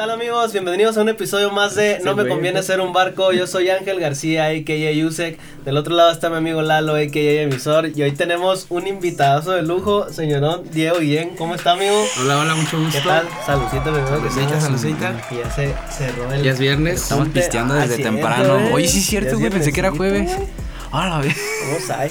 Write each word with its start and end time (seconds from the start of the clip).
tal 0.00 0.10
amigos? 0.12 0.52
Bienvenidos 0.52 0.96
a 0.96 1.02
un 1.02 1.10
episodio 1.10 1.50
más 1.50 1.74
de 1.74 2.00
No 2.02 2.16
me 2.16 2.26
conviene 2.26 2.62
ser 2.62 2.80
un 2.80 2.90
barco. 2.90 3.32
Yo 3.32 3.46
soy 3.46 3.68
Ángel 3.68 4.00
García, 4.00 4.46
a.k.a. 4.46 4.92
Yusek. 4.92 5.38
Del 5.62 5.76
otro 5.76 5.94
lado 5.94 6.10
está 6.10 6.30
mi 6.30 6.36
amigo 6.36 6.62
Lalo, 6.62 6.94
a.k.a. 6.94 7.42
Emisor. 7.42 7.90
Y 7.94 8.02
hoy 8.02 8.12
tenemos 8.12 8.64
un 8.70 8.86
invitado 8.86 9.52
de 9.52 9.60
lujo, 9.60 10.10
señorón 10.10 10.62
Diego 10.72 11.00
Guillén. 11.00 11.36
¿Cómo 11.36 11.54
está, 11.54 11.72
amigo? 11.72 12.02
Hola, 12.18 12.38
hola, 12.38 12.54
mucho 12.54 12.78
gusto. 12.80 12.98
¿Qué 12.98 13.06
tal? 13.06 13.28
Saludcita, 13.44 13.90
bebé. 13.90 14.08
Saludcita, 14.08 14.60
saludcita. 14.62 15.28
Y 15.32 15.36
ya 15.36 15.50
se 15.50 15.74
cerró 15.90 16.32
el... 16.32 16.44
Ya 16.44 16.52
es 16.52 16.58
viernes. 16.58 17.02
Estamos 17.02 17.28
pisteando 17.28 17.74
desde 17.74 17.92
Así 17.92 18.02
es, 18.02 18.08
temprano. 18.08 18.54
bebé. 18.54 18.72
Oye, 18.72 18.88
sí 18.88 19.00
es 19.00 19.04
cierto, 19.06 19.38
güey. 19.38 19.50
Pensé 19.50 19.70
que 19.70 19.80
era 19.80 19.90
jueves. 19.90 20.34
güey. 20.34 20.48
Ah, 20.92 21.10
la 21.10 21.18
vez. 21.18 21.36
Vamos 21.66 21.90
ahí. 21.90 22.08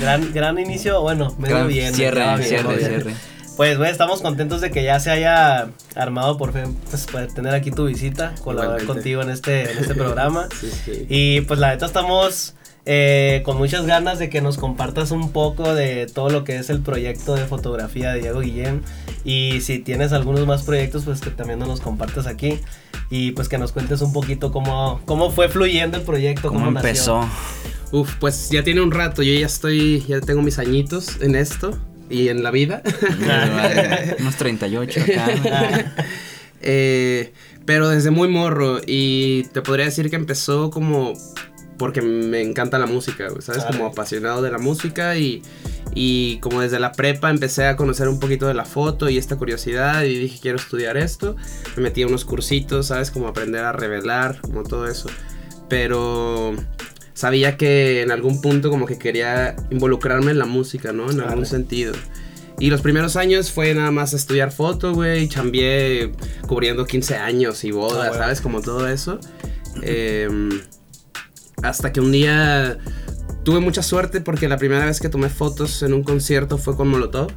gran, 0.00 0.32
gran 0.32 0.58
inicio, 0.58 1.02
bueno, 1.02 1.34
medio 1.36 1.56
Gran 1.56 1.68
bien. 1.68 1.92
Cierre, 1.94 2.42
cierre, 2.42 2.78
cierre. 2.78 3.14
Pues, 3.58 3.76
güey, 3.76 3.90
estamos 3.90 4.22
contentos 4.22 4.60
de 4.60 4.70
que 4.70 4.84
ya 4.84 5.00
se 5.00 5.10
haya 5.10 5.70
armado 5.96 6.38
por 6.38 6.52
fin, 6.52 6.76
pues, 6.90 7.06
poder 7.06 7.32
tener 7.32 7.52
aquí 7.54 7.72
tu 7.72 7.86
visita, 7.86 8.32
colaborar 8.44 8.80
Igualmente. 8.80 8.92
contigo 8.94 9.22
en 9.22 9.30
este, 9.30 9.72
en 9.72 9.78
este 9.78 9.96
programa. 9.96 10.46
Sí, 10.60 10.70
sí. 10.84 11.06
Y 11.08 11.40
pues 11.40 11.58
la 11.58 11.70
neta 11.70 11.86
estamos 11.86 12.54
eh, 12.86 13.42
con 13.44 13.56
muchas 13.58 13.84
ganas 13.84 14.20
de 14.20 14.30
que 14.30 14.40
nos 14.40 14.58
compartas 14.58 15.10
un 15.10 15.32
poco 15.32 15.74
de 15.74 16.06
todo 16.06 16.30
lo 16.30 16.44
que 16.44 16.54
es 16.56 16.70
el 16.70 16.82
proyecto 16.82 17.34
de 17.34 17.46
fotografía 17.46 18.12
de 18.12 18.20
Diego 18.20 18.38
Guillén. 18.42 18.84
Y 19.24 19.60
si 19.60 19.80
tienes 19.80 20.12
algunos 20.12 20.46
más 20.46 20.62
proyectos, 20.62 21.02
pues 21.04 21.20
que 21.20 21.30
también 21.30 21.58
nos 21.58 21.66
los 21.66 21.80
compartas 21.80 22.28
aquí. 22.28 22.60
Y 23.10 23.32
pues 23.32 23.48
que 23.48 23.58
nos 23.58 23.72
cuentes 23.72 24.02
un 24.02 24.12
poquito 24.12 24.52
cómo, 24.52 25.00
cómo 25.04 25.32
fue 25.32 25.48
fluyendo 25.48 25.96
el 25.96 26.04
proyecto, 26.04 26.46
cómo, 26.46 26.60
¿Cómo 26.60 26.70
nació. 26.70 26.88
empezó? 26.90 27.28
Uf, 27.90 28.14
pues 28.20 28.50
ya 28.50 28.62
tiene 28.62 28.82
un 28.82 28.92
rato. 28.92 29.24
Yo 29.24 29.34
ya 29.34 29.46
estoy, 29.46 30.04
ya 30.06 30.20
tengo 30.20 30.42
mis 30.42 30.60
añitos 30.60 31.20
en 31.20 31.34
esto 31.34 31.76
y 32.10 32.28
en 32.28 32.42
la 32.42 32.50
vida. 32.50 32.82
Unos 34.20 34.36
38 34.36 35.00
acá. 35.00 35.94
Eh, 36.60 37.32
pero 37.66 37.88
desde 37.88 38.10
muy 38.10 38.26
morro 38.26 38.80
y 38.84 39.44
te 39.52 39.62
podría 39.62 39.84
decir 39.84 40.10
que 40.10 40.16
empezó 40.16 40.70
como 40.70 41.12
porque 41.78 42.02
me 42.02 42.42
encanta 42.42 42.78
la 42.78 42.86
música, 42.86 43.28
¿sabes? 43.38 43.62
Claro. 43.62 43.76
Como 43.76 43.86
apasionado 43.86 44.42
de 44.42 44.50
la 44.50 44.58
música 44.58 45.16
y, 45.16 45.42
y 45.94 46.38
como 46.40 46.60
desde 46.60 46.80
la 46.80 46.92
prepa 46.92 47.30
empecé 47.30 47.66
a 47.66 47.76
conocer 47.76 48.08
un 48.08 48.18
poquito 48.18 48.48
de 48.48 48.54
la 48.54 48.64
foto 48.64 49.08
y 49.08 49.16
esta 49.16 49.36
curiosidad 49.36 50.02
y 50.02 50.18
dije 50.18 50.38
quiero 50.42 50.58
estudiar 50.58 50.96
esto. 50.96 51.36
Me 51.76 51.84
metí 51.84 52.02
a 52.02 52.08
unos 52.08 52.24
cursitos, 52.24 52.88
¿sabes? 52.88 53.12
Como 53.12 53.28
aprender 53.28 53.64
a 53.64 53.72
revelar, 53.72 54.40
como 54.40 54.64
todo 54.64 54.88
eso. 54.88 55.08
Pero 55.68 56.56
sabía 57.18 57.56
que 57.56 58.02
en 58.02 58.12
algún 58.12 58.40
punto 58.40 58.70
como 58.70 58.86
que 58.86 58.96
quería 58.96 59.56
involucrarme 59.70 60.30
en 60.30 60.38
la 60.38 60.46
música, 60.46 60.92
¿no? 60.92 61.10
En 61.10 61.16
Claro. 61.16 61.30
algún 61.30 61.46
sentido. 61.46 61.92
Y 62.60 62.70
los 62.70 62.80
primeros 62.80 63.16
años 63.16 63.50
fue 63.50 63.74
nada 63.74 63.90
más 63.90 64.12
estudiar 64.14 64.52
foto, 64.52 64.92
güey, 64.94 65.28
chambié 65.28 66.12
cubriendo 66.46 66.84
15 66.86 67.16
años 67.16 67.64
y 67.64 67.72
bodas, 67.72 67.96
Ah, 68.06 68.08
bueno. 68.10 68.22
¿sabes? 68.22 68.40
Como 68.40 68.60
todo 68.60 68.86
eso. 68.88 69.18
Em, 69.82 70.60
hasta 71.62 71.92
que 71.92 72.00
un 72.00 72.12
día 72.12 72.78
tuve 73.44 73.58
mucha 73.60 73.82
suerte 73.82 74.20
porque 74.20 74.48
la 74.48 74.56
primera 74.56 74.84
vez 74.86 75.00
que 75.00 75.08
tomé 75.08 75.28
fotos 75.28 75.82
en 75.82 75.94
un 75.94 76.04
concierto 76.04 76.56
fue 76.56 76.76
con 76.76 76.86
Molotov. 76.88 77.32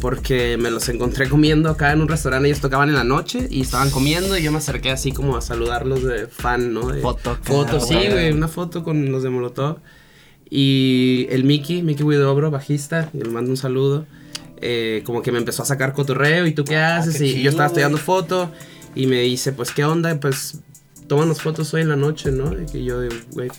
Porque 0.00 0.56
me 0.58 0.70
los 0.70 0.88
encontré 0.88 1.28
comiendo 1.28 1.70
acá 1.70 1.92
en 1.92 2.00
un 2.02 2.08
restaurante. 2.08 2.48
Ellos 2.48 2.60
tocaban 2.60 2.88
en 2.88 2.94
la 2.94 3.04
noche 3.04 3.46
y 3.50 3.60
estaban 3.62 3.90
comiendo. 3.90 4.36
Y 4.36 4.42
yo 4.42 4.50
me 4.52 4.58
acerqué 4.58 4.90
así 4.90 5.12
como 5.12 5.36
a 5.36 5.40
saludarlos 5.40 6.02
de 6.02 6.26
fan, 6.26 6.72
¿no? 6.74 6.88
De 6.88 7.00
Foto 7.00 7.38
Foto, 7.42 7.80
sí, 7.80 7.94
güey. 8.10 8.30
Una 8.32 8.48
foto 8.48 8.82
con 8.84 9.10
los 9.12 9.22
de 9.22 9.30
Molotov. 9.30 9.78
Y 10.50 11.26
el 11.30 11.44
Mickey, 11.44 11.82
Mickey 11.82 12.04
Widobro, 12.04 12.50
bajista, 12.50 13.08
y 13.14 13.18
le 13.18 13.30
mando 13.30 13.50
un 13.50 13.56
saludo. 13.56 14.06
eh, 14.64 15.02
como 15.04 15.22
que 15.22 15.32
me 15.32 15.38
empezó 15.38 15.62
a 15.64 15.66
sacar 15.66 15.92
cotorreo. 15.92 16.46
¿Y 16.46 16.52
tú 16.52 16.64
qué 16.64 16.76
Ah, 16.76 16.98
haces? 16.98 17.16
qué 17.18 17.26
y 17.26 17.30
chido, 17.32 17.42
yo 17.44 17.50
estaba 17.50 17.66
estudiando 17.66 17.98
foto. 17.98 18.52
Y 18.94 19.06
me 19.08 19.20
dice, 19.22 19.52
pues, 19.52 19.72
¿qué 19.72 19.84
onda? 19.84 20.14
Pues, 20.20 20.58
tómanos 21.12 21.42
fotos 21.42 21.74
hoy 21.74 21.82
en 21.82 21.90
la 21.90 21.96
noche, 21.96 22.30
¿no? 22.32 22.58
Y 22.58 22.64
que 22.64 22.82
yo, 22.82 22.96
güey, 23.32 23.50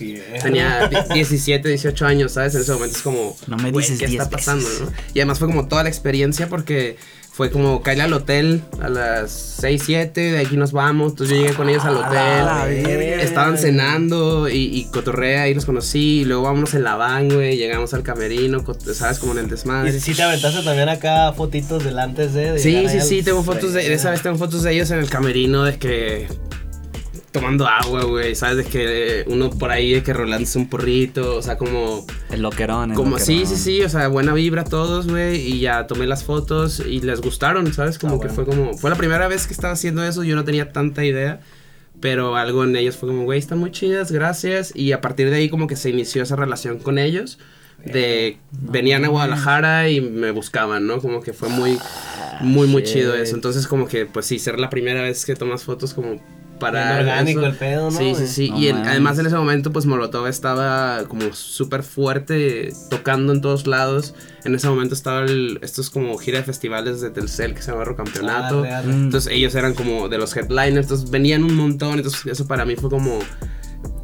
Tenía 0.41 0.87
di- 0.87 1.13
17, 1.13 1.69
18 1.69 2.05
años, 2.07 2.31
¿sabes? 2.31 2.55
En 2.55 2.61
ese 2.61 2.71
momento 2.73 2.97
es 2.97 3.03
como, 3.03 3.37
No 3.45 3.57
me 3.57 3.71
dices 3.71 3.99
¿qué 3.99 4.07
10 4.07 4.23
está 4.23 4.35
pasando, 4.35 4.65
veces. 4.67 4.81
no? 4.81 4.91
Y 5.13 5.19
además 5.19 5.37
fue 5.37 5.47
como 5.47 5.67
toda 5.67 5.83
la 5.83 5.89
experiencia 5.89 6.49
porque 6.49 6.97
fue 7.31 7.51
como 7.51 7.83
caerle 7.83 8.03
al 8.05 8.13
hotel 8.13 8.63
a 8.81 8.89
las 8.89 9.31
6, 9.59 9.83
7, 9.85 10.19
de 10.31 10.39
aquí 10.39 10.57
nos 10.57 10.71
vamos. 10.71 11.11
Entonces 11.11 11.35
yo 11.37 11.43
llegué 11.43 11.55
con 11.55 11.69
ellos 11.69 11.85
al 11.85 11.97
Ah, 12.03 12.63
hotel. 12.65 12.83
verga. 12.87 13.21
Estaban 13.23 13.57
cenando 13.59 14.49
y, 14.49 14.55
y 14.75 14.85
cotorrea, 14.85 15.43
ahí 15.43 15.53
los 15.53 15.65
conocí. 15.65 16.21
Y 16.21 16.25
luego 16.25 16.41
vámonos 16.43 16.73
en 16.73 16.83
la 16.83 16.95
van, 16.95 17.29
güey. 17.29 17.55
Llegamos 17.57 17.93
al 17.93 18.01
camerino, 18.01 18.63
¿sabes? 18.95 19.19
Como 19.19 19.33
en 19.33 19.37
el 19.39 19.45
Y 19.45 19.49
desmadre. 19.49 19.99
si 19.99 20.15
te 20.15 20.23
aventaste 20.23 20.63
también 20.63 20.89
acá 20.89 21.33
fotitos 21.33 21.83
del 21.83 21.99
antes 21.99 22.33
de. 22.33 22.53
de 22.53 22.59
Sí, 22.59 22.87
sí, 22.89 22.99
sí, 23.01 23.21
tengo 23.21 23.43
fotos 23.43 23.73
de, 23.73 23.83
de 23.87 23.93
esa 23.93 24.09
vez 24.09 24.23
tengo 24.23 24.37
fotos 24.39 24.63
de 24.63 24.73
ellos 24.73 24.89
en 24.89 24.97
el 24.97 25.09
camerino 25.09 25.63
de 25.65 25.77
que 25.77 26.27
tomando 27.33 27.67
agua, 27.67 28.03
güey, 28.05 28.35
sabes 28.35 28.57
de 28.57 28.63
que 28.65 29.25
uno 29.27 29.49
por 29.49 29.71
ahí 29.71 29.91
de 29.91 30.03
que 30.03 30.13
rolándose 30.13 30.57
un 30.59 30.69
porrito, 30.69 31.35
o 31.35 31.41
sea, 31.41 31.57
como 31.57 32.05
El 32.29 32.41
loquerón. 32.43 32.91
el 32.91 32.95
como 32.95 33.17
sí, 33.19 33.39
loquerón. 33.39 33.57
sí, 33.57 33.63
sí, 33.63 33.81
o 33.83 33.89
sea, 33.89 34.07
buena 34.07 34.33
vibra 34.33 34.63
todos, 34.63 35.07
güey, 35.07 35.41
y 35.41 35.59
ya 35.59 35.85
tomé 35.87 36.07
las 36.07 36.23
fotos 36.23 36.79
y 36.79 37.01
les 37.01 37.19
gustaron, 37.19 37.73
¿sabes? 37.73 37.99
Como 37.99 38.15
Ah, 38.15 38.19
que 38.21 38.27
bueno. 38.29 38.33
fue 38.35 38.45
como 38.45 38.73
fue 38.77 38.89
la 38.89 38.95
primera 38.95 39.27
vez 39.27 39.47
que 39.47 39.53
estaba 39.53 39.73
haciendo 39.73 40.03
eso, 40.05 40.23
yo 40.23 40.35
no 40.37 40.45
tenía 40.45 40.71
tanta 40.71 41.03
idea. 41.03 41.41
Pero 41.99 42.35
algo 42.35 42.63
en 42.65 42.75
ellos 42.75 42.97
fue 42.97 43.07
como, 43.09 43.23
güey, 43.23 43.39
están 43.39 43.59
muy 43.59 43.71
chidas, 43.71 44.11
gracias. 44.11 44.73
Y 44.75 44.91
a 44.91 44.99
partir 44.99 45.29
de 45.29 45.37
ahí 45.37 45.47
como 45.49 45.67
que 45.67 45.75
se 45.77 45.89
inició 45.89 46.21
esa 46.23 46.35
relación 46.35 46.79
con 46.79 46.97
ellos. 46.97 47.39
De 47.85 48.37
venían 48.51 49.03
a 49.05 49.07
Guadalajara 49.09 49.89
y 49.89 50.01
me 50.01 50.31
buscaban, 50.31 50.85
¿no? 50.85 50.99
Como 50.99 51.21
que 51.21 51.33
fue 51.33 51.49
muy, 51.49 51.77
muy, 52.41 52.67
muy 52.67 52.81
shit. 52.83 52.93
chido 52.93 53.15
eso. 53.15 53.35
Entonces 53.35 53.67
como 53.67 53.87
que, 53.87 54.05
pues 54.05 54.25
sí, 54.25 54.37
ser 54.39 54.59
la 54.59 54.69
primera 54.69 55.01
vez 55.01 55.23
que 55.25 55.35
tomas 55.35 55.63
fotos 55.63 55.93
como 55.93 56.21
para... 56.63 56.99
Orgánico 56.99 57.41
eso. 57.41 57.49
el 57.49 57.55
pedo, 57.55 57.91
¿no, 57.91 57.97
Sí, 57.97 58.15
sí, 58.15 58.27
sí. 58.27 58.49
No 58.49 58.59
y 58.59 58.69
además 58.69 59.19
en 59.19 59.27
ese 59.27 59.35
momento, 59.35 59.71
pues 59.71 59.85
Molotov 59.85 60.27
estaba 60.27 61.03
como 61.07 61.33
súper 61.33 61.83
fuerte, 61.83 62.73
tocando 62.89 63.33
en 63.33 63.41
todos 63.41 63.67
lados. 63.67 64.15
En 64.43 64.55
ese 64.55 64.67
momento 64.67 64.95
estaba 64.95 65.21
el, 65.21 65.59
estos 65.61 65.89
como 65.89 66.17
gira 66.17 66.39
de 66.39 66.43
festivales 66.43 67.01
de 67.01 67.09
Telcel 67.09 67.53
que 67.53 67.61
se 67.61 67.71
llama 67.71 67.83
Campeonato. 67.95 68.63
Mm. 68.63 68.89
Entonces 69.05 69.31
ellos 69.31 69.55
eran 69.55 69.73
como 69.73 70.09
de 70.09 70.17
los 70.17 70.35
headliners, 70.35 70.85
entonces 70.85 71.09
venían 71.09 71.43
un 71.43 71.55
montón, 71.55 71.97
entonces 71.97 72.25
eso 72.25 72.47
para 72.47 72.65
mí 72.65 72.75
fue 72.75 72.89
como 72.89 73.19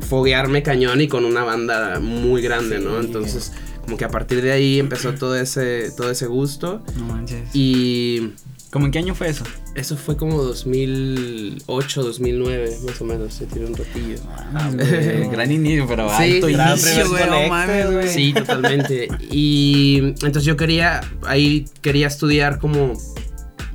foguearme 0.10 0.64
cañón 0.64 1.02
y 1.02 1.08
con 1.08 1.26
una 1.26 1.44
banda 1.44 2.00
muy 2.00 2.42
grande, 2.42 2.80
¿no? 2.80 3.00
Entonces 3.00 3.52
como 3.90 3.98
que 3.98 4.06
a 4.06 4.10
partir 4.10 4.42
de 4.42 4.52
ahí 4.52 4.80
empezó 4.80 5.14
todo 5.14 5.36
ese, 5.36 5.92
todo 5.98 6.12
ese 6.12 6.28
gusto 6.28 6.84
No 6.96 7.06
manches. 7.06 7.56
y 7.56 8.34
¿Cómo 8.72 8.86
en 8.86 8.92
qué 8.92 9.00
año 9.00 9.16
fue 9.16 9.30
eso? 9.30 9.44
eso 9.76 9.96
fue 9.98 10.18
como 10.18 10.44
2008, 10.44 12.04
2009, 12.04 12.78
más 12.86 13.02
o 13.02 13.06
menos, 13.06 13.34
se 13.34 13.46
tiró 13.46 13.68
un 13.68 13.76
ratillo. 13.76 14.18
Ah, 14.54 14.70
güey, 14.74 15.30
Gran 15.30 15.52
inicio, 15.52 15.88
pero 15.88 16.10
Sí, 16.10 16.36
alto 16.36 16.50
inicio, 16.50 17.04
primer 17.04 17.08
güey. 17.08 17.24
No 17.24 17.30
conecte, 17.30 17.50
mames, 17.50 17.92
güey. 17.92 18.08
Sí, 18.10 18.34
totalmente. 18.34 19.08
Y 19.32 20.00
entonces 20.22 20.44
yo 20.44 20.58
quería, 20.58 21.02
ahí 21.26 21.66
quería 21.82 22.08
estudiar 22.08 22.60
como 22.60 22.94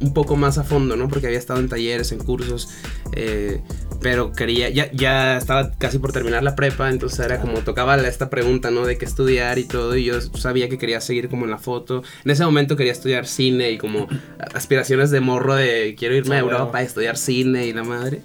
un 0.00 0.12
poco 0.12 0.36
más 0.36 0.58
a 0.58 0.64
fondo, 0.64 0.96
¿no? 0.96 1.08
Porque 1.08 1.26
había 1.26 1.38
estado 1.38 1.60
en 1.60 1.68
talleres, 1.68 2.12
en 2.12 2.18
cursos, 2.18 2.68
eh, 3.12 3.62
pero 4.04 4.32
quería, 4.32 4.68
ya, 4.68 4.92
ya 4.92 5.38
estaba 5.38 5.70
casi 5.78 5.98
por 5.98 6.12
terminar 6.12 6.42
la 6.42 6.54
prepa, 6.54 6.90
entonces 6.90 7.20
era 7.20 7.40
como 7.40 7.60
tocaba 7.60 7.96
esta 8.06 8.28
pregunta, 8.28 8.70
¿no? 8.70 8.84
De 8.84 8.98
qué 8.98 9.06
estudiar 9.06 9.58
y 9.58 9.64
todo, 9.64 9.96
y 9.96 10.04
yo 10.04 10.20
sabía 10.20 10.68
que 10.68 10.76
quería 10.76 11.00
seguir 11.00 11.30
como 11.30 11.46
en 11.46 11.50
la 11.50 11.56
foto. 11.56 12.02
En 12.22 12.30
ese 12.30 12.44
momento 12.44 12.76
quería 12.76 12.92
estudiar 12.92 13.26
cine 13.26 13.70
y 13.70 13.78
como 13.78 14.06
aspiraciones 14.52 15.10
de 15.10 15.20
morro 15.20 15.54
de 15.54 15.96
quiero 15.98 16.14
irme 16.14 16.34
a 16.34 16.40
Ah. 16.40 16.42
Europa 16.42 16.78
a 16.80 16.82
estudiar 16.82 17.16
cine 17.16 17.66
y 17.66 17.72
la 17.72 17.82
madre. 17.82 18.20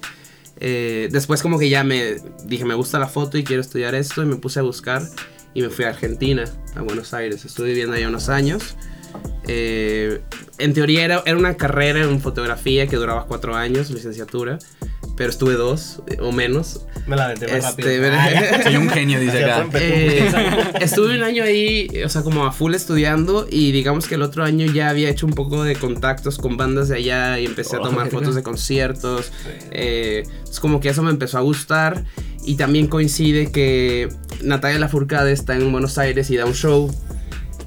Eh, 0.58 1.08
después 1.12 1.40
como 1.40 1.58
que 1.58 1.70
ya 1.70 1.82
me 1.82 2.16
dije, 2.44 2.66
me 2.66 2.74
gusta 2.74 2.98
la 2.98 3.08
foto 3.08 3.38
y 3.38 3.44
quiero 3.44 3.62
estudiar 3.62 3.94
esto 3.94 4.22
y 4.22 4.26
me 4.26 4.36
puse 4.36 4.58
a 4.58 4.62
buscar 4.62 5.00
y 5.54 5.62
me 5.62 5.70
fui 5.70 5.86
a 5.86 5.88
Argentina, 5.88 6.44
a 6.76 6.82
Buenos 6.82 7.14
Aires. 7.14 7.46
Estuve 7.46 7.68
viviendo 7.68 7.96
allá 7.96 8.06
unos 8.08 8.28
años. 8.28 8.76
Eh, 9.48 10.20
en 10.58 10.74
teoría 10.74 11.06
era, 11.06 11.22
era 11.24 11.38
una 11.38 11.56
carrera 11.56 12.02
en 12.02 12.20
fotografía 12.20 12.86
que 12.86 12.96
duraba 12.96 13.24
cuatro 13.24 13.56
años, 13.56 13.90
licenciatura, 13.90 14.58
pero 15.20 15.28
estuve 15.28 15.52
dos 15.52 16.00
eh, 16.06 16.16
o 16.22 16.32
menos. 16.32 16.86
Me 17.06 17.14
la 17.14 17.26
aventé 17.26 17.46
más 17.46 17.78
Este, 17.78 18.10
rápido. 18.10 18.62
Soy 18.64 18.76
un 18.76 18.88
genio, 18.88 19.20
dice 19.20 19.44
acá. 19.44 19.68
Eh, 19.74 20.26
estuve 20.80 21.14
un 21.14 21.22
año 21.22 21.44
ahí, 21.44 21.88
o 22.02 22.08
sea, 22.08 22.22
como 22.22 22.46
a 22.46 22.52
full 22.52 22.74
estudiando 22.74 23.46
y 23.50 23.70
digamos 23.70 24.08
que 24.08 24.14
el 24.14 24.22
otro 24.22 24.44
año 24.44 24.64
ya 24.64 24.88
había 24.88 25.10
hecho 25.10 25.26
un 25.26 25.34
poco 25.34 25.62
de 25.62 25.76
contactos 25.76 26.38
con 26.38 26.56
bandas 26.56 26.88
de 26.88 26.96
allá 26.96 27.38
y 27.38 27.44
empecé 27.44 27.76
a 27.76 27.80
tomar 27.80 28.08
fotos 28.08 28.34
de 28.34 28.42
conciertos. 28.42 29.30
Eh, 29.72 30.22
es 30.50 30.58
como 30.58 30.80
que 30.80 30.88
eso 30.88 31.02
me 31.02 31.10
empezó 31.10 31.36
a 31.36 31.42
gustar 31.42 32.02
y 32.42 32.54
también 32.54 32.86
coincide 32.86 33.52
que 33.52 34.08
Natalia 34.42 34.78
Lafourcade 34.78 35.32
está 35.32 35.54
en 35.54 35.70
Buenos 35.70 35.98
Aires 35.98 36.30
y 36.30 36.36
da 36.38 36.46
un 36.46 36.54
show. 36.54 36.90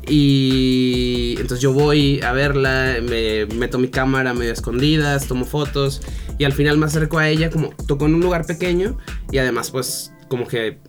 Y 0.08 1.36
entonces 1.38 1.60
yo 1.62 1.72
voy 1.72 2.20
a 2.24 2.32
verla, 2.32 2.96
me 3.08 3.46
meto 3.46 3.78
mi 3.78 3.90
cámara 3.90 4.34
medio 4.34 4.52
escondidas, 4.52 5.28
tomo 5.28 5.46
fotos 5.46 6.02
y 6.38 6.44
al 6.46 6.54
final 6.54 6.78
me 6.78 6.86
acerco 6.86 7.20
a 7.20 7.30
ella 7.30 7.50
como 7.50 7.70
tocó 7.88 8.06
en 8.06 8.16
un 8.16 8.22
lugar 8.22 8.46
pequeño 8.46 8.98
y 9.32 9.38
además 9.38 9.72
pues 9.72 10.12
como 10.28 10.48
que 10.48 10.80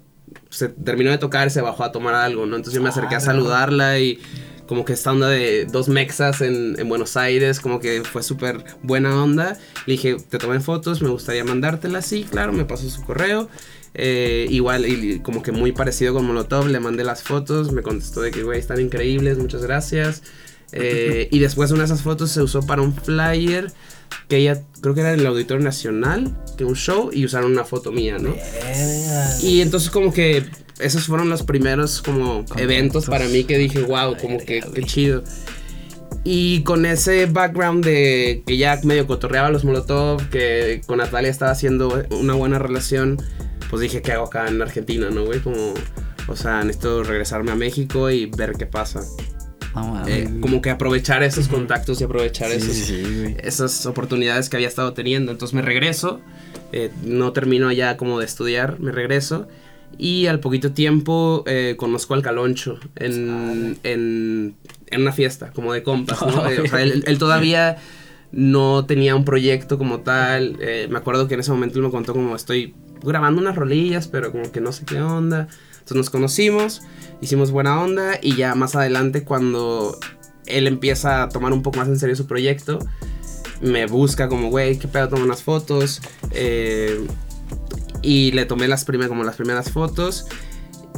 se 0.50 0.68
terminó 0.68 1.10
de 1.10 1.18
tocar, 1.18 1.50
se 1.50 1.60
bajó 1.60 1.84
a 1.84 1.92
tomar 1.92 2.14
algo, 2.14 2.46
¿no? 2.46 2.56
Entonces 2.56 2.74
yo 2.74 2.82
me 2.82 2.88
acerqué 2.88 3.16
a 3.16 3.20
saludarla 3.20 3.98
y 3.98 4.20
como 4.66 4.84
que 4.84 4.94
esta 4.94 5.12
onda 5.12 5.28
de 5.28 5.66
dos 5.66 5.88
mexas 5.88 6.40
en, 6.40 6.78
en 6.78 6.88
Buenos 6.88 7.16
Aires, 7.16 7.60
como 7.60 7.80
que 7.80 8.02
fue 8.04 8.22
súper 8.22 8.64
buena 8.82 9.22
onda. 9.22 9.58
Le 9.86 9.92
dije, 9.92 10.16
te 10.28 10.38
tomé 10.38 10.60
fotos, 10.60 11.02
me 11.02 11.10
gustaría 11.10 11.44
mandártelas. 11.44 12.06
Sí, 12.06 12.24
claro, 12.28 12.52
me 12.52 12.64
pasó 12.64 12.88
su 12.88 13.04
correo. 13.04 13.48
Eh, 13.94 14.46
igual, 14.50 14.86
y 14.86 15.20
como 15.20 15.42
que 15.42 15.52
muy 15.52 15.72
parecido 15.72 16.14
con 16.14 16.26
Molotov, 16.26 16.66
le 16.66 16.80
mandé 16.80 17.04
las 17.04 17.22
fotos, 17.22 17.72
me 17.72 17.82
contestó 17.82 18.22
de 18.22 18.32
que, 18.32 18.42
güey, 18.42 18.58
están 18.58 18.80
increíbles, 18.80 19.38
muchas 19.38 19.62
gracias. 19.62 20.22
Eh, 20.76 21.28
y 21.30 21.38
después 21.38 21.70
una 21.70 21.80
de 21.80 21.84
esas 21.84 22.02
fotos 22.02 22.32
se 22.32 22.42
usó 22.42 22.66
para 22.66 22.82
un 22.82 22.92
flyer 22.92 23.70
que 24.28 24.38
ella, 24.38 24.62
creo 24.80 24.94
que 24.94 25.00
era 25.00 25.12
en 25.12 25.20
el 25.20 25.26
Auditorio 25.26 25.62
Nacional, 25.62 26.36
que 26.56 26.64
un 26.64 26.76
show, 26.76 27.10
y 27.12 27.24
usaron 27.24 27.52
una 27.52 27.64
foto 27.64 27.92
mía, 27.92 28.18
¿no? 28.18 28.34
Y 29.42 29.60
entonces 29.60 29.90
como 29.90 30.12
que 30.12 30.44
esos 30.80 31.04
fueron 31.04 31.28
los 31.28 31.42
primeros 31.42 32.02
como 32.02 32.44
eventos 32.56 33.06
para 33.06 33.26
mí 33.26 33.44
que 33.44 33.58
dije, 33.58 33.82
wow, 33.82 34.16
como 34.20 34.38
que 34.38 34.62
qué 34.74 34.82
chido. 34.82 35.22
Y 36.24 36.62
con 36.62 36.86
ese 36.86 37.26
background 37.26 37.84
de 37.84 38.42
que 38.46 38.56
ya 38.56 38.80
medio 38.82 39.06
cotorreaba 39.06 39.50
los 39.50 39.64
Molotov, 39.64 40.30
que 40.30 40.80
con 40.86 40.98
Natalia 40.98 41.30
estaba 41.30 41.50
haciendo 41.50 42.02
una 42.10 42.32
buena 42.32 42.58
relación, 42.58 43.22
pues 43.68 43.82
dije, 43.82 44.00
¿qué 44.00 44.12
hago 44.12 44.24
acá 44.24 44.48
en 44.48 44.62
Argentina, 44.62 45.10
no, 45.10 45.26
güey? 45.26 45.40
Como, 45.40 45.74
o 46.26 46.36
sea, 46.36 46.64
necesito 46.64 47.02
regresarme 47.02 47.52
a 47.52 47.56
México 47.56 48.10
y 48.10 48.26
ver 48.26 48.52
qué 48.52 48.64
pasa. 48.64 49.02
No. 49.74 50.06
Eh, 50.06 50.28
como 50.40 50.62
que 50.62 50.70
aprovechar 50.70 51.22
esos 51.22 51.48
contactos 51.48 52.00
y 52.00 52.04
aprovechar 52.04 52.50
Sí, 52.50 52.56
esos, 52.56 52.74
sí, 52.76 53.36
esas 53.42 53.86
oportunidades 53.86 54.48
que 54.48 54.56
había 54.56 54.68
estado 54.68 54.92
teniendo. 54.92 55.32
Entonces 55.32 55.54
me 55.54 55.62
regreso, 55.62 56.20
eh, 56.72 56.90
no 57.04 57.32
termino 57.32 57.68
allá 57.68 57.96
como 57.96 58.18
de 58.18 58.26
estudiar, 58.26 58.78
me 58.80 58.92
regreso. 58.92 59.48
Y 59.96 60.26
al 60.26 60.40
poquito 60.40 60.72
tiempo 60.72 61.44
eh, 61.46 61.74
conozco 61.76 62.14
al 62.14 62.22
Caloncho 62.22 62.78
en, 62.96 63.78
en, 63.84 64.56
en 64.90 65.00
una 65.00 65.12
fiesta, 65.12 65.50
como 65.52 65.72
de 65.72 65.82
compas, 65.82 66.20
¿no? 66.22 66.46
Eh, 66.50 66.60
o 66.60 66.66
sea, 66.66 66.82
él, 66.82 67.04
él 67.06 67.18
todavía 67.18 67.76
no 68.32 68.84
tenía 68.86 69.14
un 69.14 69.24
proyecto 69.24 69.78
como 69.78 70.00
tal. 70.00 70.56
Eh, 70.60 70.88
me 70.90 70.98
acuerdo 70.98 71.28
que 71.28 71.34
en 71.34 71.40
ese 71.40 71.52
momento 71.52 71.78
él 71.78 71.84
me 71.84 71.90
contó 71.90 72.12
como 72.12 72.34
estoy 72.34 72.74
grabando 73.02 73.40
unas 73.40 73.54
rolillas, 73.54 74.08
pero 74.08 74.32
como 74.32 74.50
que 74.50 74.60
no 74.60 74.72
sé 74.72 74.84
qué 74.84 75.00
onda. 75.00 75.48
Entonces 75.84 75.96
nos 75.98 76.10
conocimos, 76.10 76.80
hicimos 77.20 77.50
buena 77.50 77.78
onda 77.78 78.18
y 78.22 78.36
ya 78.36 78.54
más 78.54 78.74
adelante 78.74 79.22
cuando 79.22 79.98
él 80.46 80.66
empieza 80.66 81.22
a 81.22 81.28
tomar 81.28 81.52
un 81.52 81.62
poco 81.62 81.76
más 81.78 81.88
en 81.88 81.98
serio 81.98 82.16
su 82.16 82.26
proyecto, 82.26 82.78
me 83.60 83.84
busca 83.86 84.28
como, 84.28 84.48
güey, 84.48 84.78
qué 84.78 84.88
pedo, 84.88 85.10
toma 85.10 85.24
unas 85.24 85.42
fotos. 85.42 86.00
eh, 86.30 87.06
y 88.02 88.32
le 88.32 88.44
tomé 88.44 88.66
las 88.68 88.84
primeras, 88.84 89.08
como 89.08 89.24
las 89.24 89.36
primeras 89.36 89.70
fotos. 89.70 90.26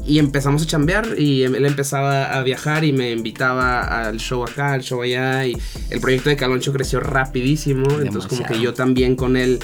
Y 0.05 0.19
empezamos 0.21 0.63
a 0.63 0.67
chambear 0.67 1.19
y 1.19 1.43
em- 1.45 1.55
él 1.57 1.65
empezaba 1.67 2.37
a 2.37 2.43
viajar 2.43 2.85
y 2.85 2.93
me 2.93 3.11
invitaba 3.13 4.07
al 4.07 4.19
show 4.19 4.45
acá, 4.45 4.73
al 4.73 4.83
show 4.83 5.03
allá. 5.03 5.47
Y 5.47 5.57
el 5.91 6.01
proyecto 6.01 6.31
de 6.31 6.37
Caloncho 6.37 6.73
creció 6.73 7.01
rapidísimo. 7.01 7.87
Entonces 8.01 8.27
como 8.29 8.45
que 8.45 8.61
yo 8.61 8.73
también 8.75 9.15
con 9.17 9.37
él 9.37 9.59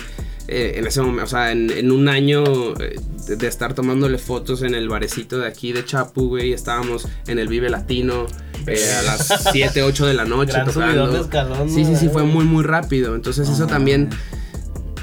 eh, 0.49 0.75
en 0.77 0.87
ese 0.87 1.00
momento, 1.00 1.25
o 1.25 1.27
sea, 1.29 1.53
en, 1.53 1.71
en 1.71 1.93
un 1.93 2.09
año 2.09 2.43
eh, 2.81 2.97
de, 3.27 3.37
de 3.37 3.47
estar 3.47 3.75
tomándole 3.75 4.19
fotos 4.19 4.62
en 4.62 4.75
el 4.75 4.89
barecito 4.89 5.39
de 5.39 5.47
aquí 5.47 5.73
de 5.73 5.85
Chapu, 5.85 6.29
güey, 6.29 6.53
estábamos 6.53 7.09
en 7.27 7.39
el 7.39 7.49
Vive 7.49 7.71
Latino 7.71 8.27
eh, 8.67 8.93
a 8.99 9.03
las 9.03 9.49
7, 9.53 9.83
8 9.83 10.06
de 10.06 10.15
la 10.15 10.25
noche 10.25 10.53
Gran 10.53 10.67
de 10.67 10.73
tocando. 10.73 11.21
escalón, 11.21 11.71
Sí, 11.71 11.85
sí, 11.85 11.97
sí, 11.97 12.09
fue 12.09 12.25
muy, 12.25 12.44
muy 12.44 12.65
rápido. 12.65 13.15
Entonces 13.15 13.49
eso 13.49 13.67
también 13.67 14.11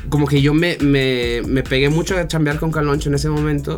como 0.09 0.27
que 0.27 0.41
yo 0.41 0.53
me, 0.53 0.77
me, 0.81 1.41
me 1.45 1.63
pegué 1.63 1.89
mucho 1.89 2.17
a 2.17 2.27
chambear 2.27 2.59
con 2.59 2.71
Caloncho 2.71 3.09
en 3.09 3.15
ese 3.15 3.29
momento 3.29 3.77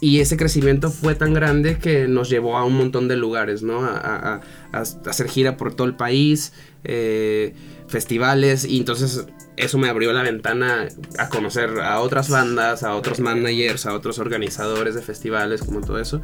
y 0.00 0.18
ese 0.20 0.36
crecimiento 0.36 0.90
fue 0.90 1.14
tan 1.14 1.32
grande 1.32 1.78
que 1.78 2.08
nos 2.08 2.28
llevó 2.28 2.56
a 2.58 2.64
un 2.64 2.76
montón 2.76 3.06
de 3.06 3.16
lugares, 3.16 3.62
¿no? 3.62 3.84
A, 3.84 3.96
a- 3.96 4.34
a- 4.34 4.78
a 4.78 4.80
hacer 5.10 5.28
gira 5.28 5.56
por 5.56 5.74
todo 5.74 5.86
el 5.86 5.94
país, 5.94 6.52
eh, 6.82 7.54
festivales 7.86 8.64
y 8.64 8.78
entonces 8.78 9.24
eso 9.56 9.76
me 9.78 9.88
abrió 9.88 10.12
la 10.12 10.22
ventana 10.22 10.88
a 11.18 11.28
conocer 11.28 11.80
a 11.80 12.00
otras 12.00 12.30
bandas, 12.30 12.82
a 12.82 12.94
otros 12.94 13.20
managers, 13.20 13.84
a 13.86 13.94
otros 13.94 14.18
organizadores 14.18 14.94
de 14.94 15.02
festivales, 15.02 15.62
como 15.62 15.80
todo 15.82 15.98
eso. 15.98 16.20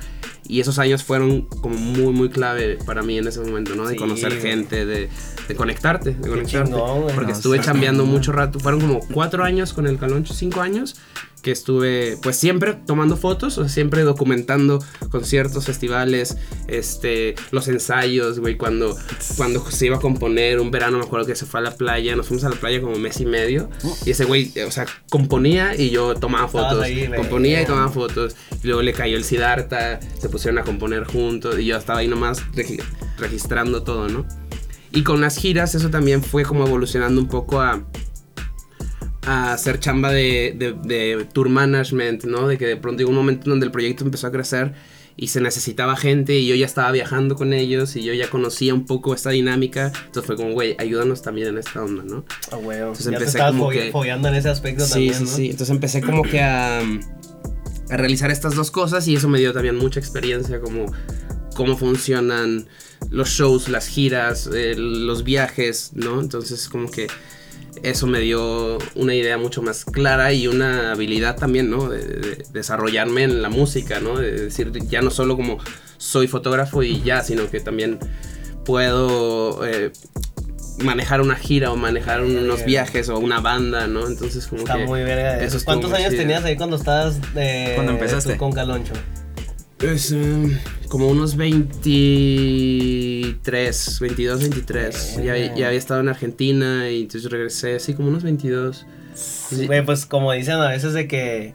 Y 0.46 0.60
esos 0.60 0.78
años 0.78 1.04
fueron 1.04 1.42
como 1.42 1.76
muy, 1.76 2.12
muy 2.12 2.30
clave 2.30 2.78
para 2.86 3.02
mí 3.02 3.18
en 3.18 3.28
ese 3.28 3.40
momento, 3.40 3.74
¿no? 3.74 3.84
De 3.86 3.92
Sí, 3.94 3.98
conocer 3.98 4.40
gente, 4.40 4.86
de, 4.86 5.08
de 5.46 5.54
conectarte, 5.54 6.10
de 6.14 6.28
conectarte. 6.28 6.70
chingón, 6.70 7.02
güey. 7.02 7.14
porque 7.14 7.32
estuve 7.32 7.60
chambeando 7.60 8.06
mucho 8.06 8.32
rato, 8.32 8.58
fueron 8.60 8.80
como 8.80 9.00
cuatro 9.12 9.44
años 9.44 9.72
con 9.72 9.86
el 9.86 9.98
Caloncho, 9.98 10.32
cinco 10.32 10.60
años, 10.62 10.96
que 11.42 11.50
estuve 11.50 12.18
pues 12.22 12.36
siempre 12.36 12.74
tomando 12.86 13.16
fotos, 13.16 13.58
o 13.58 13.62
sea, 13.62 13.68
siempre 13.68 14.02
documentando 14.02 14.78
conciertos, 15.10 15.64
festivales, 15.66 16.36
este, 16.66 17.34
los 17.50 17.68
ensayos, 17.68 18.40
güey, 18.40 18.56
cuando, 18.56 18.96
cuando 19.36 19.64
se 19.70 19.86
iba 19.86 19.96
a 19.96 20.00
componer 20.00 20.60
un 20.60 20.70
verano, 20.70 20.98
me 20.98 21.04
acuerdo 21.04 21.26
que 21.26 21.36
se 21.36 21.46
fue 21.46 21.60
a 21.60 21.62
la 21.62 21.76
playa, 21.76 22.16
nos 22.16 22.26
fuimos 22.26 22.44
a 22.44 22.48
la 22.50 22.56
playa 22.56 22.80
como 22.80 22.96
mes 22.98 23.20
y 23.20 23.26
medio, 23.26 23.70
y 24.04 24.10
ese 24.10 24.24
güey, 24.24 24.52
o 24.66 24.70
sea, 24.70 24.86
componía 25.10 25.74
y 25.76 25.90
yo 25.90 26.14
tomaba 26.14 26.48
fotos, 26.48 26.82
ahí, 26.82 27.08
componía 27.16 27.62
y 27.62 27.66
tomaba 27.66 27.88
fotos, 27.88 28.34
y 28.62 28.66
luego 28.66 28.82
le 28.82 28.92
cayó 28.92 29.16
el 29.16 29.24
Siddhartha, 29.24 30.00
se 30.18 30.28
pusieron 30.28 30.58
a 30.58 30.64
componer 30.64 31.04
juntos, 31.04 31.58
y 31.58 31.66
yo 31.66 31.76
estaba 31.76 32.00
ahí 32.00 32.08
nomás 32.08 32.42
regi- 32.54 32.82
registrando 33.18 33.82
todo, 33.82 34.08
¿no? 34.08 34.26
Y 34.90 35.02
con 35.02 35.20
las 35.20 35.36
giras 35.36 35.74
eso 35.74 35.90
también 35.90 36.22
fue 36.22 36.44
como 36.44 36.66
evolucionando 36.66 37.20
un 37.20 37.28
poco 37.28 37.60
a, 37.60 37.84
a 39.28 39.52
hacer 39.52 39.78
chamba 39.80 40.10
de, 40.12 40.54
de- 40.56 40.72
de 40.72 41.24
tour 41.32 41.48
management, 41.48 42.24
¿no? 42.24 42.48
De 42.48 42.56
que 42.58 42.66
de 42.66 42.76
pronto 42.76 42.98
llegó 42.98 43.10
un 43.10 43.16
momento 43.16 43.44
en 43.46 43.50
donde 43.50 43.66
el 43.66 43.72
proyecto 43.72 44.04
empezó 44.04 44.26
a 44.26 44.32
crecer 44.32 44.72
y 45.16 45.28
se 45.28 45.40
necesitaba 45.40 45.96
gente 45.96 46.36
y 46.38 46.46
yo 46.46 46.54
ya 46.54 46.64
estaba 46.64 46.92
viajando 46.92 47.34
con 47.34 47.52
ellos 47.52 47.96
y 47.96 48.04
yo 48.04 48.12
ya 48.14 48.30
conocía 48.30 48.72
un 48.72 48.86
poco 48.86 49.14
esta 49.14 49.30
dinámica. 49.30 49.92
Entonces 50.06 50.24
fue 50.26 50.36
como, 50.36 50.52
güey, 50.52 50.76
ayúdanos 50.78 51.22
también 51.22 51.48
en 51.48 51.58
esta 51.58 51.82
onda, 51.82 52.04
¿no? 52.04 52.24
Ah, 52.52 52.56
huevo. 52.56 52.88
Entonces 52.92 53.06
ya 53.10 53.18
empecé 53.18 53.38
como 53.40 53.68
que- 53.70 53.90
fogueando 53.90 54.28
en 54.28 54.34
ese 54.36 54.48
aspecto 54.48 54.84
Sí, 54.84 54.90
también, 54.92 55.14
sí, 55.14 55.24
¿no? 55.24 55.30
sí. 55.30 55.44
Entonces 55.50 55.70
empecé 55.70 56.00
como 56.02 56.22
que 56.22 56.40
a, 56.40 56.78
a 56.80 57.96
realizar 57.96 58.30
estas 58.30 58.54
dos 58.54 58.70
cosas 58.70 59.08
y 59.08 59.16
eso 59.16 59.28
me 59.28 59.38
dio 59.40 59.52
también 59.52 59.76
mucha 59.76 59.98
experiencia 59.98 60.60
como 60.60 60.86
cómo 61.56 61.76
funcionan 61.76 62.68
los 63.10 63.28
shows, 63.30 63.68
las 63.68 63.88
giras, 63.88 64.48
eh, 64.54 64.74
los 64.76 65.24
viajes, 65.24 65.90
¿no? 65.94 66.20
Entonces 66.20 66.68
como 66.68 66.88
que 66.90 67.08
eso 67.82 68.06
me 68.06 68.20
dio 68.20 68.78
una 68.94 69.14
idea 69.14 69.38
mucho 69.38 69.62
más 69.62 69.84
clara 69.84 70.32
y 70.32 70.46
una 70.48 70.92
habilidad 70.92 71.36
también, 71.36 71.70
¿no? 71.70 71.88
De, 71.88 71.98
de 72.00 72.44
desarrollarme 72.52 73.22
en 73.24 73.42
la 73.42 73.48
música, 73.48 74.00
¿no? 74.00 74.18
De 74.18 74.30
decir, 74.44 74.72
ya 74.88 75.02
no 75.02 75.10
solo 75.10 75.36
como 75.36 75.58
soy 75.96 76.28
fotógrafo 76.28 76.82
y 76.82 77.02
ya, 77.02 77.22
sino 77.22 77.50
que 77.50 77.60
también 77.60 77.98
puedo 78.64 79.66
eh, 79.66 79.92
manejar 80.82 81.20
una 81.20 81.34
gira 81.36 81.72
o 81.72 81.76
manejar 81.76 82.22
unos 82.22 82.60
Sí. 82.60 82.66
viajes 82.66 83.08
o 83.08 83.18
una 83.18 83.40
banda, 83.40 83.86
¿no? 83.86 84.06
Entonces 84.06 84.46
como 84.46 84.62
Está 84.62 84.76
que... 84.76 84.84
muy 84.86 85.02
verga. 85.02 85.42
eso 85.42 85.58
¿Cuántos 85.64 85.92
años 85.92 86.10
chido. 86.10 86.22
tenías 86.22 86.44
ahí 86.44 86.56
cuando 86.56 86.76
estabas 86.76 87.18
eh, 87.34 87.72
Cuando 87.74 87.92
empezaste. 87.92 88.32
tú 88.34 88.38
con 88.38 88.52
Caloncho? 88.52 88.92
Es 89.80 90.12
eh, 90.12 90.60
como 90.88 91.08
unos 91.08 91.36
23, 91.36 94.00
22, 94.00 94.40
23. 94.40 95.20
Ya, 95.24 95.32
había 95.32 95.72
estado 95.72 96.00
en 96.00 96.08
Argentina 96.08 96.88
y 96.90 97.02
entonces 97.02 97.30
regresé, 97.30 97.76
así 97.76 97.94
como 97.94 98.08
unos 98.08 98.22
22. 98.22 98.86
Sí. 99.14 99.66
Güey, 99.66 99.84
pues 99.84 100.06
como 100.06 100.32
dicen 100.32 100.54
a 100.56 100.68
veces 100.68 100.92
de 100.94 101.06
que. 101.08 101.54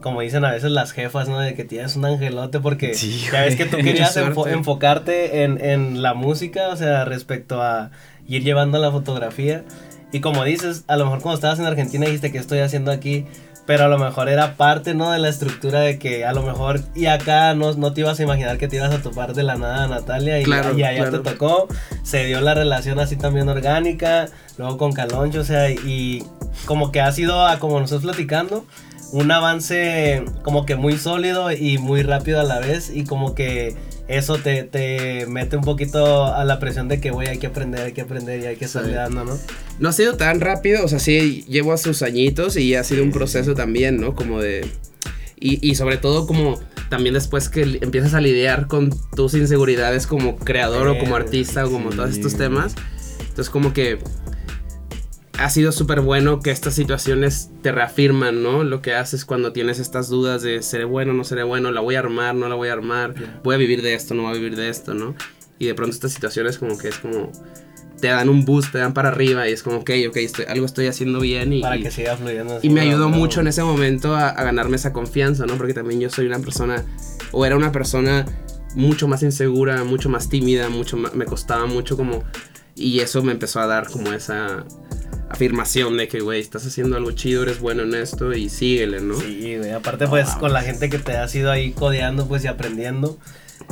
Como 0.00 0.20
dicen 0.20 0.44
a 0.44 0.52
veces 0.52 0.70
las 0.70 0.92
jefas, 0.92 1.28
¿no? 1.30 1.38
De 1.40 1.54
que 1.54 1.64
tienes 1.64 1.96
un 1.96 2.04
angelote 2.04 2.60
porque 2.60 2.92
Sí, 2.92 3.24
ya 3.32 3.40
ves 3.42 3.56
que 3.56 3.64
tú 3.64 3.76
querías 3.82 4.14
enfo- 4.18 4.46
enfocarte 4.52 5.44
en, 5.44 5.58
en 5.64 6.02
la 6.02 6.12
música, 6.12 6.68
o 6.68 6.76
sea, 6.76 7.06
respecto 7.06 7.62
a 7.62 7.90
ir 8.28 8.42
llevando 8.44 8.78
la 8.78 8.90
fotografía. 8.90 9.64
Y 10.12 10.20
como 10.20 10.44
dices, 10.44 10.84
a 10.88 10.98
lo 10.98 11.04
mejor 11.06 11.22
cuando 11.22 11.36
estabas 11.36 11.58
en 11.58 11.64
Argentina 11.64 12.04
dijiste 12.04 12.30
que 12.32 12.36
estoy 12.38 12.58
haciendo 12.58 12.90
aquí, 12.90 13.24
pero 13.66 13.84
a 13.84 13.88
lo 13.88 13.98
mejor 13.98 14.28
era 14.28 14.56
parte, 14.56 14.94
¿no? 14.94 15.10
De 15.10 15.18
la 15.18 15.28
estructura 15.28 15.80
de 15.80 15.98
que 15.98 16.24
a 16.24 16.32
lo 16.32 16.42
mejor 16.42 16.80
y 16.94 17.06
acá 17.06 17.54
no, 17.54 17.72
no 17.74 17.92
te 17.92 18.02
ibas 18.02 18.20
a 18.20 18.22
imaginar 18.22 18.58
que 18.58 18.68
te 18.68 18.76
ibas 18.76 18.92
a 18.92 19.02
topar 19.02 19.34
de 19.34 19.42
la 19.42 19.56
nada 19.56 19.84
a 19.84 19.88
Natalia 19.88 20.40
y, 20.40 20.44
Claro, 20.44 20.76
y 20.76 20.82
allá 20.82 21.08
claro. 21.08 21.22
te 21.22 21.30
tocó, 21.30 21.68
se 22.02 22.24
dio 22.26 22.40
la 22.40 22.54
relación 22.54 22.98
así 23.00 23.16
también 23.16 23.48
orgánica, 23.48 24.26
luego 24.58 24.76
con 24.76 24.92
Caloncho, 24.92 25.40
o 25.40 25.44
sea, 25.44 25.70
y 25.70 26.24
como 26.66 26.92
que 26.92 27.00
ha 27.00 27.10
sido, 27.12 27.46
a 27.46 27.58
como 27.58 27.80
nos 27.80 27.90
estás 27.90 28.02
platicando, 28.04 28.64
un 29.12 29.30
avance 29.30 30.24
como 30.42 30.66
que 30.66 30.76
muy 30.76 30.98
sólido 30.98 31.52
y 31.52 31.78
muy 31.78 32.02
rápido 32.02 32.40
a 32.40 32.44
la 32.44 32.58
vez 32.58 32.90
y 32.92 33.04
como 33.04 33.34
que 33.34 33.76
eso 34.08 34.36
te, 34.38 34.64
te 34.64 35.26
mete 35.26 35.56
un 35.56 35.62
poquito 35.64 36.26
a 36.26 36.44
la 36.44 36.58
presión 36.58 36.88
de 36.88 37.00
que, 37.00 37.10
güey, 37.10 37.28
hay 37.28 37.38
que 37.38 37.46
aprender, 37.46 37.80
hay 37.86 37.92
que 37.92 38.02
aprender 38.02 38.40
y 38.42 38.46
hay 38.46 38.56
que 38.56 38.66
estarle 38.66 38.90
Sí. 38.90 38.94
dando, 38.96 39.24
¿no? 39.24 39.38
No 39.78 39.88
ha 39.88 39.92
sido 39.92 40.16
tan 40.16 40.40
rápido, 40.40 40.84
o 40.84 40.88
sea, 40.88 40.98
sí 40.98 41.44
llevo 41.48 41.72
a 41.72 41.78
sus 41.78 42.02
añitos 42.02 42.56
y 42.56 42.74
ha 42.74 42.84
sido 42.84 43.02
un 43.02 43.12
proceso 43.12 43.54
también, 43.54 43.96
¿no? 43.98 44.14
Como 44.14 44.40
de... 44.40 44.66
Y, 45.40 45.66
y 45.68 45.74
sobre 45.74 45.96
todo 45.96 46.26
como 46.26 46.60
también 46.90 47.14
después 47.14 47.48
que 47.48 47.62
empiezas 47.80 48.14
a 48.14 48.20
lidiar 48.20 48.66
con 48.66 48.90
tus 49.16 49.34
inseguridades 49.34 50.06
como 50.06 50.36
creador 50.36 50.86
o 50.88 50.98
como 50.98 51.16
Eh, 51.16 51.20
artista 51.20 51.64
o 51.66 51.70
como 51.70 51.90
sí. 51.90 51.96
todos 51.96 52.10
estos 52.10 52.36
temas. 52.36 52.74
Entonces 53.20 53.50
como 53.50 53.72
que 53.72 53.98
ha 55.38 55.50
sido 55.50 55.72
súper 55.72 56.00
bueno 56.00 56.40
que 56.40 56.50
estas 56.50 56.74
situaciones 56.74 57.50
te 57.62 57.72
reafirman, 57.72 58.42
¿no? 58.42 58.62
Lo 58.64 58.82
que 58.82 58.94
haces 58.94 59.24
cuando 59.24 59.52
tienes 59.52 59.78
estas 59.78 60.08
dudas 60.08 60.42
de 60.42 60.62
seré 60.62 60.84
bueno, 60.84 61.12
no 61.12 61.24
seré 61.24 61.42
bueno, 61.42 61.70
la 61.72 61.80
voy 61.80 61.96
a 61.96 62.00
armar, 62.00 62.34
no 62.34 62.48
la 62.48 62.54
voy 62.54 62.68
a 62.68 62.72
armar, 62.72 63.14
voy 63.42 63.54
a 63.54 63.58
vivir 63.58 63.82
de 63.82 63.94
esto, 63.94 64.14
no 64.14 64.22
voy 64.22 64.32
a 64.32 64.34
vivir 64.34 64.56
de 64.56 64.68
esto, 64.68 64.94
¿no? 64.94 65.14
y 65.56 65.66
de 65.66 65.74
pronto 65.74 65.94
estas 65.94 66.12
situaciones 66.12 66.58
como 66.58 66.76
que 66.76 66.88
es 66.88 66.98
como 66.98 67.30
te 68.00 68.08
dan 68.08 68.28
un 68.28 68.44
boost, 68.44 68.72
te 68.72 68.78
dan 68.78 68.92
para 68.92 69.08
arriba 69.08 69.48
y 69.48 69.52
es 69.52 69.62
como, 69.62 69.78
ok, 69.78 69.90
ok, 70.08 70.16
estoy, 70.16 70.44
algo 70.46 70.66
estoy 70.66 70.88
haciendo 70.88 71.20
bien 71.20 71.52
y... 71.52 71.62
Para 71.62 71.78
que 71.78 71.90
siga 71.92 72.16
fluyendo. 72.16 72.58
y 72.60 72.68
me 72.68 72.80
ayudó 72.82 73.08
No. 73.08 73.16
mucho 73.16 73.40
en 73.40 73.46
ese 73.46 73.62
momento 73.62 74.14
a, 74.14 74.28
a 74.30 74.42
ganarme 74.44 74.76
esa 74.76 74.92
confianza, 74.92 75.46
¿no? 75.46 75.56
Porque 75.56 75.72
también 75.74 76.00
yo 76.00 76.10
soy 76.10 76.26
una 76.26 76.38
persona, 76.40 76.84
o 77.30 77.46
era 77.46 77.56
una 77.56 77.70
persona 77.72 78.26
mucho 78.74 79.06
más 79.08 79.22
insegura, 79.22 79.84
mucho 79.84 80.08
más 80.10 80.28
tímida, 80.28 80.68
mucho 80.68 80.96
más, 80.96 81.14
me 81.14 81.24
costaba 81.24 81.66
mucho 81.66 81.96
como... 81.96 82.24
Y 82.74 82.98
eso 82.98 83.22
me 83.22 83.30
empezó 83.32 83.60
a 83.60 83.66
dar 83.68 83.88
como 83.88 84.12
esa 84.12 84.64
afirmación 85.28 85.96
de 85.96 86.08
que, 86.08 86.20
güey, 86.20 86.40
estás 86.40 86.66
haciendo 86.66 86.96
algo 86.96 87.12
chido, 87.12 87.42
eres 87.42 87.60
bueno 87.60 87.82
en 87.82 87.94
esto 87.94 88.32
y 88.32 88.48
síguele, 88.48 89.00
¿no? 89.00 89.18
Sí, 89.18 89.56
güey. 89.56 89.70
Aparte, 89.72 90.06
pues, 90.06 90.30
con 90.30 90.52
la 90.52 90.62
gente 90.62 90.88
que 90.90 90.98
te 90.98 91.16
has 91.16 91.34
ido 91.34 91.50
ahí 91.50 91.72
codeando, 91.72 92.26
pues, 92.26 92.44
y 92.44 92.48
aprendiendo. 92.48 93.18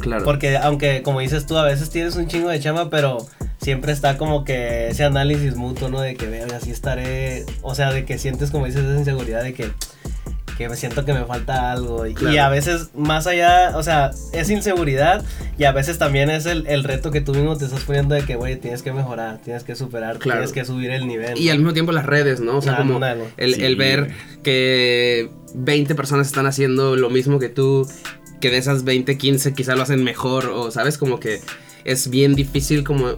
Claro. 0.00 0.24
Porque, 0.24 0.56
aunque, 0.56 1.02
como 1.02 1.20
dices 1.20 1.46
tú, 1.46 1.56
a 1.56 1.64
veces 1.64 1.90
tienes 1.90 2.16
un 2.16 2.26
chingo 2.26 2.48
de 2.48 2.60
chamba, 2.60 2.88
pero 2.88 3.26
siempre 3.60 3.92
está 3.92 4.16
como 4.16 4.44
que 4.44 4.88
ese 4.88 5.04
análisis 5.04 5.56
mutuo, 5.56 5.88
¿no? 5.88 6.00
De 6.00 6.16
que, 6.16 6.26
veo, 6.26 6.46
así 6.54 6.70
estaré. 6.70 7.44
O 7.62 7.74
sea, 7.74 7.92
de 7.92 8.04
que 8.04 8.18
sientes, 8.18 8.50
como 8.50 8.66
dices, 8.66 8.84
esa 8.84 8.98
inseguridad 8.98 9.42
de 9.42 9.54
que. 9.54 9.70
Que 10.62 10.68
me 10.68 10.76
siento 10.76 11.04
que 11.04 11.12
me 11.12 11.24
falta 11.24 11.72
algo. 11.72 12.06
Y, 12.06 12.14
Claro. 12.14 12.34
y 12.34 12.38
a 12.38 12.48
veces, 12.48 12.90
más 12.94 13.26
allá, 13.26 13.76
o 13.76 13.82
sea, 13.82 14.12
es 14.32 14.48
inseguridad. 14.50 15.24
Y 15.58 15.64
a 15.64 15.72
veces 15.72 15.98
también 15.98 16.30
es 16.30 16.46
el, 16.46 16.66
el 16.68 16.84
reto 16.84 17.10
que 17.10 17.20
tú 17.20 17.34
mismo 17.34 17.56
te 17.56 17.64
estás 17.64 17.82
poniendo 17.84 18.14
de 18.14 18.22
que, 18.22 18.36
güey, 18.36 18.56
tienes 18.56 18.82
que 18.82 18.92
mejorar, 18.92 19.38
tienes 19.44 19.64
que 19.64 19.74
superar, 19.74 20.18
Claro. 20.18 20.40
tienes 20.40 20.52
que 20.52 20.64
subir 20.64 20.90
el 20.92 21.06
nivel. 21.06 21.36
Y 21.38 21.50
al 21.50 21.58
mismo 21.58 21.72
tiempo 21.72 21.92
las 21.92 22.06
redes, 22.06 22.40
¿no? 22.40 22.58
O 22.58 22.62
sea, 22.62 22.74
Ah, 22.74 22.76
como 22.78 23.00
el, 23.36 23.54
Sí, 23.54 23.64
el 23.64 23.76
ver 23.76 24.10
que 24.42 25.30
20 25.54 25.94
personas 25.94 26.26
están 26.26 26.46
haciendo 26.46 26.96
lo 26.96 27.10
mismo 27.10 27.38
que 27.38 27.48
tú, 27.48 27.86
que 28.40 28.50
de 28.50 28.58
esas 28.58 28.84
20, 28.84 29.18
15 29.18 29.54
quizá 29.54 29.74
lo 29.76 29.82
hacen 29.82 30.02
mejor, 30.04 30.46
o 30.46 30.70
sabes, 30.70 30.98
como 30.98 31.20
que 31.20 31.40
es 31.84 32.08
bien 32.10 32.34
difícil, 32.34 32.84
como, 32.84 33.08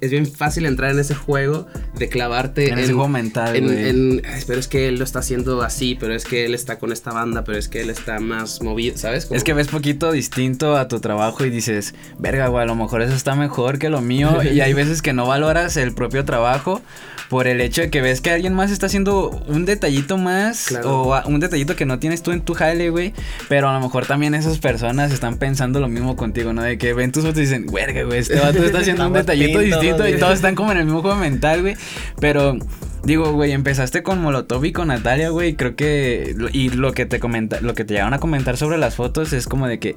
es 0.00 0.10
bien 0.10 0.26
fácil 0.26 0.66
entrar 0.66 0.90
en 0.92 0.98
ese 0.98 1.14
juego 1.14 1.66
de 1.98 2.08
clavarte 2.08 2.70
En 2.70 2.78
ese 2.78 2.92
juego 2.92 3.08
mental, 3.08 3.56
en, 3.56 3.64
güey. 3.66 3.88
en, 3.88 4.22
"Ay, 4.26 4.42
pero 4.46 4.58
es 4.58 4.68
que 4.68 4.88
él 4.88 4.96
lo 4.98 5.04
está 5.04 5.20
haciendo 5.20 5.62
así, 5.62 5.96
pero 5.98 6.14
es 6.14 6.24
que 6.24 6.44
él 6.44 6.54
está 6.54 6.78
con 6.78 6.92
esta 6.92 7.12
banda, 7.12 7.44
pero 7.44 7.58
es 7.58 7.68
que 7.68 7.80
él 7.80 7.90
está 7.90 8.18
más 8.20 8.62
movido, 8.62 8.96
¿sabes? 8.96 9.26
Como- 9.26 9.36
Es 9.36 9.44
que 9.44 9.54
ves 9.54 9.68
poquito 9.68 10.12
distinto 10.12 10.76
a 10.76 10.88
tu 10.88 11.00
trabajo 11.00 11.44
y 11.44 11.50
dices, 11.50 11.94
verga, 12.18 12.48
güey, 12.48 12.62
a 12.62 12.66
lo 12.66 12.74
mejor 12.76 13.02
eso 13.02 13.14
está 13.14 13.34
mejor 13.36 13.78
que 13.78 13.88
lo 13.88 14.00
mío. 14.00 14.40
y 14.42 14.60
hay 14.60 14.72
veces 14.74 15.02
que 15.02 15.12
no 15.12 15.26
valoras 15.26 15.76
el 15.76 15.94
propio 15.94 16.24
trabajo 16.24 16.82
por 17.28 17.46
el 17.46 17.60
hecho 17.62 17.80
de 17.80 17.90
que 17.90 18.02
ves 18.02 18.20
que 18.20 18.30
alguien 18.30 18.52
más 18.52 18.70
está 18.70 18.86
haciendo 18.86 19.30
un 19.46 19.64
detallito 19.64 20.18
más 20.18 20.66
Claro. 20.66 21.02
o 21.02 21.28
un 21.28 21.40
detallito 21.40 21.76
que 21.76 21.86
no 21.86 21.98
tienes 21.98 22.22
tú 22.22 22.30
en 22.32 22.42
tu 22.42 22.52
jale, 22.54 22.90
güey. 22.90 23.14
Pero 23.48 23.68
a 23.70 23.72
lo 23.72 23.80
mejor 23.80 24.04
también 24.06 24.34
esas 24.34 24.58
personas 24.58 25.12
están 25.12 25.38
pensando 25.38 25.80
lo 25.80 25.88
mismo 25.88 26.14
contigo, 26.16 26.52
¿no? 26.52 26.62
De 26.62 26.76
que 26.76 26.92
ven 26.92 27.10
tus 27.10 27.22
fotos 27.24 27.38
y 27.38 27.42
dicen, 27.42 27.64
verga, 27.92 28.06
güey, 28.06 28.18
este 28.20 28.38
vato 28.40 28.62
está 28.64 28.78
haciendo 28.80 29.06
un 29.06 29.12
detallito 29.12 29.58
pintos, 29.60 29.80
distinto 29.80 30.08
y 30.08 30.18
todos 30.18 30.34
están 30.34 30.54
como 30.54 30.72
en 30.72 30.78
el 30.78 30.84
mismo 30.84 31.02
juego 31.02 31.16
mental, 31.16 31.60
güey. 31.62 31.76
Pero 32.20 32.56
Digo, 33.04 33.32
güey, 33.32 33.50
empezaste 33.50 34.04
con 34.04 34.20
Molotov 34.22 34.64
y 34.64 34.70
con 34.70 34.86
Natalia, 34.86 35.30
güey. 35.30 35.56
Creo 35.56 35.74
que. 35.74 36.36
Y 36.52 36.68
lo 36.68 36.92
que 36.92 37.04
te 37.04 37.18
comenta, 37.18 37.60
lo 37.60 37.74
que 37.74 37.84
te 37.84 37.94
llegaron 37.94 38.14
a 38.14 38.20
comentar 38.20 38.56
sobre 38.56 38.78
las 38.78 38.94
fotos 38.94 39.32
es 39.32 39.48
como 39.48 39.66
de 39.66 39.80
que, 39.80 39.96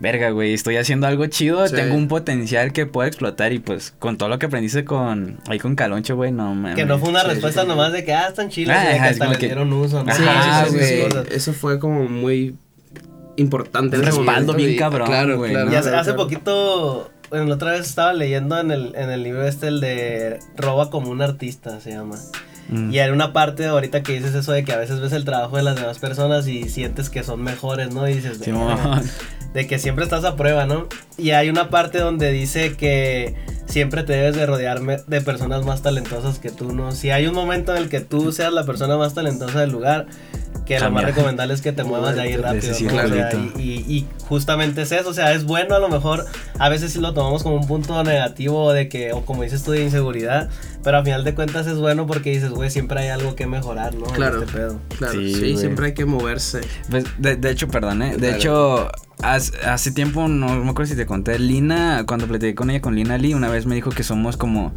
verga, 0.00 0.30
güey, 0.30 0.54
estoy 0.54 0.78
haciendo 0.78 1.06
algo 1.06 1.26
chido, 1.26 1.68
Sí. 1.68 1.74
tengo 1.76 1.94
un 1.94 2.08
potencial 2.08 2.72
que 2.72 2.86
puedo 2.86 3.06
explotar. 3.06 3.52
Y 3.52 3.58
pues, 3.58 3.92
con 3.98 4.16
todo 4.16 4.30
lo 4.30 4.38
que 4.38 4.46
aprendiste 4.46 4.86
con. 4.86 5.38
Ahí 5.48 5.58
con 5.58 5.74
Caloncho, 5.76 6.16
güey, 6.16 6.32
no 6.32 6.54
mames. 6.54 6.76
Que 6.76 6.86
no 6.86 6.98
fue 6.98 7.10
una 7.10 7.20
Sí, 7.20 7.26
respuesta 7.28 7.60
sí, 7.60 7.68
nomás 7.68 7.92
de 7.92 8.04
que, 8.06 8.14
ah, 8.14 8.28
están 8.28 8.48
chilas, 8.48 8.78
Ah, 8.80 8.88
que 8.90 8.96
ajá, 8.96 9.06
es 9.08 9.12
hasta 9.20 9.26
le 9.32 9.36
que- 9.38 9.46
dieron 9.48 9.70
uso, 9.74 10.02
¿no? 10.02 10.10
Ajá, 10.10 10.64
Sí, 10.64 10.72
sí, 10.72 10.78
sí, 10.78 10.84
sí, 10.86 11.02
güey. 11.14 11.26
Eso 11.32 11.52
fue 11.52 11.78
como 11.78 12.08
muy 12.08 12.56
importante. 13.36 13.98
Un 13.98 14.02
respaldo 14.02 14.30
momento 14.30 14.54
bien 14.54 14.70
y- 14.70 14.76
cabrón, 14.76 15.08
Claro, 15.08 15.36
güey. 15.36 15.52
Y 15.52 15.56
hace, 15.56 15.66
claro, 15.66 15.78
hace 15.98 16.10
claro. 16.12 16.16
poquito, 16.16 17.10
bueno, 17.30 17.46
la 17.46 17.54
otra 17.54 17.72
vez 17.72 17.86
estaba 17.86 18.12
leyendo 18.12 18.58
en 18.58 18.70
el, 18.70 18.94
en 18.96 19.10
el 19.10 19.22
libro 19.22 19.46
este, 19.46 19.68
el 19.68 19.80
de 19.80 20.38
Roba 20.56 20.90
como 20.90 21.10
un 21.10 21.22
artista, 21.22 21.80
se 21.80 21.90
llama. 21.90 22.16
Mm. 22.68 22.92
Y 22.92 22.98
hay 22.98 23.10
una 23.10 23.32
parte 23.32 23.66
ahorita 23.66 24.02
que 24.02 24.14
dices 24.14 24.34
eso 24.34 24.52
de 24.52 24.64
que 24.64 24.72
a 24.72 24.76
veces 24.76 25.00
ves 25.00 25.12
el 25.12 25.24
trabajo 25.24 25.56
de 25.56 25.62
las 25.62 25.76
demás 25.76 25.98
personas 25.98 26.48
y 26.48 26.68
sientes 26.68 27.10
que 27.10 27.22
son 27.22 27.42
mejores, 27.42 27.92
¿no? 27.92 28.08
Y 28.08 28.14
dices, 28.14 28.40
de 28.40 29.66
que 29.66 29.78
siempre 29.78 30.04
estás 30.04 30.24
a 30.24 30.36
prueba, 30.36 30.66
¿no? 30.66 30.88
Y 31.16 31.30
hay 31.30 31.48
una 31.48 31.70
parte 31.70 31.98
donde 31.98 32.32
dice 32.32 32.76
que 32.76 33.34
siempre 33.66 34.02
te 34.02 34.12
debes 34.12 34.36
de 34.36 34.46
rodearme 34.46 34.98
de 35.06 35.20
personas 35.20 35.64
más 35.64 35.82
talentosas 35.82 36.38
que 36.38 36.50
tú, 36.50 36.72
¿no? 36.72 36.92
Si 36.92 37.10
hay 37.10 37.26
un 37.26 37.34
momento 37.34 37.74
en 37.74 37.82
el 37.82 37.88
que 37.88 38.00
tú 38.00 38.32
seas 38.32 38.52
la 38.52 38.64
persona 38.64 38.96
más 38.96 39.14
talentosa 39.14 39.60
del 39.60 39.70
lugar, 39.70 40.06
que 40.66 40.78
lo 40.80 40.90
más 40.90 41.04
recomendable 41.04 41.54
es 41.54 41.62
que 41.62 41.72
te 41.72 41.84
muevas 41.84 42.16
de 42.16 42.22
ahí 42.22 42.36
rápido, 42.36 42.72
ese 42.72 42.84
¿no? 42.84 43.02
O 43.02 43.08
sea, 43.08 43.30
y, 43.58 43.62
y- 43.88 44.06
justamente 44.28 44.82
es 44.82 44.90
eso, 44.92 45.08
o 45.10 45.14
sea, 45.14 45.32
es 45.32 45.44
bueno 45.44 45.76
a 45.76 45.78
lo 45.78 45.88
mejor, 45.88 46.26
a 46.58 46.68
veces 46.68 46.92
sí 46.92 46.98
lo 47.00 47.14
tomamos 47.14 47.42
como 47.44 47.54
un 47.56 47.66
punto 47.66 48.02
negativo 48.02 48.72
de 48.72 48.88
que, 48.88 49.12
o 49.12 49.24
como 49.24 49.44
dices 49.44 49.62
tú, 49.62 49.70
de 49.70 49.82
inseguridad, 49.84 50.50
pero 50.82 50.98
a 50.98 51.04
final 51.04 51.22
de 51.24 51.34
cuentas 51.34 51.66
es 51.68 51.76
bueno 51.78 52.06
porque 52.06 52.30
dices, 52.30 52.50
güey, 52.50 52.70
siempre 52.70 53.00
hay 53.00 53.08
algo 53.08 53.36
que 53.36 53.46
mejorar, 53.46 53.94
¿no? 53.94 54.06
En 54.08 54.12
Claro. 54.14 54.42
este 54.42 54.52
pedo. 54.52 54.80
Claro, 54.98 55.12
Sí, 55.14 55.34
sí, 55.34 55.56
siempre 55.56 55.86
hay 55.86 55.94
que 55.94 56.04
moverse. 56.04 56.60
Pues, 56.90 57.04
de, 57.18 57.36
de 57.36 57.50
hecho, 57.50 57.68
perdón, 57.68 58.02
¿eh? 58.02 58.16
De 58.16 58.34
hecho, 58.36 58.90
hace, 59.22 59.52
hace 59.64 59.92
tiempo, 59.92 60.26
no 60.26 60.48
me 60.56 60.70
acuerdo 60.70 60.90
si 60.90 60.96
te 60.96 61.06
conté, 61.06 61.38
Lina, 61.38 62.02
cuando 62.06 62.26
platiqué 62.26 62.54
con 62.56 62.70
ella, 62.70 62.80
con 62.80 62.96
Lina 62.96 63.16
Lee, 63.18 63.34
una 63.34 63.48
vez 63.48 63.66
me 63.66 63.76
dijo 63.76 63.90
que 63.90 64.02
somos 64.02 64.36
como... 64.36 64.72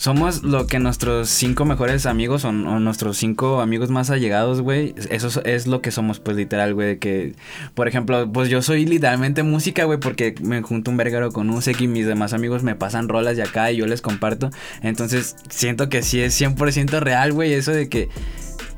Somos 0.00 0.44
lo 0.44 0.66
que 0.66 0.78
nuestros 0.78 1.28
cinco 1.28 1.66
mejores 1.66 2.06
amigos 2.06 2.46
o, 2.46 2.48
o 2.48 2.52
nuestros 2.52 3.18
cinco 3.18 3.60
amigos 3.60 3.90
más 3.90 4.08
allegados, 4.08 4.62
güey. 4.62 4.94
Eso 5.10 5.42
es, 5.44 5.66
lo 5.66 5.82
que 5.82 5.90
somos, 5.90 6.20
pues, 6.20 6.38
literal, 6.38 6.72
güey. 6.72 6.98
Que, 6.98 7.34
por 7.74 7.86
ejemplo, 7.86 8.32
pues 8.32 8.48
yo 8.48 8.62
soy 8.62 8.86
literalmente 8.86 9.42
música, 9.42 9.84
güey, 9.84 10.00
porque 10.00 10.34
me 10.40 10.62
junto 10.62 10.90
un 10.90 10.96
vergaro 10.96 11.32
con 11.32 11.50
Usek 11.50 11.82
y 11.82 11.86
mis 11.86 12.06
demás 12.06 12.32
amigos 12.32 12.62
me 12.62 12.74
pasan 12.74 13.10
rolas 13.10 13.36
de 13.36 13.42
acá 13.42 13.72
y 13.72 13.76
yo 13.76 13.86
les 13.86 14.00
comparto. 14.00 14.48
Entonces, 14.80 15.36
siento 15.50 15.90
que 15.90 16.00
sí 16.00 16.22
es 16.22 16.40
100% 16.40 16.98
real, 17.00 17.34
güey, 17.34 17.52
eso 17.52 17.72
de 17.72 17.90
que 17.90 18.08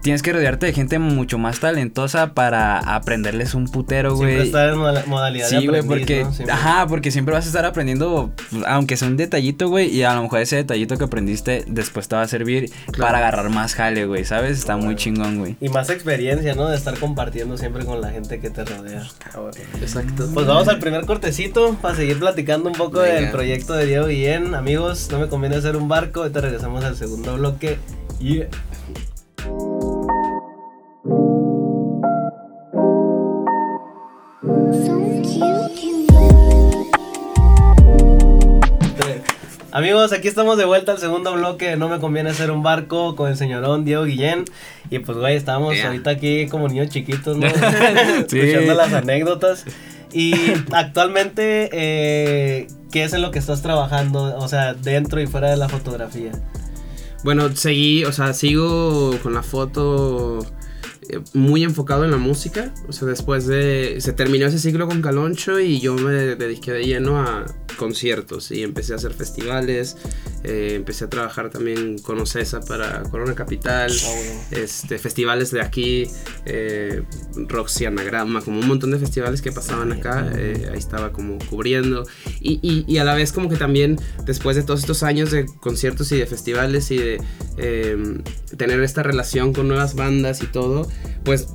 tienes 0.03 0.23
que 0.23 0.33
rodearte 0.33 0.67
de 0.67 0.73
gente 0.73 0.99
mucho 0.99 1.39
más 1.39 1.61
talentosa 1.61 2.35
para 2.35 2.79
aprenderles 2.79 3.55
un 3.55 3.67
putero, 3.69 4.11
Siempre 4.17 4.35
güey. 4.37 4.47
estar 4.47 4.69
en 4.71 4.79
moda- 4.79 5.05
modalidad 5.07 5.49
de 5.49 5.61
Sí, 5.61 5.67
güey, 5.67 5.81
aprendiz, 5.81 5.99
porque, 6.07 6.25
¿no? 6.25 6.33
Siempre. 6.33 6.55
ajá, 6.55 6.87
porque 6.89 7.11
siempre 7.11 7.35
vas 7.35 7.45
a 7.45 7.49
estar 7.49 7.65
aprendiendo, 7.65 8.33
pues, 8.51 8.65
aunque 8.67 8.97
sea 8.97 9.09
un 9.09 9.17
detallito, 9.17 9.69
güey, 9.69 9.89
y 9.89 10.03
a 10.03 10.15
lo 10.15 10.23
mejor 10.23 10.41
ese 10.41 10.57
detallito 10.57 10.97
que 10.99 11.05
aprendiste 11.05 11.65
después 11.69 12.09
te 12.09 12.17
va 12.17 12.23
a 12.23 12.29
servir 12.29 12.71
Claro. 12.87 12.99
para 12.99 13.19
agarrar 13.19 13.49
más 13.51 13.75
jale, 13.75 14.05
güey, 14.07 14.25
¿sabes? 14.25 14.59
Está 14.59 14.77
muy 14.77 14.97
chingón, 14.97 15.39
güey. 15.39 15.57
Y 15.61 15.69
más 15.69 15.89
experiencia, 15.91 16.55
¿no? 16.55 16.69
De 16.69 16.77
estar 16.77 16.99
compartiendo 16.99 17.57
siempre 17.57 17.85
con 17.85 18.01
la 18.01 18.11
gente 18.11 18.41
que 18.41 18.51
te 18.51 18.65
rodea. 18.65 19.03
Exacto. 19.81 20.29
Pues 20.35 20.47
vamos 20.47 20.69
al 20.69 20.79
primer 20.79 21.07
cortecito 21.07 21.77
para 21.81 21.95
seguir 21.95 22.19
platicando 22.19 22.69
un 22.69 22.75
poco 22.75 23.01
Venga. 23.01 23.15
del 23.15 23.31
proyecto 23.31 23.75
de 23.75 23.87
Diego 23.87 24.07
Guillén. 24.07 24.55
Amigos, 24.55 25.09
no 25.11 25.19
me 25.21 25.29
conviene 25.29 25.57
hacer 25.57 25.77
un 25.77 25.89
barco. 25.89 26.21
Ahorita 26.23 26.41
regresamos 26.41 26.85
al 26.85 26.97
segundo 26.97 27.37
bloque. 27.37 27.79
Yeah. 28.19 28.49
Amigos, 39.75 40.13
aquí 40.13 40.29
estamos 40.29 40.59
de 40.59 40.67
vuelta 40.67 40.93
al 40.93 40.99
segundo 40.99 41.33
bloque. 41.33 41.77
No 41.77 41.89
me 41.89 41.99
conviene 41.99 42.29
hacer 42.29 42.51
un 42.51 42.63
barco 42.63 43.17
con 43.17 43.31
el 43.31 43.39
señorón 43.39 43.87
Diego 43.87 44.05
Guillén. 44.05 44.45
Y 44.91 44.99
pues, 44.99 45.17
güey, 45.17 45.35
estamos 45.35 45.75
Yeah. 45.75 45.87
ahorita 45.87 46.11
aquí 46.11 46.47
como 46.49 46.69
niños 46.69 46.91
chiquitos, 46.91 47.39
¿no? 47.39 47.49
Sí. 48.29 48.39
Escuchando 48.39 48.75
las 48.75 48.93
anécdotas. 48.93 49.65
Y 50.13 50.35
actualmente, 50.73 51.71
eh, 51.73 52.67
¿qué 52.91 53.05
es 53.05 53.15
en 53.15 53.23
lo 53.23 53.31
que 53.31 53.39
estás 53.39 53.63
trabajando? 53.63 54.37
O 54.37 54.47
sea, 54.47 54.75
dentro 54.75 55.23
y 55.23 55.27
fuera 55.27 55.51
de 55.51 55.57
la 55.57 55.71
fotografía. 55.71 56.33
Bueno, 57.25 57.57
seguí, 57.57 58.05
o 58.05 58.13
sea, 58.13 58.35
sigo 58.35 59.17
con 59.23 59.33
la 59.33 59.43
foto 59.43 60.45
muy 61.35 61.63
enfocado 61.65 62.05
en 62.05 62.11
la 62.11 62.17
música. 62.17 62.73
O 62.89 62.93
sea, 62.93 63.09
después 63.09 63.47
de. 63.47 63.97
Se 64.01 64.13
terminó 64.13 64.47
ese 64.47 64.59
ciclo 64.59 64.87
con 64.89 65.03
Caloncho 65.03 65.61
y 65.61 65.81
yo 65.81 65.95
me 65.95 66.13
dediqué 66.37 66.73
de 66.73 66.85
lleno 66.85 67.19
a 67.21 67.47
conciertos 67.77 68.51
y 68.51 68.63
empecé 68.63 68.93
a 68.93 68.97
hacer 68.97 69.13
festivales. 69.15 69.97
eh, 70.45 70.73
empecé 70.75 71.05
a 71.05 71.09
trabajar 71.11 71.51
también 71.51 71.99
con 71.99 72.19
Ocesa 72.21 72.61
para 72.61 73.03
Corona 73.05 73.35
Capital. 73.35 73.93
Ah, 73.93 74.09
bueno. 74.15 74.41
este, 74.65 74.99
festivales 74.99 75.51
de 75.53 75.61
aquí, 75.61 76.09
eh, 76.47 77.03
Roxy 77.49 77.85
Anagrama, 77.87 78.41
como 78.43 78.59
un 78.61 78.67
montón 78.67 78.91
de 78.91 78.99
festivales 78.99 79.41
que 79.41 79.53
pasaban 79.53 79.93
acá, 79.93 80.33
eh, 80.37 80.69
ahí 80.73 80.79
estaba 80.79 81.13
como 81.13 81.39
cubriendo. 81.49 82.05
Y, 82.41 82.59
y- 82.63 82.85
y 82.89 82.99
a 82.99 83.05
la 83.05 83.15
vez 83.15 83.31
como 83.33 83.49
que 83.49 83.57
también, 83.57 83.99
después 84.27 84.57
de 84.57 84.63
todos 84.65 84.81
estos 84.81 85.03
años 85.05 85.31
de 85.31 85.47
conciertos 85.61 86.11
y 86.13 86.19
de 86.19 86.27
festivales 86.27 86.91
y 86.91 86.97
de 86.99 87.21
eh, 87.59 87.97
tener 88.57 88.81
esta 88.83 89.03
relación 89.03 89.53
con 89.53 89.69
nuevas 89.69 89.95
bandas 89.95 90.43
y 90.43 90.47
todo, 90.47 90.89
pues 91.25 91.49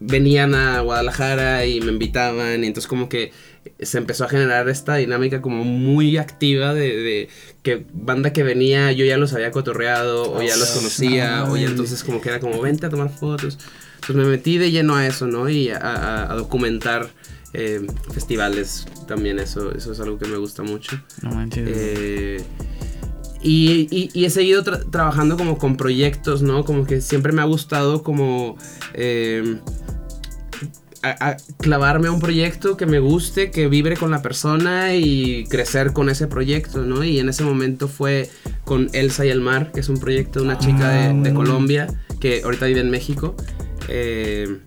venían 0.00 0.54
a 0.54 0.80
Guadalajara 0.80 1.66
y 1.66 1.80
me 1.80 1.92
invitaban 1.92 2.64
y 2.64 2.66
entonces 2.66 2.88
como 2.88 3.08
que 3.10 3.32
se 3.80 3.98
empezó 3.98 4.24
a 4.24 4.28
generar 4.30 4.66
esta 4.70 4.96
dinámica 4.96 5.42
como 5.42 5.62
muy 5.64 6.16
activa 6.16 6.72
de, 6.72 6.96
de 6.96 7.28
que 7.62 7.84
banda 7.92 8.32
que 8.32 8.42
venía 8.42 8.90
yo 8.92 9.04
ya 9.04 9.18
los 9.18 9.34
había 9.34 9.50
cotorreado 9.50 10.32
o 10.32 10.40
ya 10.42 10.56
los 10.56 10.70
conocía 10.70 11.44
o 11.44 11.56
ya 11.58 11.66
entonces 11.66 12.02
como 12.02 12.22
que 12.22 12.30
era 12.30 12.40
como 12.40 12.58
vente 12.62 12.86
a 12.86 12.88
tomar 12.88 13.10
fotos 13.10 13.58
entonces 13.96 14.16
me 14.16 14.24
metí 14.24 14.56
de 14.56 14.70
lleno 14.70 14.96
a 14.96 15.06
eso 15.06 15.26
no 15.26 15.50
y 15.50 15.68
a, 15.68 15.76
a- 15.76 16.32
a 16.32 16.34
documentar 16.34 17.10
eh, 17.52 17.84
festivales, 18.14 18.86
también 19.08 19.38
eso, 19.40 19.74
eso 19.74 19.92
es 19.92 19.98
algo 20.00 20.18
que 20.20 20.26
me 20.28 20.36
gusta 20.36 20.62
mucho. 20.62 21.02
No 21.20 21.32
manches. 21.32 21.68
Eh, 21.68 22.40
y, 23.42 23.88
y- 23.90 24.10
y 24.12 24.24
he 24.26 24.30
seguido 24.30 24.62
tra- 24.64 24.90
trabajando 24.90 25.36
como 25.36 25.56
con 25.58 25.76
proyectos, 25.76 26.42
¿no? 26.42 26.64
Como 26.64 26.84
que 26.84 27.00
siempre 27.00 27.32
me 27.32 27.40
ha 27.42 27.46
gustado 27.46 28.02
como 28.02 28.56
eh, 28.94 29.58
a- 31.02 31.30
a 31.30 31.36
clavarme 31.58 32.08
a 32.08 32.12
un 32.12 32.20
proyecto 32.20 32.76
que 32.76 32.84
me 32.84 32.98
guste, 32.98 33.50
que 33.50 33.68
vibre 33.68 33.96
con 33.96 34.10
la 34.10 34.20
persona 34.20 34.94
y 34.94 35.44
crecer 35.48 35.92
con 35.94 36.10
ese 36.10 36.26
proyecto, 36.26 36.82
¿no? 36.84 37.02
Y 37.04 37.18
en 37.18 37.28
ese 37.30 37.42
momento 37.42 37.88
fue 37.88 38.28
con 38.64 38.90
Elsa 38.92 39.24
y 39.24 39.30
el 39.30 39.40
Mar, 39.40 39.72
que 39.72 39.80
es 39.80 39.88
un 39.88 39.98
proyecto 39.98 40.40
de 40.40 40.44
una 40.44 40.58
chica 40.58 40.90
de, 40.90 41.14
de 41.22 41.32
Colombia 41.34 41.86
que 42.20 42.42
ahorita 42.44 42.66
vive 42.66 42.80
en 42.80 42.90
México. 42.90 43.34
Eh, 43.88 44.58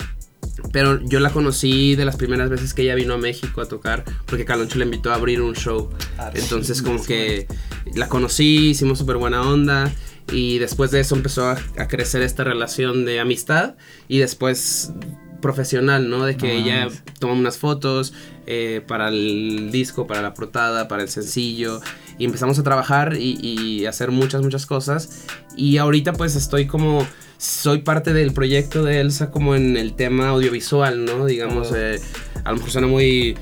pero 0.71 1.01
yo 1.03 1.19
la 1.19 1.29
conocí 1.29 1.95
de 1.95 2.05
las 2.05 2.15
primeras 2.15 2.49
veces 2.49 2.73
que 2.73 2.83
ella 2.83 2.95
vino 2.95 3.13
a 3.13 3.17
México 3.17 3.61
a 3.61 3.65
tocar, 3.65 4.03
porque 4.25 4.45
Caloncho 4.45 4.79
le 4.79 4.85
invitó 4.85 5.11
a 5.11 5.15
abrir 5.15 5.41
un 5.41 5.55
show. 5.55 5.89
Ah, 6.17 6.31
Entonces 6.33 6.81
como 6.81 7.03
que 7.03 7.47
la 7.95 8.07
conocí, 8.07 8.69
hicimos 8.69 8.99
súper 8.99 9.17
buena 9.17 9.41
onda 9.41 9.91
y 10.31 10.57
después 10.59 10.91
de 10.91 11.01
eso 11.01 11.15
empezó 11.15 11.47
a, 11.47 11.57
a 11.77 11.87
crecer 11.87 12.21
esta 12.21 12.43
relación 12.43 13.05
de 13.05 13.19
amistad 13.19 13.75
y 14.07 14.19
después 14.19 14.93
profesional, 15.41 16.09
¿no? 16.09 16.23
De 16.25 16.37
que 16.37 16.47
Ah, 16.51 16.53
ella 16.53 16.87
toma 17.19 17.33
unas 17.33 17.57
fotos 17.57 18.13
eh, 18.47 18.81
para 18.87 19.09
el 19.09 19.69
disco, 19.71 20.07
para 20.07 20.21
la 20.21 20.33
portada, 20.33 20.87
para 20.87 21.03
el 21.03 21.09
sencillo 21.09 21.81
y 22.17 22.25
empezamos 22.25 22.57
a 22.59 22.63
trabajar 22.63 23.15
y, 23.19 23.37
y 23.41 23.85
hacer 23.85 24.11
muchas, 24.11 24.41
muchas 24.41 24.65
cosas 24.65 25.23
y 25.55 25.77
ahorita 25.77 26.13
pues 26.13 26.35
estoy 26.35 26.67
como... 26.67 27.05
Soy 27.39 27.79
parte 27.79 28.13
del 28.13 28.31
proyecto 28.31 28.85
de 28.85 29.01
Elsa 29.01 29.29
como 29.29 29.53
en 29.53 29.75
el 29.75 29.95
tema 29.95 30.29
audiovisual, 30.29 31.03
¿no? 31.03 31.25
Digamos, 31.25 31.71
Oh. 31.71 31.75
eh, 31.75 31.99
a 32.45 32.51
lo 32.51 32.55
mejor 32.55 32.71
suena 32.71 32.87
muy 32.87 33.35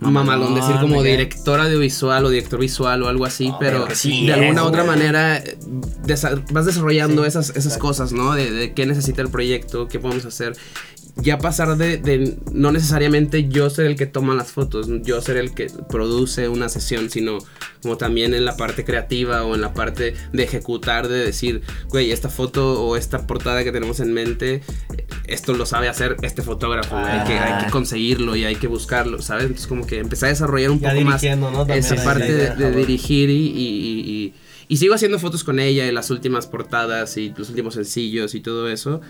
Mamalón, 0.00 0.54
decir 0.54 0.76
como 0.78 1.02
director 1.02 1.58
audiovisual 1.58 2.24
o 2.26 2.28
director 2.28 2.60
visual 2.60 3.02
o 3.02 3.08
algo 3.08 3.24
así, 3.24 3.48
No, 3.48 3.58
pero 3.58 3.84
pero 3.84 3.94
sí 3.94 4.26
de 4.26 4.34
alguna 4.34 4.64
u 4.64 4.66
otra 4.66 4.82
güey. 4.82 4.94
manera 4.96 5.38
eh, 5.38 5.56
desa- 6.04 6.42
vas 6.52 6.66
desarrollando 6.66 7.22
Sí, 7.22 7.28
esas, 7.28 7.50
esas 7.50 7.64
exacto. 7.66 7.80
cosas, 7.86 8.12
¿no? 8.12 8.34
De, 8.34 8.50
de 8.50 8.74
qué 8.74 8.84
necesita 8.84 9.22
el 9.22 9.30
proyecto, 9.30 9.88
qué 9.88 9.98
podemos 9.98 10.26
hacer. 10.26 10.52
Ya 11.16 11.38
pasar 11.38 11.76
de, 11.76 11.96
de 11.98 12.36
no 12.52 12.72
necesariamente 12.72 13.48
yo 13.48 13.68
ser 13.70 13.86
el 13.86 13.96
que 13.96 14.06
toma 14.06 14.34
las 14.34 14.52
fotos, 14.52 14.88
yo 15.02 15.20
ser 15.20 15.36
el 15.36 15.52
que 15.54 15.66
produce 15.88 16.48
una 16.48 16.68
sesión, 16.68 17.10
sino 17.10 17.38
como 17.82 17.96
también 17.96 18.32
en 18.34 18.44
la 18.44 18.56
parte 18.56 18.84
creativa 18.84 19.44
o 19.44 19.54
en 19.54 19.60
la 19.60 19.74
parte 19.74 20.14
de 20.32 20.42
ejecutar, 20.42 21.08
de 21.08 21.18
decir, 21.18 21.62
güey, 21.88 22.10
esta 22.12 22.28
foto 22.28 22.82
o 22.84 22.96
esta 22.96 23.26
portada 23.26 23.64
que 23.64 23.72
tenemos 23.72 24.00
en 24.00 24.12
mente, 24.12 24.62
esto 25.26 25.52
lo 25.54 25.66
sabe 25.66 25.88
hacer 25.88 26.16
este 26.22 26.42
fotógrafo, 26.42 26.96
hay, 26.96 27.26
que, 27.26 27.32
hay 27.34 27.52
Ah. 27.54 27.62
que 27.64 27.70
conseguirlo 27.70 28.36
y 28.36 28.44
hay 28.44 28.56
que 28.56 28.66
buscarlo, 28.66 29.20
¿sabes? 29.22 29.44
Entonces 29.44 29.66
como 29.66 29.86
que 29.86 29.98
empecé 29.98 30.26
a 30.26 30.28
desarrollar 30.30 30.70
un 30.70 30.80
Ya 30.80 30.90
poco 30.90 31.04
más 31.04 31.22
esa 31.22 32.04
parte 32.04 32.32
de, 32.32 32.72
dirigir 32.72 33.30
y, 33.30 33.34
y- 33.34 33.48
y- 33.58 34.10
y- 34.10 34.34
y 34.68 34.76
sigo 34.76 34.94
haciendo 34.94 35.18
fotos 35.18 35.42
con 35.42 35.58
ella 35.58 35.86
y 35.86 35.92
las 35.92 36.10
últimas 36.10 36.46
portadas 36.46 37.16
y 37.16 37.34
los 37.36 37.48
últimos 37.48 37.74
sencillos 37.74 38.34
y 38.36 38.40
todo 38.40 38.68
eso. 38.70 39.00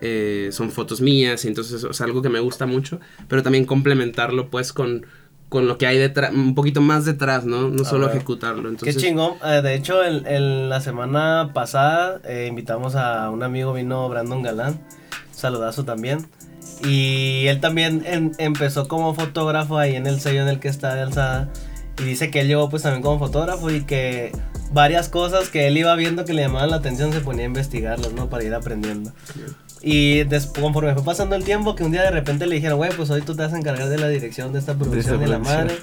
Eh, 0.00 0.48
son 0.52 0.70
fotos 0.70 1.00
mías 1.00 1.44
y 1.44 1.48
entonces 1.48 1.82
es 1.84 2.00
algo 2.00 2.22
que 2.22 2.28
me 2.28 2.40
gusta 2.40 2.66
mucho, 2.66 3.00
pero 3.28 3.42
también 3.42 3.64
complementarlo 3.64 4.48
pues 4.50 4.72
con, 4.72 5.06
con 5.48 5.68
lo 5.68 5.78
que 5.78 5.86
hay 5.86 5.96
detrás, 5.98 6.32
un 6.34 6.54
poquito 6.54 6.80
más 6.80 7.04
detrás, 7.04 7.44
¿no? 7.44 7.68
No 7.68 7.84
solo 7.84 8.10
ejecutarlo. 8.10 8.68
Entonces, 8.68 8.96
Qué 8.96 9.00
chingón. 9.02 9.34
Eh, 9.44 9.60
de 9.62 9.74
hecho, 9.74 10.04
en, 10.04 10.26
en 10.26 10.68
la 10.68 10.80
semana 10.80 11.50
pasada 11.54 12.20
eh, 12.24 12.46
invitamos 12.48 12.94
a 12.96 13.30
un 13.30 13.42
amigo, 13.42 13.72
vino 13.72 14.08
Brandon 14.08 14.42
Galán. 14.42 14.80
Saludazo 15.32 15.84
también. 15.84 16.26
Y 16.84 17.46
él 17.46 17.60
también 17.60 18.02
en- 18.06 18.32
empezó 18.38 18.86
como 18.88 19.14
fotógrafo 19.14 19.78
ahí 19.78 19.94
en 19.96 20.06
el 20.06 20.20
sello 20.20 20.42
en 20.42 20.48
el 20.48 20.60
que 20.60 20.68
está 20.68 20.94
de 20.94 21.02
alzada. 21.02 21.48
Y 21.98 22.02
dice 22.04 22.30
que 22.30 22.40
él 22.40 22.48
llegó 22.48 22.68
pues 22.68 22.82
también 22.82 23.02
como 23.02 23.18
fotógrafo 23.18 23.70
y 23.70 23.84
que 23.84 24.32
varias 24.72 25.08
cosas 25.08 25.48
que 25.48 25.66
él 25.68 25.78
iba 25.78 25.94
viendo 25.94 26.24
que 26.26 26.34
le 26.34 26.42
llamaban 26.42 26.70
la 26.70 26.76
atención 26.76 27.12
se 27.12 27.20
ponía 27.20 27.44
a 27.44 27.46
investigarlas, 27.46 28.12
¿no? 28.12 28.28
Para 28.28 28.44
ir 28.44 28.52
aprendiendo. 28.52 29.12
Y 29.88 30.24
después, 30.24 30.64
conforme 30.64 30.94
fue 30.94 31.04
pasando 31.04 31.36
el 31.36 31.44
tiempo, 31.44 31.76
que 31.76 31.84
un 31.84 31.92
día 31.92 32.02
de 32.02 32.10
repente 32.10 32.44
le 32.46 32.56
dijeron, 32.56 32.76
güey, 32.76 32.90
pues 32.96 33.08
hoy 33.08 33.22
tú 33.22 33.36
te 33.36 33.42
vas 33.42 33.52
a 33.52 33.56
encargar 33.56 33.88
de 33.88 33.96
la 33.98 34.08
dirección 34.08 34.52
de 34.52 34.58
esta 34.58 34.74
producción 34.74 35.20
de, 35.20 35.28
la 35.28 35.38
madre. 35.38 35.76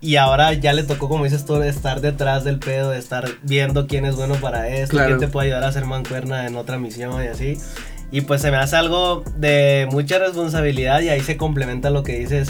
Y 0.00 0.16
ahora 0.16 0.54
ya 0.54 0.72
le 0.72 0.84
tocó, 0.84 1.10
como 1.10 1.24
dices 1.24 1.44
tú, 1.44 1.60
estar 1.60 2.00
detrás 2.00 2.44
del 2.44 2.58
pedo, 2.58 2.88
de 2.88 2.98
estar 2.98 3.28
viendo 3.42 3.86
quién 3.86 4.06
es 4.06 4.16
bueno 4.16 4.36
para 4.36 4.68
esto, 4.70 4.96
Claro. 4.96 5.08
quién 5.08 5.20
te 5.20 5.28
puede 5.28 5.48
ayudar 5.48 5.64
a 5.64 5.68
hacer 5.68 5.84
mancuerna 5.84 6.46
en 6.46 6.56
otra 6.56 6.78
misión 6.78 7.22
y 7.22 7.26
así. 7.26 7.58
Y 8.10 8.22
pues 8.22 8.40
se 8.40 8.50
me 8.50 8.56
hace 8.56 8.74
algo 8.76 9.22
de 9.36 9.86
mucha 9.92 10.18
responsabilidad 10.18 11.02
y 11.02 11.10
ahí 11.10 11.20
se 11.20 11.36
complementa 11.36 11.90
lo 11.90 12.02
que 12.04 12.18
dices. 12.18 12.48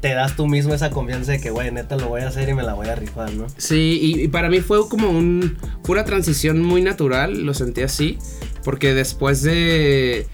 Te 0.00 0.14
das 0.14 0.36
tú 0.36 0.46
mismo 0.46 0.74
esa 0.74 0.90
confianza 0.90 1.32
de 1.32 1.40
que, 1.40 1.50
güey, 1.50 1.72
neta 1.72 1.96
lo 1.96 2.08
voy 2.08 2.20
a 2.20 2.28
hacer 2.28 2.48
y 2.48 2.54
me 2.54 2.62
la 2.62 2.74
voy 2.74 2.86
a 2.86 2.94
rifar, 2.94 3.32
¿no? 3.32 3.46
Sí, 3.56 3.98
y, 4.00 4.22
y 4.22 4.28
para 4.28 4.48
mí 4.48 4.60
fue 4.60 4.88
como 4.88 5.10
un. 5.10 5.58
Fue 5.82 5.94
una 5.94 6.04
transición 6.04 6.62
muy 6.62 6.82
natural, 6.82 7.42
lo 7.42 7.52
sentí 7.52 7.82
así. 7.82 8.16
Porque 8.64 8.94
después 8.94 9.42
de 9.42 10.26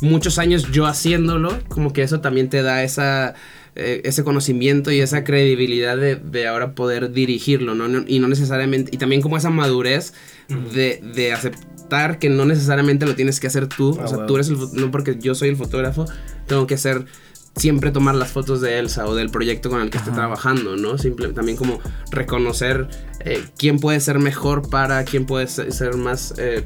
muchos 0.00 0.38
años 0.38 0.70
yo 0.72 0.86
haciéndolo, 0.86 1.58
como 1.68 1.92
que 1.92 2.02
eso 2.02 2.20
también 2.20 2.48
te 2.48 2.62
da 2.62 2.82
esa. 2.82 3.34
eh, 3.74 4.02
ese 4.04 4.22
conocimiento 4.22 4.90
y 4.90 5.00
esa 5.00 5.24
credibilidad 5.24 5.96
de, 5.96 6.16
de 6.16 6.46
ahora 6.46 6.74
poder 6.74 7.10
dirigirlo, 7.12 7.74
¿no? 7.74 7.88
No- 7.88 8.04
Y 8.06 8.18
no 8.18 8.28
necesariamente. 8.28 8.90
Y 8.94 8.98
también 8.98 9.22
como 9.22 9.36
esa 9.38 9.48
madurez 9.50 10.12
de, 10.74 11.00
de 11.14 11.32
aceptar 11.32 12.18
que 12.18 12.28
no 12.28 12.44
necesariamente 12.44 13.06
lo 13.06 13.14
tienes 13.14 13.40
que 13.40 13.46
hacer 13.46 13.68
tú. 13.68 13.96
Ah, 13.98 14.04
o 14.04 14.08
sea, 14.08 14.26
tú 14.26 14.34
eres 14.34 14.48
el. 14.48 14.58
No 14.74 14.90
porque 14.90 15.16
yo 15.18 15.34
soy 15.34 15.48
el 15.48 15.56
fotógrafo, 15.56 16.04
tengo 16.46 16.66
que 16.66 16.76
ser 16.76 17.06
siempre 17.56 17.90
tomar 17.90 18.14
las 18.14 18.30
fotos 18.30 18.60
de 18.62 18.78
Elsa 18.78 19.06
o 19.06 19.14
del 19.14 19.30
proyecto 19.30 19.68
con 19.70 19.80
el 19.80 19.88
que 19.90 19.98
esté 19.98 20.10
Ajá. 20.10 20.20
trabajando, 20.20 20.76
¿no? 20.76 20.96
Simple, 20.98 21.28
también 21.28 21.56
como 21.56 21.80
reconocer 22.10 22.88
eh, 23.24 23.42
quién 23.58 23.78
puede 23.78 24.00
ser 24.00 24.18
mejor 24.18 24.68
para, 24.70 25.04
quién 25.04 25.24
puede 25.26 25.46
ser, 25.48 25.72
ser 25.72 25.96
más 25.96 26.34
eh, 26.38 26.64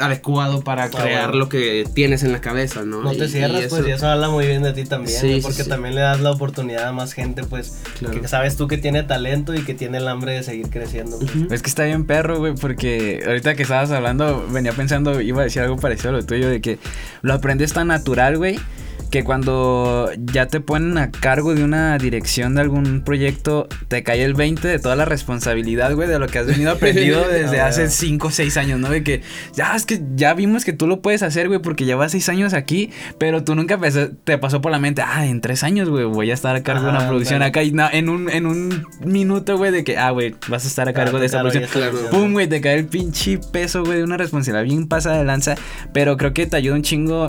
adecuado 0.00 0.62
para 0.62 0.88
crear 0.90 1.28
bueno. 1.30 1.38
lo 1.44 1.48
que 1.48 1.86
tienes 1.94 2.22
en 2.22 2.32
la 2.32 2.40
cabeza, 2.40 2.84
¿no? 2.84 3.02
No 3.02 3.10
te 3.12 3.24
y 3.24 3.28
cierras, 3.28 3.62
pues, 3.68 3.80
eso- 3.80 3.88
y 3.88 3.92
eso 3.92 4.06
habla 4.08 4.28
muy 4.28 4.46
bien 4.46 4.62
de 4.62 4.72
ti 4.72 4.84
también, 4.84 5.20
Sí, 5.20 5.38
porque 5.42 5.62
sí. 5.64 5.68
también 5.68 5.94
le 5.94 6.00
das 6.00 6.20
la 6.20 6.30
oportunidad 6.30 6.88
a 6.88 6.92
más 6.92 7.12
gente, 7.12 7.44
pues, 7.44 7.78
Claro. 7.98 8.20
que 8.20 8.28
sabes 8.28 8.56
tú 8.56 8.68
que 8.68 8.78
tiene 8.78 9.02
talento 9.02 9.54
y 9.54 9.62
que 9.64 9.74
tiene 9.74 9.98
el 9.98 10.08
hambre 10.08 10.32
de 10.32 10.42
seguir 10.42 10.70
creciendo. 10.70 11.18
pues. 11.18 11.32
Es 11.52 11.62
que 11.62 11.68
está 11.68 11.84
bien 11.84 12.04
perro, 12.06 12.38
güey, 12.38 12.54
porque 12.54 13.22
ahorita 13.26 13.54
que 13.54 13.62
estabas 13.62 13.90
hablando, 13.90 14.46
venía 14.50 14.72
pensando, 14.72 15.20
iba 15.20 15.40
a 15.40 15.44
decir 15.44 15.62
algo 15.62 15.76
parecido 15.76 16.10
a 16.10 16.12
lo 16.12 16.24
tuyo, 16.24 16.48
de 16.48 16.60
que 16.60 16.78
lo 17.22 17.34
aprendes 17.34 17.72
tan 17.72 17.88
natural, 17.88 18.36
güey, 18.38 18.58
que 19.12 19.24
cuando 19.24 20.08
ya 20.32 20.46
te 20.46 20.60
ponen 20.60 20.96
a 20.96 21.10
cargo 21.10 21.54
de 21.54 21.62
una 21.62 21.98
dirección 21.98 22.54
de 22.54 22.62
algún 22.62 23.02
proyecto, 23.04 23.68
te 23.88 24.02
cae 24.02 24.24
el 24.24 24.32
20 24.32 24.66
de 24.66 24.78
toda 24.78 24.96
la 24.96 25.04
responsabilidad, 25.04 25.94
güey, 25.94 26.08
de 26.08 26.18
lo 26.18 26.26
que 26.28 26.38
has 26.38 26.46
venido 26.46 26.70
aprendido 26.70 27.28
desde 27.30 27.60
Ah, 27.60 27.66
hace 27.66 27.82
güey. 27.82 27.92
5 27.92 28.26
o 28.26 28.30
6 28.30 28.56
años, 28.56 28.80
¿no? 28.80 28.88
De 28.88 29.04
que 29.04 29.20
ya 29.54 29.76
es 29.76 29.84
que 29.84 30.00
ya 30.16 30.32
vimos 30.32 30.64
que 30.64 30.72
tú 30.72 30.86
lo 30.86 31.02
puedes 31.02 31.22
hacer, 31.22 31.48
güey, 31.48 31.60
porque 31.60 31.84
llevas 31.84 32.12
6 32.12 32.26
años 32.30 32.54
aquí, 32.54 32.90
pero 33.18 33.44
tú 33.44 33.54
nunca 33.54 33.78
te 34.24 34.38
pasó 34.38 34.62
por 34.62 34.72
la 34.72 34.78
mente, 34.78 35.02
ah, 35.06 35.26
en 35.26 35.42
3 35.42 35.62
años, 35.62 35.90
güey, 35.90 36.06
voy 36.06 36.30
a 36.30 36.34
estar 36.34 36.56
a 36.56 36.62
cargo 36.62 36.84
de 36.84 36.88
Ajá, 36.88 36.98
una 37.00 37.08
producción 37.08 37.42
ándale. 37.42 37.50
acá 37.50 37.62
y 37.64 37.72
no, 37.72 37.88
en 37.92 38.08
un, 38.08 38.30
en 38.30 38.46
un 38.46 38.86
minuto, 39.04 39.58
güey, 39.58 39.72
de 39.72 39.84
que, 39.84 39.98
ah, 39.98 40.10
güey, 40.10 40.34
vas 40.48 40.64
a 40.64 40.68
estar 40.68 40.88
a 40.88 40.94
cargo 40.94 41.18
Ah, 41.18 41.20
de 41.20 41.26
esta 41.26 41.42
claro, 41.42 41.50
producción. 41.52 41.92
Claro. 41.92 42.10
Pum, 42.10 42.32
güey, 42.32 42.46
te 42.48 42.62
cae 42.62 42.78
el 42.78 42.86
pinche 42.86 43.38
peso, 43.52 43.84
güey, 43.84 43.98
de 43.98 44.04
una 44.04 44.16
responsabilidad 44.16 44.64
bien 44.64 44.88
pasada 44.88 45.18
de 45.18 45.24
lanza. 45.24 45.54
Pero 45.92 46.16
creo 46.16 46.32
que 46.32 46.46
te 46.46 46.56
ayuda 46.56 46.76
un 46.76 46.82
chingo 46.82 47.26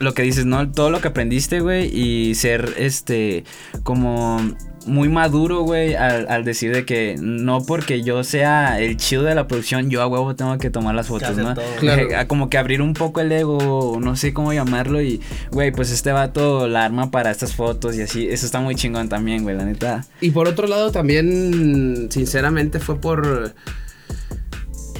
lo 0.00 0.14
que 0.14 0.22
dices, 0.22 0.46
¿no? 0.46 0.70
Todo 0.70 0.90
lo 0.90 1.00
que 1.00 1.08
aprendiste, 1.08 1.60
güey, 1.60 1.86
y 1.94 2.34
ser, 2.34 2.74
este, 2.78 3.44
como 3.82 4.40
muy 4.86 5.08
maduro, 5.10 5.62
güey, 5.62 5.94
al, 5.96 6.26
al 6.30 6.44
decir 6.44 6.72
de 6.72 6.86
que 6.86 7.16
no 7.20 7.62
porque 7.66 8.02
yo 8.02 8.24
sea 8.24 8.80
el 8.80 8.96
chido 8.96 9.22
de 9.24 9.34
la 9.34 9.46
producción, 9.46 9.90
yo 9.90 10.00
a 10.00 10.06
huevo 10.06 10.34
tengo 10.34 10.56
que 10.56 10.70
tomar 10.70 10.94
las 10.94 11.08
fotos, 11.08 11.36
¿no? 11.36 11.52
todo. 11.54 11.64
Claro. 11.80 12.08
Eh, 12.10 12.26
como 12.26 12.48
que 12.48 12.56
abrir 12.56 12.80
un 12.80 12.94
poco 12.94 13.20
el 13.20 13.30
ego, 13.32 13.98
no 14.00 14.16
sé 14.16 14.32
cómo 14.32 14.52
llamarlo, 14.54 15.02
y, 15.02 15.20
güey, 15.50 15.72
pues 15.72 15.90
este 15.90 16.12
vato 16.12 16.68
la 16.68 16.84
arma 16.86 17.10
para 17.10 17.30
estas 17.30 17.54
fotos 17.54 17.96
y 17.96 18.02
así. 18.02 18.28
Eso 18.28 18.46
está 18.46 18.60
muy 18.60 18.76
chingón 18.76 19.08
también, 19.10 19.42
güey, 19.42 19.56
la 19.56 19.64
neta. 19.64 20.06
Y 20.22 20.30
por 20.30 20.48
otro 20.48 20.66
lado 20.68 20.90
también, 20.90 22.08
sinceramente, 22.10 22.78
fue 22.80 22.98
por... 23.00 23.52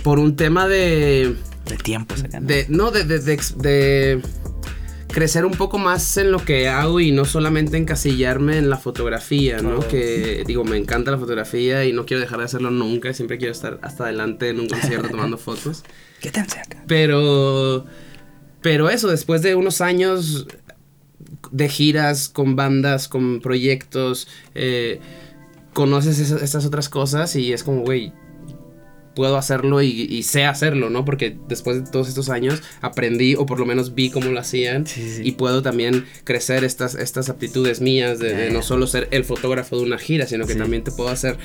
Por 0.03 0.19
un 0.19 0.37
tema 0.37 0.69
de... 0.69 1.35
De 1.67 1.77
tiempo 1.77 2.17
sacando. 2.17 2.47
de 2.53 2.65
no, 2.69 2.91
de, 2.91 3.05
de, 3.05 3.19
de 3.19 3.33
ex- 3.35 3.59
de 3.59 4.23
crecer 5.09 5.45
un 5.45 5.53
poco 5.53 5.79
más 5.79 6.17
en 6.17 6.31
lo 6.31 6.45
que 6.45 6.69
hago 6.69 7.01
y 7.01 7.13
no 7.13 7.25
solamente 7.25 7.77
encasillarme 7.77 8.59
en 8.59 8.71
la 8.71 8.77
fotografía, 8.77 9.59
¿no? 9.59 9.79
Claro. 9.79 9.89
Que 9.89 10.45
digo, 10.47 10.65
me 10.65 10.77
encanta 10.77 11.11
la 11.11 11.19
fotografía 11.19 11.85
y 11.85 11.93
no 11.93 12.07
quiero 12.07 12.21
dejar 12.21 12.39
de 12.39 12.45
hacerlo 12.45 12.71
nunca, 12.71 13.13
siempre 13.15 13.39
quiero 13.39 13.53
estar 13.53 13.79
hasta 13.83 14.05
adelante 14.05 14.49
en 14.51 14.61
un 14.61 14.69
concierto 14.69 15.09
tomando 15.09 15.39
fotos. 15.39 15.83
¿Qué 16.21 16.31
tan 16.31 16.45
acá? 16.45 16.85
Pero 16.87 17.87
pero 18.61 18.91
eso, 18.91 19.09
después 19.09 19.43
de 19.43 19.55
unos 19.55 19.81
años 19.81 20.47
de 21.51 21.69
giras 21.69 22.29
con 22.29 22.57
bandas, 22.57 23.09
con 23.09 23.41
proyectos, 23.41 24.29
eh, 24.55 25.01
conoces 25.73 26.19
esas, 26.19 26.43
estas 26.43 26.67
otras 26.67 26.89
cosas 26.89 27.37
y 27.37 27.53
es 27.53 27.63
como, 27.63 27.83
güey, 27.83 28.13
puedo 29.19 29.37
hacerlo 29.37 29.83
y, 29.83 29.89
y 29.91 30.23
sé 30.23 30.45
hacerlo, 30.45 30.91
¿no? 30.91 31.05
Porque 31.05 31.37
después 31.49 31.85
de 31.85 31.91
todos 31.91 32.07
estos 32.09 32.29
años 32.31 32.63
aprendí 32.83 33.35
o 33.35 33.47
por 33.47 33.59
lo 33.59 33.67
menos 33.67 33.97
vi 33.97 34.11
cómo 34.11 34.31
lo 34.31 34.39
hacían 34.39 34.87
Sí, 34.87 35.03
sí. 35.17 35.23
y 35.25 35.33
puedo 35.33 35.61
también 35.61 36.07
crecer 36.23 36.63
estas, 36.63 36.95
estas 36.95 37.29
aptitudes 37.29 37.81
mías 37.81 38.21
de, 38.21 38.33
de 38.33 38.47
Ya, 38.47 38.53
no 38.53 38.61
ya. 38.61 38.67
solo 38.67 38.87
ser 38.87 39.09
el 39.11 39.25
fotógrafo 39.25 39.77
de 39.77 39.83
una 39.83 39.99
gira, 39.99 40.27
sino 40.29 40.47
que 40.47 40.53
Sí. 40.53 40.59
también 40.61 40.85
te 40.85 40.93
puedo 40.93 41.09
hacer 41.11 41.37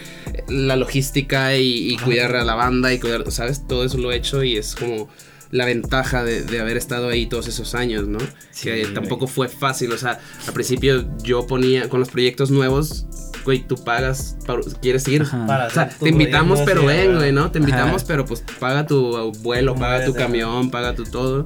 la 0.47 0.75
logística 0.75 1.57
y, 1.57 1.91
y 1.91 1.97
cuidar 1.97 2.35
a 2.35 2.45
la 2.45 2.53
banda 2.53 2.93
y 2.93 2.99
cuidar, 2.99 3.29
¿sabes? 3.31 3.67
Todo 3.67 3.83
eso 3.85 3.97
lo 3.97 4.11
he 4.11 4.17
hecho 4.17 4.43
y 4.43 4.55
es 4.57 4.75
como 4.75 5.09
la 5.49 5.65
ventaja 5.65 6.23
de, 6.23 6.41
de 6.43 6.59
haber 6.59 6.77
estado 6.77 7.09
ahí 7.09 7.25
todos 7.27 7.47
esos 7.47 7.75
años, 7.75 8.07
¿no? 8.07 8.19
Sí, 8.51 8.65
que 8.69 8.85
tampoco 8.93 9.27
fue 9.27 9.47
fácil, 9.49 9.91
o 9.91 9.97
sea, 9.97 10.19
al 10.47 10.53
principio 10.53 11.05
yo 11.23 11.45
ponía 11.47 11.89
con 11.89 11.99
los 11.99 12.09
proyectos 12.09 12.49
nuevos, 12.51 13.05
güey, 13.43 13.65
tú 13.67 13.75
pagas, 13.83 14.37
pa- 14.45 14.59
quieres 14.81 15.07
ir. 15.07 15.25
Para 15.47 15.67
O 15.67 15.69
sea, 15.69 15.89
te 15.89 16.09
invitamos, 16.09 16.61
pero 16.65 16.79
así, 16.81 16.87
ven, 16.87 17.15
güey, 17.15 17.31
¿no? 17.31 17.51
Te 17.51 17.59
invitamos, 17.59 17.97
Ajá. 18.03 18.05
pero 18.07 18.25
pues 18.25 18.43
paga 18.59 18.85
tu 18.85 19.31
vuelo, 19.41 19.75
paga 19.75 20.05
tu 20.05 20.13
camión, 20.13 20.69
paga 20.71 20.93
tu 20.95 21.03
todo. 21.03 21.45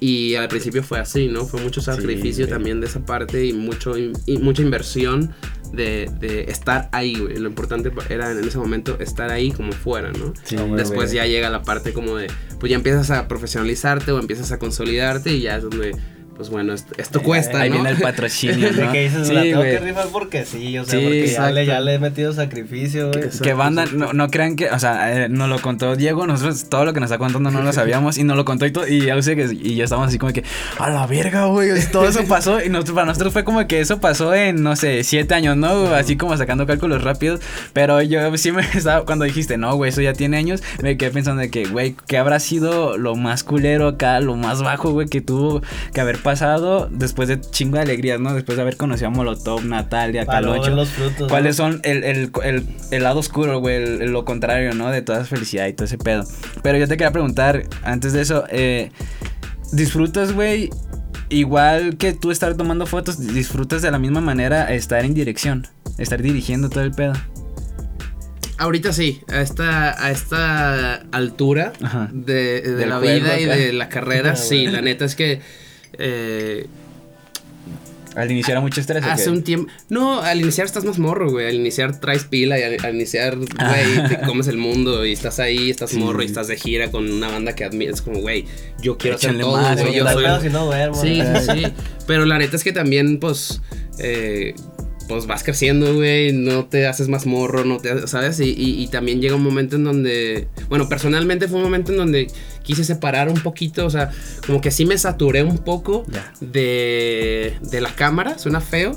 Y 0.00 0.36
al 0.36 0.46
principio 0.48 0.82
fue 0.84 1.00
así, 1.00 1.26
¿no? 1.26 1.44
Fue 1.44 1.60
mucho 1.60 1.80
sacrificio 1.80 2.44
güey. 2.46 2.54
también 2.54 2.80
de 2.80 2.86
esa 2.86 3.00
parte 3.04 3.44
y, 3.46 3.52
mucho, 3.52 3.94
y 3.98 4.38
mucha 4.38 4.62
inversión 4.62 5.34
de, 5.72 6.08
de 6.20 6.42
estar 6.44 6.88
ahí, 6.92 7.16
güey. 7.18 7.36
Lo 7.38 7.48
importante 7.48 7.90
era 8.08 8.30
en 8.30 8.44
ese 8.44 8.58
momento 8.58 8.96
estar 9.00 9.30
ahí 9.32 9.50
como 9.50 9.72
fuera, 9.72 10.12
¿no? 10.12 10.32
Sí, 10.44 10.54
Después 10.76 11.10
güey. 11.10 11.14
ya 11.16 11.26
llega 11.26 11.50
la 11.50 11.62
parte 11.62 11.92
como 11.92 12.14
de, 12.16 12.28
pues 12.60 12.70
ya 12.70 12.76
empiezas 12.76 13.10
a 13.10 13.26
profesionalizarte 13.26 14.12
o 14.12 14.20
empiezas 14.20 14.52
a 14.52 14.58
consolidarte 14.60 15.32
y 15.32 15.40
ya 15.40 15.56
es 15.56 15.64
donde, 15.64 15.96
pues 16.38 16.50
bueno, 16.50 16.72
esto, 16.72 16.94
esto 16.98 17.18
Eh, 17.18 17.22
cuesta, 17.22 17.58
Ahí 17.60 17.68
¿no? 17.68 17.74
viene 17.74 17.90
el 17.90 17.96
patrocinio, 17.98 18.72
De 18.72 18.84
¿no? 18.86 18.92
que 18.92 19.02
dices, 19.02 19.26
Sí, 19.26 19.34
la 19.34 19.42
tengo 19.42 19.56
güey. 19.58 19.72
que 19.72 19.78
rifar 19.80 20.06
porque 20.12 20.46
sí, 20.46 20.78
o 20.78 20.84
sea, 20.84 20.96
Sí, 21.00 21.04
porque 21.04 21.26
ya 21.26 21.50
le, 21.50 21.66
ya 21.66 21.80
le 21.80 21.94
he 21.94 21.98
metido 21.98 22.32
sacrificio, 22.32 23.10
güey. 23.10 23.28
Que 23.42 23.52
banda, 23.54 23.86
no, 23.92 24.12
no 24.12 24.30
crean 24.30 24.54
que, 24.54 24.70
o 24.70 24.78
sea, 24.78 25.24
eh, 25.24 25.28
nos 25.28 25.48
lo 25.48 25.60
contó 25.60 25.96
Diego, 25.96 26.28
nosotros 26.28 26.68
todo 26.68 26.84
lo 26.84 26.92
que 26.92 27.00
nos 27.00 27.10
está 27.10 27.18
contando 27.18 27.50
no 27.50 27.60
lo 27.60 27.72
sabíamos 27.72 28.18
y 28.18 28.22
nos 28.24 28.36
lo 28.36 28.44
contó 28.44 28.66
y, 28.66 28.70
todo, 28.70 28.86
y 28.86 29.04
ya 29.06 29.20
sé 29.20 29.34
que 29.34 29.48
y 29.52 29.74
ya 29.74 29.82
estábamos 29.82 30.10
así 30.10 30.18
como 30.18 30.32
que, 30.32 30.44
a 30.78 30.88
la 30.90 31.08
verga, 31.08 31.46
güey, 31.46 31.70
todo 31.90 32.08
eso 32.08 32.24
pasó 32.28 32.62
y 32.64 32.68
nosotros, 32.68 32.94
para 32.94 33.06
nosotros 33.06 33.32
fue 33.32 33.42
como 33.42 33.66
que 33.66 33.80
eso 33.80 33.98
pasó 34.00 34.32
en, 34.32 34.62
no 34.62 34.76
sé, 34.76 35.02
siete 35.02 35.34
años, 35.34 35.56
¿no? 35.56 35.92
Así 35.92 36.16
como 36.16 36.36
sacando 36.36 36.66
cálculos 36.68 37.02
rápidos, 37.02 37.40
pero 37.72 38.00
yo 38.00 38.36
sí 38.36 38.52
me 38.52 38.62
estaba, 38.74 39.04
cuando 39.04 39.24
dijiste, 39.24 39.58
no, 39.58 39.74
güey, 39.74 39.88
eso 39.90 40.02
ya 40.02 40.12
tiene 40.12 40.36
años, 40.36 40.62
me 40.82 40.96
quedé 40.96 41.10
pensando 41.10 41.40
de 41.42 41.50
que, 41.50 41.64
güey, 41.64 41.96
¿qué 42.06 42.16
habrá 42.16 42.38
sido 42.38 42.96
lo 42.96 43.16
más 43.16 43.42
culero 43.42 43.88
acá, 43.88 44.20
lo 44.20 44.36
más 44.36 44.62
bajo, 44.62 44.92
güey, 44.92 45.08
que 45.08 45.20
tuvo 45.20 45.62
que 45.92 46.00
haber 46.00 46.18
pasado 46.18 46.27
después 46.90 47.28
de 47.28 47.40
chingo 47.40 47.76
de 47.76 47.82
alegrías, 47.82 48.20
¿no? 48.20 48.34
Después 48.34 48.56
de 48.56 48.62
haber 48.62 48.76
conocido 48.76 49.08
a 49.08 49.10
Molotov, 49.10 49.64
Natalia, 49.64 50.24
Para 50.26 50.40
Calocho. 50.40 50.70
los 50.70 50.88
frutos. 50.90 51.28
¿Cuáles 51.28 51.58
¿no? 51.58 51.64
son 51.72 51.80
el, 51.84 52.04
el, 52.04 52.30
el, 52.44 52.64
el 52.90 53.02
lado 53.02 53.20
oscuro, 53.20 53.60
güey? 53.60 53.76
el- 53.76 54.02
el- 54.02 54.12
lo 54.12 54.24
contrario, 54.24 54.74
¿no? 54.74 54.90
De 54.90 55.02
toda 55.02 55.18
esa 55.20 55.26
felicidad 55.28 55.66
y 55.66 55.72
todo 55.72 55.84
ese 55.86 55.98
pedo. 55.98 56.24
Pero 56.62 56.78
yo 56.78 56.86
te 56.88 56.96
quería 56.96 57.12
preguntar, 57.12 57.64
antes 57.82 58.12
de 58.12 58.20
eso, 58.22 58.44
eh, 58.50 58.90
¿disfrutas, 59.72 60.32
güey? 60.32 60.70
Igual 61.30 61.96
que 61.98 62.12
tú 62.14 62.30
estar 62.30 62.54
tomando 62.56 62.86
fotos, 62.86 63.18
disfrutas 63.34 63.82
de 63.82 63.90
la 63.90 63.98
misma 63.98 64.20
manera 64.22 64.72
estar 64.72 65.04
en 65.04 65.12
dirección, 65.14 65.66
estar 65.98 66.22
dirigiendo 66.22 66.70
todo 66.70 66.82
el 66.84 66.92
pedo. 66.92 67.12
Ahorita 68.56 68.92
sí, 68.92 69.20
a 69.28 69.40
esta, 69.40 70.04
a 70.04 70.10
esta 70.10 70.94
altura 71.12 71.72
Ajá. 71.80 72.08
de, 72.12 72.60
de 72.62 72.86
la 72.86 72.98
vida 72.98 73.38
y 73.38 73.44
de 73.44 73.72
la 73.72 73.88
carrera, 73.88 74.34
sí, 74.36 74.62
bueno. 74.62 74.72
la 74.72 74.80
neta 74.82 75.04
es 75.04 75.14
que 75.14 75.40
eh, 75.98 76.66
Al 78.16 78.30
iniciar 78.32 78.52
era 78.52 78.60
mucho 78.60 78.80
estrés. 78.80 79.04
¿o 79.04 79.06
hace 79.06 79.30
un 79.30 79.44
tiempo... 79.44 79.70
No, 79.90 80.20
al 80.20 80.40
iniciar 80.40 80.66
estás 80.66 80.84
más 80.84 80.98
morro, 80.98 81.30
güey, 81.30 81.46
al 81.46 81.54
iniciar 81.54 82.00
traes 82.00 82.24
pila 82.24 82.58
y 82.58 82.62
al, 82.62 82.76
al 82.84 82.94
iniciar, 82.94 83.36
Ah. 83.58 83.74
güey, 83.94 84.08
te 84.08 84.20
comes 84.26 84.48
el 84.48 84.56
mundo 84.56 85.04
y 85.06 85.12
estás 85.12 85.38
ahí, 85.38 85.70
estás 85.70 85.90
Sí. 85.90 85.98
morro 85.98 86.22
y 86.22 86.26
estás 86.26 86.48
de 86.48 86.56
gira 86.56 86.90
con 86.90 87.08
una 87.10 87.28
banda 87.28 87.54
que 87.54 87.64
admiras, 87.64 88.02
como, 88.02 88.20
güey, 88.20 88.44
yo 88.82 88.96
quiero 88.98 89.16
hacer 89.16 89.30
Échenle 89.30 89.44
todo, 89.44 89.56
más, 89.56 89.80
güey, 89.80 89.94
yo 89.96 90.08
soy... 90.10 90.24
si 90.42 90.48
no 90.48 90.64
duermo. 90.66 91.00
Sí, 91.00 91.18
¿no? 91.22 91.40
sí, 91.40 91.46
sí. 91.54 91.72
Pero 92.06 92.24
la 92.26 92.38
neta 92.38 92.56
es 92.56 92.64
que 92.64 92.72
también, 92.72 93.20
pues, 93.20 93.60
eh, 94.00 94.54
pues 95.06 95.26
vas 95.26 95.42
creciendo, 95.44 95.94
güey, 95.94 96.32
no 96.32 96.66
te 96.66 96.86
haces 96.86 97.08
más 97.08 97.24
morro, 97.24 97.64
no 97.64 97.78
te, 97.78 98.06
¿sabes? 98.08 98.40
Y, 98.40 98.50
y- 98.50 98.82
y 98.82 98.88
también 98.88 99.22
llega 99.22 99.36
un 99.36 99.42
momento 99.42 99.76
en 99.76 99.84
donde, 99.84 100.48
bueno, 100.68 100.88
personalmente 100.88 101.46
fue 101.48 101.58
un 101.58 101.64
momento 101.64 101.92
en 101.92 101.98
donde 101.98 102.26
quise 102.68 102.84
separar 102.84 103.30
un 103.30 103.40
poquito, 103.40 103.86
o 103.86 103.90
sea, 103.90 104.10
como 104.46 104.60
que 104.60 104.70
sí 104.70 104.84
me 104.84 104.98
saturé 104.98 105.42
un 105.42 105.56
poco 105.56 106.04
de, 106.42 107.54
de 107.62 107.80
la 107.80 107.94
cámara, 107.94 108.38
suena 108.38 108.60
feo, 108.60 108.92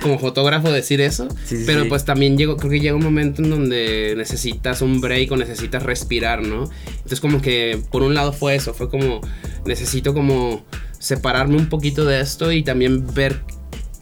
como 0.00 0.18
fotógrafo 0.18 0.72
decir 0.72 1.02
eso, 1.02 1.28
sí, 1.44 1.64
pero 1.66 1.82
sí. 1.82 1.90
pues 1.90 2.06
también 2.06 2.38
llegó, 2.38 2.56
creo 2.56 2.70
que 2.70 2.80
llega 2.80 2.94
un 2.96 3.04
momento 3.04 3.42
en 3.42 3.50
donde 3.50 4.14
necesitas 4.16 4.80
un 4.80 5.02
break 5.02 5.30
o 5.30 5.36
necesitas 5.36 5.82
respirar, 5.82 6.40
¿no? 6.40 6.70
Entonces 6.88 7.20
como 7.20 7.42
que 7.42 7.82
por 7.90 8.00
un 8.00 8.14
lado 8.14 8.32
fue 8.32 8.54
eso, 8.54 8.72
fue 8.72 8.88
como 8.88 9.20
necesito 9.66 10.14
como 10.14 10.64
separarme 10.98 11.56
un 11.56 11.68
poquito 11.68 12.06
de 12.06 12.18
esto 12.18 12.50
y 12.50 12.62
también 12.62 13.12
ver 13.12 13.42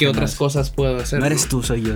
qué 0.00 0.06
¿Qué 0.06 0.10
otras 0.10 0.34
cosas 0.34 0.70
puedo 0.70 0.96
hacer. 0.96 1.20
No 1.20 1.26
eres 1.26 1.46
tú, 1.46 1.62
soy 1.62 1.82
yo. 1.82 1.92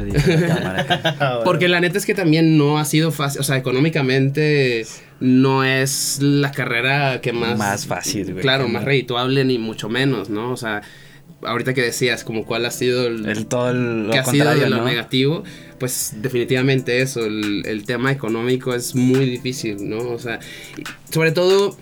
cámara. 0.47 1.17
Ah. 1.21 1.41
Porque 1.45 1.69
la 1.69 1.81
neta 1.81 1.97
es 1.99 2.05
que 2.07 2.15
también 2.15 2.59
no 2.59 2.79
ha 2.79 2.85
sido 2.85 3.11
fácil, 3.11 3.41
o 3.41 3.45
sea, 3.45 3.57
económicamente 3.57 4.87
no 5.21 5.65
es 5.65 6.19
la 6.21 6.51
carrera 6.53 7.21
que 7.21 7.33
más... 7.33 7.57
Más 7.59 7.87
fácil, 7.87 8.33
güey. 8.33 8.43
Claro, 8.43 8.69
más 8.69 8.85
redituable 8.85 9.45
ni 9.45 9.59
mucho 9.59 9.89
menos, 9.89 10.29
¿no? 10.29 10.51
O 10.53 10.57
sea, 10.57 10.83
ahorita 11.43 11.73
que 11.75 11.83
decías 11.83 12.25
como 12.25 12.45
cuál 12.45 12.67
ha 12.67 12.71
sido 12.71 13.07
el, 13.07 13.27
El 13.27 13.47
todo 13.47 13.71
el- 13.71 14.07
lo 14.07 14.13
que 14.13 14.19
ha 14.19 14.25
sido 14.25 14.55
de 14.55 14.69
lo 14.69 14.79
¿no? 14.79 14.85
negativo, 14.85 15.45
pues 15.79 16.15
definitivamente 16.21 17.01
eso, 17.01 17.25
el, 17.25 17.63
el 17.67 17.85
tema 17.85 18.13
económico 18.13 18.75
es 18.75 18.95
muy 18.95 19.25
difícil, 19.27 19.89
¿no? 19.89 19.99
O 20.11 20.19
sea, 20.19 20.41
sobre 21.11 21.33
todo 21.33 21.77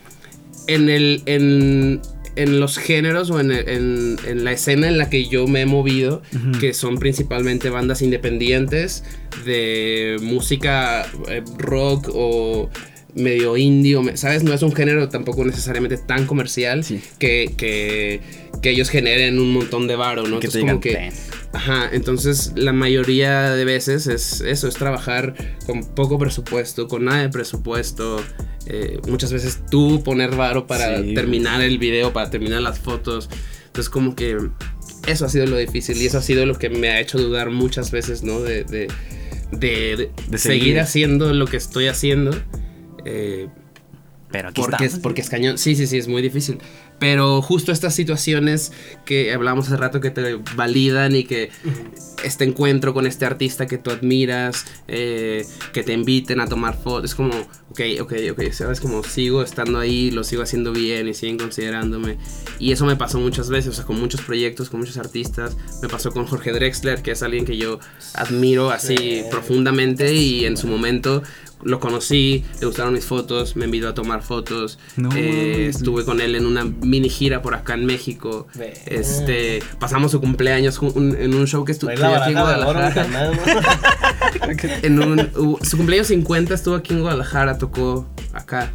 en 0.69 0.89
el... 0.89 1.23
En, 1.27 2.01
en 2.37 2.61
los 2.61 2.79
géneros 2.79 3.31
o 3.31 3.41
en, 3.41 3.53
en- 3.53 4.17
en 4.27 4.45
la 4.45 4.53
escena 4.53 4.89
en 4.89 4.97
la 4.99 5.11
que 5.11 5.27
yo 5.29 5.47
me 5.47 5.63
he 5.63 5.67
movido, 5.67 6.23
que 6.61 6.73
son 6.75 6.99
principalmente 6.99 7.69
bandas 7.71 8.01
independientes 8.03 9.05
de 9.45 10.17
música 10.23 11.07
eh, 11.29 11.43
rock 11.59 12.11
o 12.13 12.71
medio 13.15 13.57
indie, 13.59 13.97
o 13.97 14.17
¿sabes? 14.17 14.43
No 14.43 14.55
es 14.55 14.63
un 14.63 14.73
género 14.75 15.09
tampoco 15.11 15.45
necesariamente 15.45 15.99
tan 15.99 16.27
comercial 16.27 16.83
Sí. 16.85 17.01
que, 17.19 17.53
que, 17.57 18.21
que 18.63 18.71
ellos 18.71 18.89
generen 18.89 19.39
un 19.39 19.53
montón 19.53 19.87
de 19.87 19.97
varo, 19.97 20.23
¿no? 20.23 20.41
Que 20.41 20.47
Entonces, 20.47 20.63
como 20.63 20.81
que... 20.81 21.13
Ajá, 21.55 21.91
entonces 21.93 22.53
la 22.57 22.73
mayoría 22.73 23.51
de 23.51 23.65
veces 23.67 24.07
es 24.07 24.41
eso, 24.41 24.69
es 24.69 24.75
trabajar 24.75 25.35
con 25.67 25.85
poco 25.85 26.19
presupuesto, 26.19 26.89
con 26.89 27.05
nada 27.05 27.23
de 27.23 27.29
presupuesto. 27.29 28.23
eh, 28.67 29.01
muchas 29.09 29.33
veces 29.33 29.61
tú 29.71 30.03
poner 30.05 30.37
varo 30.37 30.69
para 30.69 31.03
Sí. 31.03 31.15
terminar 31.15 31.61
el 31.63 31.79
video, 31.79 32.13
para 32.13 32.31
terminar 32.31 32.63
las 32.63 32.79
fotos. 32.79 33.29
Entonces 33.67 33.91
como 33.91 34.15
que 34.15 34.39
eso 35.09 35.27
ha 35.27 35.29
sido 35.29 35.47
lo 35.47 35.57
difícil 35.57 36.01
y 36.01 36.07
eso 36.07 36.19
ha 36.19 36.23
sido 36.23 36.47
lo 36.47 36.57
que 36.57 36.71
me 36.71 36.89
ha 36.89 37.01
hecho 37.01 37.19
dudar 37.19 37.51
muchas 37.51 37.91
veces, 37.91 38.23
¿no? 38.23 38.41
De, 38.41 38.63
de, 38.63 38.87
de- 39.51 39.97
de 39.97 40.11
De 40.29 40.39
seguir. 40.39 40.61
seguir. 40.63 40.81
haciendo 40.81 41.35
lo 41.35 41.47
que 41.47 41.57
estoy 41.57 41.89
haciendo. 41.89 42.31
eh, 43.05 43.49
Pero 44.33 44.49
aquí 44.49 44.61
porque, 44.63 44.77
es, 44.77 44.83
estamos. 44.93 45.03
porque 45.03 45.21
es 45.21 45.29
cañón. 45.31 45.59
Sí, 45.59 45.77
sí, 45.77 45.87
sí, 45.87 45.99
es 45.99 46.09
muy 46.09 46.23
difícil. 46.23 46.59
Pero 46.99 47.43
justo 47.43 47.73
estas 47.73 47.95
situaciones 47.95 48.73
que 49.05 49.33
hablamos 49.33 49.67
hace 49.67 49.77
rato 49.77 50.01
que 50.01 50.11
te 50.11 50.37
validan 50.57 51.15
y 51.17 51.25
que 51.25 51.51
este 52.25 52.45
encuentro 52.45 52.95
con 52.95 53.07
este 53.07 53.27
artista 53.27 53.67
que 53.67 53.77
tú 53.79 53.91
admiras, 53.91 54.65
eh, 54.89 55.45
que 55.73 55.83
te 55.83 55.93
inviten 55.93 56.41
a 56.41 56.47
tomar 56.47 56.81
fotos, 56.81 57.11
es 57.11 57.15
como, 57.17 57.35
ok, 57.71 57.81
ok, 58.01 58.13
ok, 58.33 58.53
sabes, 58.53 58.81
como 58.81 59.03
sigo 59.03 59.43
estando 59.43 59.81
ahí, 59.81 60.13
lo 60.13 60.23
sigo 60.23 60.43
haciendo 60.43 60.73
bien 60.73 61.09
y 61.09 61.15
siguen 61.15 61.39
considerándome. 61.39 62.19
Y 62.61 62.71
eso 62.71 62.87
me 62.87 62.95
pasó 62.95 63.19
muchas 63.19 63.49
veces, 63.51 63.71
o 63.71 63.75
sea, 63.75 63.85
con 63.85 63.99
muchos 63.99 64.21
proyectos, 64.23 64.71
con 64.71 64.79
muchos 64.81 64.97
artistas. 64.97 65.57
Me 65.83 65.89
pasó 65.89 66.13
con 66.13 66.27
Jorge 66.27 66.53
Drexler, 66.53 67.03
que 67.03 67.11
es 67.11 67.23
alguien 67.25 67.45
que 67.45 67.57
yo 67.57 67.81
admiro 68.15 68.71
así 68.71 68.97
Sí. 68.97 69.23
profundamente 69.31 70.15
y 70.15 70.45
en 70.45 70.57
su 70.57 70.67
momento 70.69 71.23
lo 71.63 71.79
conocí, 71.81 72.45
le 72.61 72.67
gustaron 72.67 72.93
mis 72.95 73.05
fotos, 73.05 73.55
me 73.57 73.65
invitó 73.67 73.89
a 73.89 73.95
tomar 73.95 74.23
fotos. 74.23 74.79
No 74.97 75.11
eh, 75.15 75.69
estuve 75.69 76.05
con 76.05 76.21
él 76.21 76.35
en 76.35 76.47
una 76.47 76.65
mini 76.65 77.09
gira 77.09 77.41
por 77.43 77.55
acá 77.55 77.75
en 77.75 77.87
México. 77.87 78.47
Ve. 78.55 78.75
Este, 78.87 79.63
pasamos 79.79 80.11
su 80.13 80.21
cumpleaños 80.21 80.79
un- 80.81 81.17
en 81.19 81.35
un 81.35 81.47
show 81.47 81.65
que 81.65 81.73
estuvo 81.73 81.91
aquí 81.91 82.01
en 82.33 82.39
Guadalajara. 82.39 83.33
En 84.83 85.01
un, 85.03 85.59
su 85.63 85.77
cumpleaños 85.77 86.09
50 86.09 86.55
estuvo 86.55 86.75
aquí 86.75 86.93
en 86.95 87.01
Guadalajara, 87.01 87.59
tocó 87.59 88.09
acá. 88.33 88.73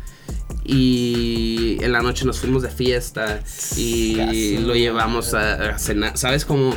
Y 0.64 1.78
en 1.82 1.92
la 1.94 2.02
noche 2.02 2.26
nos 2.26 2.40
fuimos 2.40 2.62
de 2.64 2.70
fiesta 2.70 3.42
y 3.78 4.58
lo 4.60 4.76
llevamos 4.76 5.34
a, 5.34 5.72
a 5.76 5.80
cenar. 5.80 6.18
¿Sabes? 6.18 6.46
Como 6.46 6.76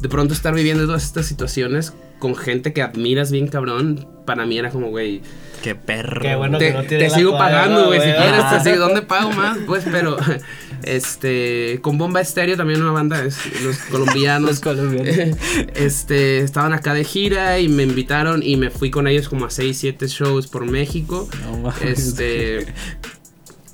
de 0.00 0.08
pronto 0.08 0.32
estar 0.34 0.54
viviendo 0.54 0.86
todas 0.86 1.04
estas 1.04 1.26
situaciones 1.26 1.92
con 2.22 2.36
gente 2.36 2.72
que 2.72 2.82
admiras 2.82 3.32
bien 3.32 3.48
cabrón, 3.48 4.06
para 4.24 4.46
mí 4.46 4.56
era 4.56 4.70
como, 4.70 4.90
güey, 4.90 5.22
Qué 5.60 5.74
perro. 5.74 6.20
Qué 6.22 6.36
bueno 6.36 6.56
te, 6.58 6.68
que 6.68 6.72
no 6.74 6.80
tiene 6.84 7.04
te 7.04 7.10
la 7.10 7.16
sigo 7.16 7.36
pagando, 7.36 7.86
güey, 7.86 8.00
si 8.00 8.06
quieres, 8.12 8.48
te 8.50 8.60
sigo, 8.70 8.84
¿dónde 8.84 9.02
pago 9.14 9.32
más? 9.32 9.58
Pues, 9.66 9.84
pero, 9.90 10.16
este, 10.84 11.80
con 11.82 11.98
Bomba 11.98 12.20
Estéreo 12.20 12.56
también 12.56 12.80
una 12.80 12.92
banda, 12.92 13.24
es- 13.24 13.60
los 13.62 13.76
colombianos, 13.78 14.50
Los 14.50 14.60
colombianos. 14.60 15.36
este, 15.74 16.38
estaban 16.38 16.72
acá 16.72 16.94
de 16.94 17.02
gira 17.04 17.58
y 17.58 17.68
me 17.68 17.82
invitaron 17.82 18.40
y 18.44 18.56
me 18.56 18.70
fui 18.70 18.90
con 18.90 19.08
ellos 19.08 19.28
como 19.28 19.46
a 19.46 19.50
6, 19.50 19.76
7 19.78 20.06
shows 20.06 20.46
por 20.46 20.64
México, 20.64 21.28
No 21.44 21.58
mames. 21.58 21.98
este, 21.98 22.66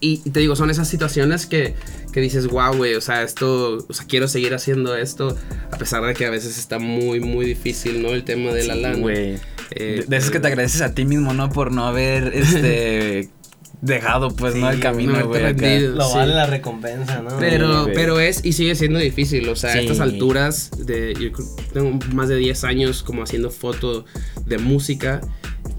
y 0.01 0.19
te 0.31 0.41
digo, 0.41 0.57
son 0.57 0.71
esas 0.71 0.89
situaciones 0.89 1.47
que, 1.47 1.75
que 2.19 2.23
dices, 2.23 2.49
wow, 2.49 2.75
güey, 2.77 2.95
o 2.95 3.01
sea, 3.01 3.23
esto, 3.23 3.79
o 3.89 3.93
sea, 3.93 4.05
quiero 4.07 4.27
seguir 4.27 4.53
haciendo 4.55 4.97
esto, 4.97 5.37
a 5.71 5.79
pesar 5.79 6.05
de 6.05 6.15
que 6.15 6.27
a 6.27 6.31
veces 6.31 6.59
está 6.59 6.79
muy, 6.81 7.21
muy 7.21 7.47
difícil, 7.47 8.03
¿no? 8.03 8.09
El 8.09 8.25
tema 8.25 8.53
de 8.53 8.65
la 8.67 8.75
Sí, 8.75 8.81
lana. 8.81 8.99
güey. 8.99 9.39
Eh, 9.71 10.05
de, 10.09 10.17
esos 10.17 10.31
que 10.31 10.41
te 10.41 10.49
agradeces 10.49 10.81
a 10.81 10.95
ti 10.95 11.05
mismo, 11.05 11.33
¿no? 11.35 11.49
Por 11.51 11.71
no 11.71 11.87
haber, 11.87 12.33
este, 12.35 13.29
dejado, 13.81 14.35
pues, 14.35 14.55
Sí, 14.55 14.61
¿no? 14.61 14.71
El 14.71 14.79
no 14.79 14.83
camino, 14.83 15.27
güey. 15.29 15.43
Lo 15.87 16.09
Sí. 16.09 16.15
vale 16.17 16.35
la 16.35 16.47
recompensa, 16.47 17.23
¿no? 17.23 17.39
Pero, 17.39 17.87
pero 17.95 18.19
es 18.19 18.45
y 18.45 18.53
sigue 18.55 18.75
siendo 18.75 18.99
difícil, 18.99 19.49
o 19.49 19.55
sea, 19.55 19.71
a 19.75 19.79
estas 19.81 20.01
alturas 20.01 20.71
de 20.77 21.15
yo 21.15 21.31
creo- 21.31 21.47
tengo 21.73 21.99
más 22.13 22.29
de 22.29 22.37
10 22.37 22.65
años 22.65 23.05
como 23.05 23.23
haciendo 23.23 23.51
foto 23.51 24.05
de 24.47 24.59
música 24.59 25.21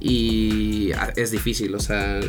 y 0.02 0.92
es 1.16 1.32
difícil, 1.32 1.76
o 1.76 1.80
sea, 1.80 2.20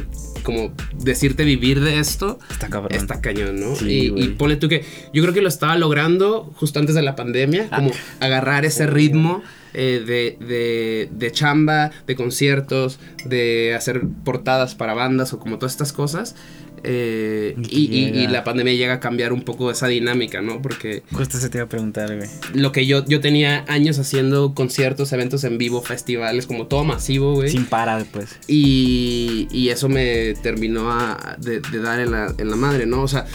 como 0.43 0.73
decirte 0.99 1.45
vivir 1.45 1.81
de 1.81 1.99
esto 1.99 2.39
Está 2.51 2.69
cabrón. 2.69 2.99
está 2.99 3.21
cañón, 3.21 3.61
¿no? 3.61 3.77
Sí, 3.77 4.13
y, 4.17 4.23
y 4.25 4.29
ponle 4.29 4.57
tú 4.57 4.69
que 4.69 4.85
yo 5.13 5.23
creo 5.23 5.33
que 5.35 5.41
lo 5.43 5.49
estaba 5.49 5.77
logrando 5.77 6.51
justo 6.57 6.79
antes 6.81 6.95
de 6.95 7.03
la 7.03 7.15
pandemia, 7.17 7.69
Ah. 7.71 7.77
como 7.77 7.91
agarrar 8.21 8.65
ese 8.65 8.87
ritmo 8.87 9.43
eh, 9.73 10.03
de, 10.05 10.45
de, 10.45 11.09
de 11.13 11.31
chamba, 11.31 11.93
de 12.07 12.17
conciertos, 12.17 12.99
de 13.25 13.75
hacer 13.77 14.03
portadas 14.25 14.75
para 14.75 14.95
bandas 14.95 15.33
o 15.33 15.39
como 15.39 15.59
todas 15.59 15.73
estas 15.73 15.93
cosas. 15.93 16.35
Eh, 16.85 17.55
Y 17.71 18.27
la 18.29 18.45
pandemia 18.45 18.75
llega 18.75 18.95
a 18.95 19.01
cambiar 19.01 19.33
un 19.33 19.43
poco 19.43 19.71
esa 19.71 19.87
dinámica, 19.89 20.41
¿no? 20.41 20.61
Porque 20.63 21.03
Justo 21.13 21.39
se 21.39 21.49
te 21.49 21.59
iba 21.59 21.65
a 21.65 21.69
preguntar, 21.69 22.17
güey. 22.17 22.29
lo 22.55 22.73
que 22.73 22.87
yo, 22.87 23.05
yo 23.07 23.21
tenía 23.21 23.65
años 23.69 23.99
haciendo 23.99 24.55
conciertos, 24.55 25.13
eventos 25.13 25.45
en 25.45 25.59
vivo, 25.59 25.83
festivales, 25.83 26.47
como 26.47 26.67
todo 26.67 26.85
masivo, 26.85 27.35
güey. 27.35 27.51
Sin 27.51 27.67
parar, 27.67 28.05
pues. 28.13 28.37
Y, 28.47 29.49
y 29.51 29.69
eso 29.71 29.89
me 29.89 30.35
terminó 30.43 30.91
a- 30.91 31.37
de, 31.41 31.61
de 31.61 31.79
dar 31.81 32.01
en 32.01 32.11
la, 32.13 32.35
en 32.39 32.51
la 32.51 32.57
madre, 32.57 32.87
¿no? 32.87 33.03
O 33.03 33.09
sea, 33.09 33.27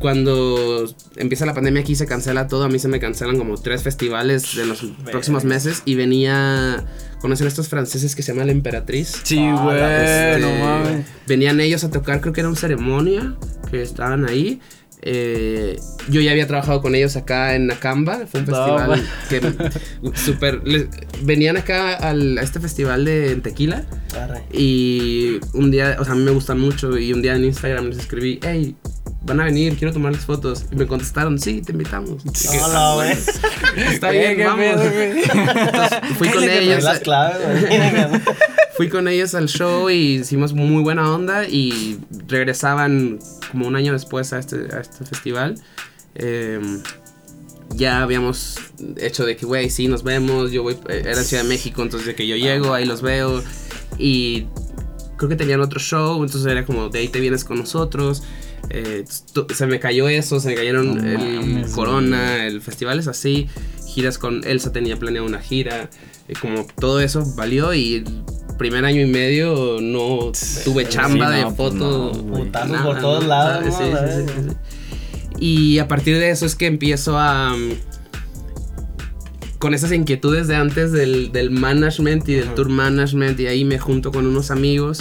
cuando 0.00 0.84
empieza 1.16 1.46
la 1.46 1.54
pandemia 1.54 1.82
aquí 1.82 1.94
se 1.94 2.06
cancela 2.06 2.48
todo, 2.48 2.64
a 2.64 2.68
mí 2.68 2.78
se 2.78 2.88
me 2.88 3.00
cancelan 3.00 3.38
como 3.38 3.56
tres 3.56 3.82
festivales 3.82 4.56
en 4.58 4.68
los 4.68 4.82
próximos 5.10 5.44
meses 5.44 5.82
y 5.84 5.94
venía, 5.94 6.84
¿conocen 7.20 7.46
estos 7.46 7.68
franceses 7.68 8.14
que 8.16 8.22
se 8.22 8.32
llama 8.32 8.44
La 8.44 8.52
Emperatriz? 8.52 9.12
Sí, 9.22 9.38
Ah, 9.40 9.62
güey. 9.62 9.76
Este, 9.76 10.40
no 10.40 10.64
mames. 10.64 11.06
Venían 11.26 11.60
ellos 11.60 11.84
a 11.84 11.90
tocar, 11.90 12.20
creo 12.20 12.32
que 12.32 12.40
era 12.40 12.48
una 12.48 12.58
ceremonia, 12.58 13.34
que 13.70 13.82
estaban 13.82 14.28
ahí. 14.28 14.60
Eh, 15.06 15.78
yo 16.08 16.22
ya 16.22 16.30
había 16.30 16.46
trabajado 16.46 16.80
con 16.80 16.94
ellos 16.94 17.14
acá 17.16 17.54
en 17.54 17.70
Acamba, 17.70 18.26
fue 18.26 18.40
un 18.40 18.46
No, 18.46 18.78
festival 18.78 19.08
que 19.28 20.14
súper... 20.18 20.66
les- 20.66 20.88
Venían 21.22 21.58
acá 21.58 21.94
al- 21.94 22.38
a 22.38 22.42
este 22.42 22.58
festival 22.58 23.04
de 23.04 23.32
en 23.32 23.42
Tequila 23.42 23.84
Arre. 24.18 24.42
y 24.50 25.40
un 25.52 25.70
día, 25.70 25.96
o 26.00 26.04
sea, 26.04 26.14
a 26.14 26.16
mí 26.16 26.22
me 26.22 26.30
gustan 26.30 26.58
mucho 26.58 26.96
y 26.98 27.12
un 27.12 27.20
día 27.20 27.36
en 27.36 27.44
Instagram 27.44 27.88
les 27.90 27.98
escribí, 27.98 28.40
hey, 28.42 28.76
van 29.24 29.40
a 29.40 29.44
venir, 29.44 29.76
quiero 29.76 29.92
tomarles 29.92 30.22
fotos. 30.24 30.66
Y 30.70 30.76
me 30.76 30.86
contestaron, 30.86 31.38
sí, 31.38 31.62
te 31.62 31.72
invitamos. 31.72 32.22
Hola, 32.64 32.92
güey. 32.94 33.12
Está 33.92 34.14
Eh, 34.14 34.34
bien, 34.34 34.46
vamos. 34.46 34.64
Entonces, 34.66 36.16
fui 36.18 36.28
con 36.28 36.44
ellos. 36.44 36.82
las 36.84 36.98
claves. 37.00 37.38
Fui 38.76 38.88
con 38.88 39.06
ellos 39.06 39.36
al 39.36 39.48
show 39.48 39.88
y 39.88 40.16
hicimos 40.16 40.52
muy 40.52 40.82
buena 40.82 41.08
onda 41.14 41.44
y 41.46 41.96
regresaban 42.26 43.20
como 43.52 43.68
un 43.68 43.76
año 43.76 43.92
después 43.92 44.32
a 44.32 44.40
este, 44.40 44.66
a 44.74 44.80
este 44.80 45.04
festival. 45.04 45.54
Eh, 46.16 46.58
ya 47.76 48.02
habíamos 48.02 48.56
hecho 48.96 49.24
de 49.24 49.36
que, 49.36 49.46
güey, 49.46 49.70
sí, 49.70 49.86
nos 49.86 50.02
vemos, 50.02 50.50
yo 50.50 50.64
voy, 50.64 50.76
eh, 50.88 51.02
era 51.06 51.22
Ciudad 51.22 51.44
de 51.44 51.48
México, 51.50 51.82
entonces 51.82 52.06
de 52.08 52.14
que 52.16 52.26
yo 52.26 52.34
llego, 52.34 52.74
ahí 52.74 52.84
los 52.84 53.00
veo 53.00 53.44
y 53.96 54.46
creo 55.18 55.28
que 55.28 55.36
tenían 55.36 55.60
otro 55.60 55.78
show, 55.78 56.24
entonces 56.24 56.50
era 56.50 56.64
como, 56.66 56.88
de 56.88 56.98
ahí 56.98 57.08
te 57.08 57.20
vienes 57.20 57.44
con 57.44 57.58
nosotros. 57.58 58.24
Eh, 58.70 59.04
se 59.54 59.66
me 59.66 59.78
cayó 59.78 60.08
eso, 60.08 60.40
se 60.40 60.48
me 60.48 60.54
cayeron 60.54 60.96
No 60.96 61.04
el 61.08 61.18
mames, 61.18 61.70
Corona, 61.72 62.46
el 62.46 62.60
festival 62.60 62.98
es 62.98 63.06
así, 63.08 63.46
giras 63.86 64.18
con 64.18 64.42
Elsa 64.44 64.72
tenía 64.72 64.96
planeado 64.96 65.26
una 65.26 65.40
gira, 65.40 65.90
eh, 66.28 66.32
como 66.40 66.66
todo 66.80 67.00
eso 67.00 67.24
valió 67.36 67.74
y 67.74 67.96
el 67.96 68.04
primer 68.58 68.84
año 68.84 69.00
y 69.02 69.06
medio 69.06 69.78
no 69.80 70.32
tuve 70.64 70.84
Sí, 70.84 70.90
chamba 70.90 71.30
de 71.30 71.42
no, 71.42 71.54
pues 71.54 71.72
foto. 71.72 72.12
no. 72.14 72.26
Putazos 72.34 72.80
por 72.82 73.00
todos 73.00 73.24
lados, 73.26 73.74
¿Sabes? 73.74 73.92
¿no? 73.92 74.08
Sí, 74.24 74.32
sí, 74.32 74.32
sí, 74.42 74.48
sí. 74.50 74.56
Y 75.38 75.78
a 75.78 75.88
partir 75.88 76.16
de 76.18 76.30
eso 76.30 76.46
es 76.46 76.54
que 76.54 76.66
empiezo 76.66 77.18
a... 77.18 77.54
mm, 77.56 77.72
Con 79.58 79.74
esas 79.74 79.92
inquietudes 79.92 80.46
de 80.46 80.56
antes 80.56 80.92
del, 80.92 81.32
del 81.32 81.50
management 81.50 82.28
y 82.28 82.34
del 82.34 82.44
Ajá. 82.46 82.54
tour 82.54 82.68
management 82.68 83.38
y 83.40 83.46
ahí 83.46 83.64
me 83.64 83.78
junto 83.78 84.10
con 84.12 84.26
unos 84.26 84.50
amigos 84.50 85.00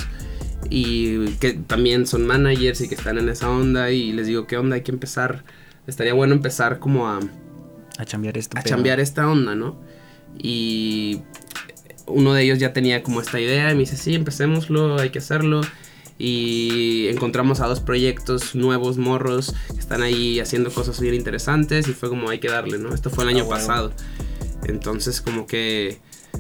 y 0.69 1.27
que 1.39 1.53
también 1.53 2.07
son 2.07 2.25
managers 2.25 2.81
y 2.81 2.87
que 2.89 2.95
están 2.95 3.17
en 3.17 3.29
esa 3.29 3.49
onda 3.49 3.91
y 3.91 4.11
les 4.11 4.27
digo, 4.27 4.47
¿qué 4.47 4.57
onda? 4.57 4.75
Hay 4.75 4.81
que 4.81 4.91
empezar, 4.91 5.43
estaría 5.87 6.13
bueno 6.13 6.33
empezar 6.33 6.79
como 6.79 7.07
a, 7.07 7.19
A 7.97 8.05
chambear 8.05 8.37
esto. 8.37 8.57
a 8.57 8.63
chambear 8.63 8.99
esta 8.99 9.29
onda, 9.29 9.55
¿no? 9.55 9.79
Y 10.37 11.21
uno 12.07 12.33
de 12.33 12.43
ellos 12.43 12.59
ya 12.59 12.73
tenía 12.73 13.03
como 13.03 13.21
esta 13.21 13.39
idea 13.39 13.71
y 13.71 13.75
me 13.75 13.81
dice, 13.81 13.97
sí, 13.97 14.15
empecémoslo, 14.15 14.99
hay 14.99 15.09
que 15.09 15.19
hacerlo. 15.19 15.61
Y 16.19 17.07
encontramos 17.09 17.59
a 17.59 17.67
dos 17.67 17.79
proyectos 17.79 18.55
nuevos, 18.55 18.97
morros, 18.97 19.53
que 19.73 19.79
están 19.79 20.03
ahí 20.03 20.39
haciendo 20.39 20.71
cosas 20.71 20.99
bien 20.99 21.15
interesantes 21.15 21.87
y 21.87 21.93
fue 21.93 22.09
como 22.09 22.29
hay 22.29 22.39
que 22.39 22.49
darle, 22.49 22.77
¿no? 22.77 22.93
Esto 22.93 23.09
fue 23.09 23.23
el 23.23 23.29
Ah, 23.29 23.33
año 23.33 23.45
bueno. 23.45 23.59
pasado. 23.59 23.93
Entonces 24.65 25.21
como 25.21 25.47
que, 25.47 25.99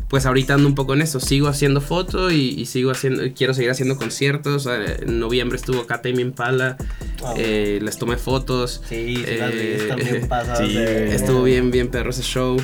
pues 0.09 0.25
ahorita 0.25 0.53
ando 0.55 0.67
un 0.67 0.75
poco 0.75 0.93
en 0.93 1.01
eso, 1.01 1.19
sigo 1.19 1.47
haciendo 1.47 1.81
foto 1.81 2.31
y, 2.31 2.49
y 2.49 2.65
sigo 2.65 2.91
haciendo, 2.91 3.23
quiero 3.35 3.53
seguir 3.53 3.71
haciendo 3.71 3.95
conciertos. 3.97 4.67
Eh, 4.67 4.97
En 5.03 5.19
noviembre 5.19 5.57
estuvo 5.57 5.81
acá 5.81 6.01
Tame 6.01 6.21
Impala, 6.21 6.77
Ah, 7.23 7.33
eh, 7.37 7.79
les 7.81 7.97
tomé 7.97 8.17
fotos. 8.17 8.81
Sí, 8.89 9.15
las 9.17 9.51
eh, 9.53 9.85
también 9.87 10.27
sí, 10.57 10.73
de- 10.73 11.03
güey. 11.05 11.15
Estuvo 11.15 11.43
bien, 11.43 11.71
bien 11.71 11.87
perro 11.89 12.09
ese 12.09 12.21
show. 12.23 12.57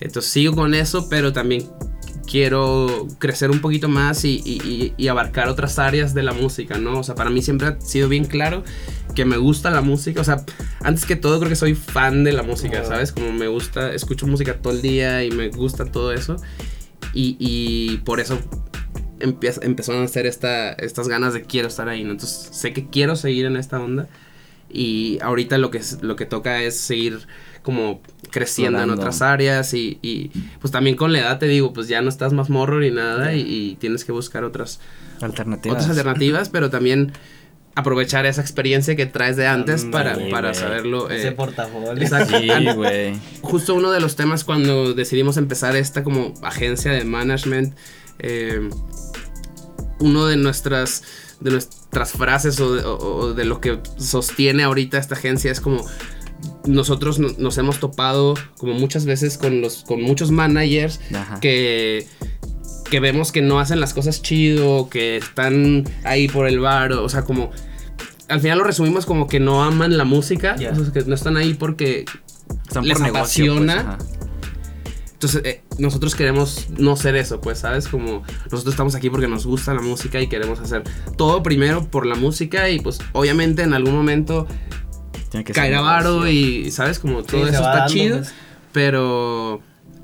Entonces 0.00 0.30
sigo 0.32 0.54
con 0.54 0.74
eso, 0.74 1.08
pero 1.08 1.32
también 1.32 1.68
quiero 2.26 3.08
crecer 3.18 3.50
un 3.50 3.60
poquito 3.60 3.88
más 3.88 4.24
y, 4.24 4.40
y- 4.44 4.60
y- 4.64 4.94
y 4.96 5.08
abarcar 5.08 5.48
otras 5.48 5.78
áreas 5.78 6.14
de 6.14 6.22
la 6.22 6.32
música, 6.32 6.78
¿no? 6.78 6.98
O 7.00 7.02
sea, 7.02 7.14
para 7.14 7.30
mí 7.30 7.42
siempre 7.42 7.68
ha 7.68 7.80
sido 7.80 8.08
bien 8.08 8.24
claro 8.24 8.62
que 9.14 9.24
me 9.24 9.36
gusta 9.36 9.70
la 9.70 9.80
música. 9.80 10.20
O 10.20 10.24
sea, 10.24 10.44
antes 10.82 11.04
que 11.06 11.16
todo 11.16 11.38
creo 11.38 11.48
que 11.50 11.56
soy 11.56 11.74
fan 11.74 12.22
de 12.24 12.32
la 12.32 12.42
música, 12.42 12.82
Ah. 12.84 12.86
¿sabes? 12.88 13.12
Como 13.12 13.32
me 13.32 13.48
gusta, 13.48 13.92
escucho 13.92 14.26
música 14.26 14.54
todo 14.62 14.72
el 14.72 14.82
día 14.82 15.24
y 15.24 15.30
me 15.32 15.48
gusta 15.48 15.84
todo 15.86 16.12
eso. 16.12 16.36
Y, 17.12 17.36
y 17.38 17.98
por 17.98 18.20
eso 18.20 18.38
empieza, 19.20 19.60
empezaron 19.64 20.02
a 20.02 20.04
hacer 20.04 20.26
esta, 20.26 20.72
estas 20.72 21.08
ganas 21.08 21.34
de 21.34 21.42
quiero 21.42 21.68
estar 21.68 21.88
ahí, 21.88 22.04
¿no? 22.04 22.12
Entonces 22.12 22.48
sé 22.52 22.72
que 22.72 22.88
quiero 22.88 23.16
seguir 23.16 23.46
en 23.46 23.56
esta 23.56 23.80
onda. 23.80 24.08
Y 24.72 25.18
ahorita 25.22 25.58
lo 25.58 25.70
que, 25.70 25.80
lo 26.00 26.14
que 26.16 26.26
toca 26.26 26.62
es 26.62 26.78
seguir 26.78 27.26
como 27.62 28.00
creciendo 28.30 28.80
en 28.80 28.90
otras 28.90 29.20
áreas 29.20 29.74
y, 29.74 29.98
y, 30.00 30.30
pues 30.60 30.70
también 30.70 30.96
con 30.96 31.12
la 31.12 31.18
edad 31.18 31.38
te 31.38 31.46
digo, 31.46 31.72
pues 31.72 31.88
ya 31.88 32.00
no 32.00 32.08
estás 32.08 32.32
más 32.32 32.48
morro 32.48 32.80
ni 32.80 32.90
nada 32.90 33.34
y, 33.34 33.40
y 33.40 33.76
tienes 33.76 34.04
que 34.04 34.12
buscar 34.12 34.44
otras, 34.44 34.80
Alternativas. 35.20 35.76
otras 35.76 35.90
alternativas, 35.90 36.48
pero 36.48 36.70
también 36.70 37.12
aprovechar 37.74 38.26
esa 38.26 38.40
experiencia 38.40 38.96
que 38.96 39.06
traes 39.06 39.36
de 39.36 39.46
antes 39.46 39.84
para, 39.84 40.12
Ándale, 40.12 40.30
para 40.30 40.48
güey. 40.50 40.60
saberlo. 40.60 41.10
Ese 41.10 41.28
eh, 41.28 41.32
portafolio. 41.32 41.92
exacto. 42.02 42.38
Sí, 42.38 42.48
güey. 42.74 43.14
justo 43.42 43.74
uno 43.74 43.90
de 43.90 44.00
los 44.00 44.16
temas 44.16 44.44
cuando 44.44 44.92
decidimos 44.94 45.36
empezar 45.36 45.76
esta 45.76 46.02
como 46.02 46.34
agencia 46.42 46.92
de 46.92 47.04
management, 47.04 47.74
eh, 48.18 48.68
uno 50.00 50.26
de 50.26 50.36
nuestras, 50.36 51.02
de 51.40 51.50
nuestras 51.52 52.12
frases 52.12 52.58
o 52.60 52.74
de, 52.74 52.84
o- 52.84 52.96
o 52.98 53.34
de 53.34 53.44
lo 53.44 53.60
que 53.60 53.78
sostiene 53.98 54.62
ahorita 54.62 54.98
esta 54.98 55.14
agencia 55.14 55.50
es 55.52 55.60
como 55.60 55.84
nosotros 56.66 57.18
no- 57.18 57.34
nos 57.38 57.58
hemos 57.58 57.80
topado 57.80 58.34
como 58.56 58.72
muchas 58.74 59.04
veces 59.04 59.36
con 59.36 59.60
los 59.60 59.84
con 59.84 60.00
muchos 60.02 60.30
managers 60.30 61.00
Ajá. 61.14 61.38
que 61.40 62.06
que 62.90 63.00
vemos 63.00 63.32
que 63.32 63.40
no 63.40 63.60
hacen 63.60 63.80
las 63.80 63.94
cosas 63.94 64.20
chido, 64.20 64.88
que 64.90 65.16
están 65.16 65.84
ahí 66.04 66.28
por 66.28 66.46
el 66.46 66.60
bar, 66.60 66.92
o, 66.92 67.08
sea, 67.08 67.22
como 67.22 67.50
al 68.28 68.40
final 68.40 68.58
lo 68.58 68.64
resumimos 68.64 69.06
como 69.06 69.26
que 69.26 69.40
no 69.40 69.62
aman 69.62 69.96
la 69.96 70.04
música, 70.04 70.56
o 70.56 70.58
sea, 70.58 70.92
que 70.92 71.04
no 71.04 71.14
están 71.14 71.36
ahí 71.36 71.54
porque 71.54 72.04
Están 72.66 72.86
les 72.86 72.98
por 72.98 73.06
negocio, 73.06 73.56
pues, 73.56 73.76
entonces, 75.20 75.42
eh, 75.44 75.62
nosotros 75.76 76.14
queremos 76.14 76.68
no 76.78 76.96
ser 76.96 77.14
eso, 77.14 77.42
pues, 77.42 77.58
¿sabes? 77.58 77.88
Como 77.88 78.22
nosotros 78.50 78.72
estamos 78.72 78.94
aquí 78.94 79.10
porque 79.10 79.28
nos 79.28 79.44
gusta 79.44 79.74
la 79.74 79.82
música 79.82 80.18
y 80.18 80.28
queremos 80.28 80.60
hacer 80.60 80.82
todo 81.18 81.42
primero 81.42 81.84
por 81.84 82.06
la 82.06 82.14
música 82.14 82.70
y 82.70 82.80
pues 82.80 83.00
obviamente 83.12 83.60
en 83.60 83.74
algún 83.74 83.94
momento 83.94 84.46
Tiene 85.28 85.44
que 85.44 85.52
ser 85.52 85.62
caerá 85.62 85.82
varo 85.82 86.26
y, 86.26 86.70
¿sabes? 86.70 86.98
Como 86.98 87.22
todo 87.22 87.42
Sí, 87.42 87.48
eso 87.50 87.58
está 87.58 87.76
dando, 87.80 87.92
chido, 87.92 88.16
pues. 88.16 88.32
pero 88.72 89.60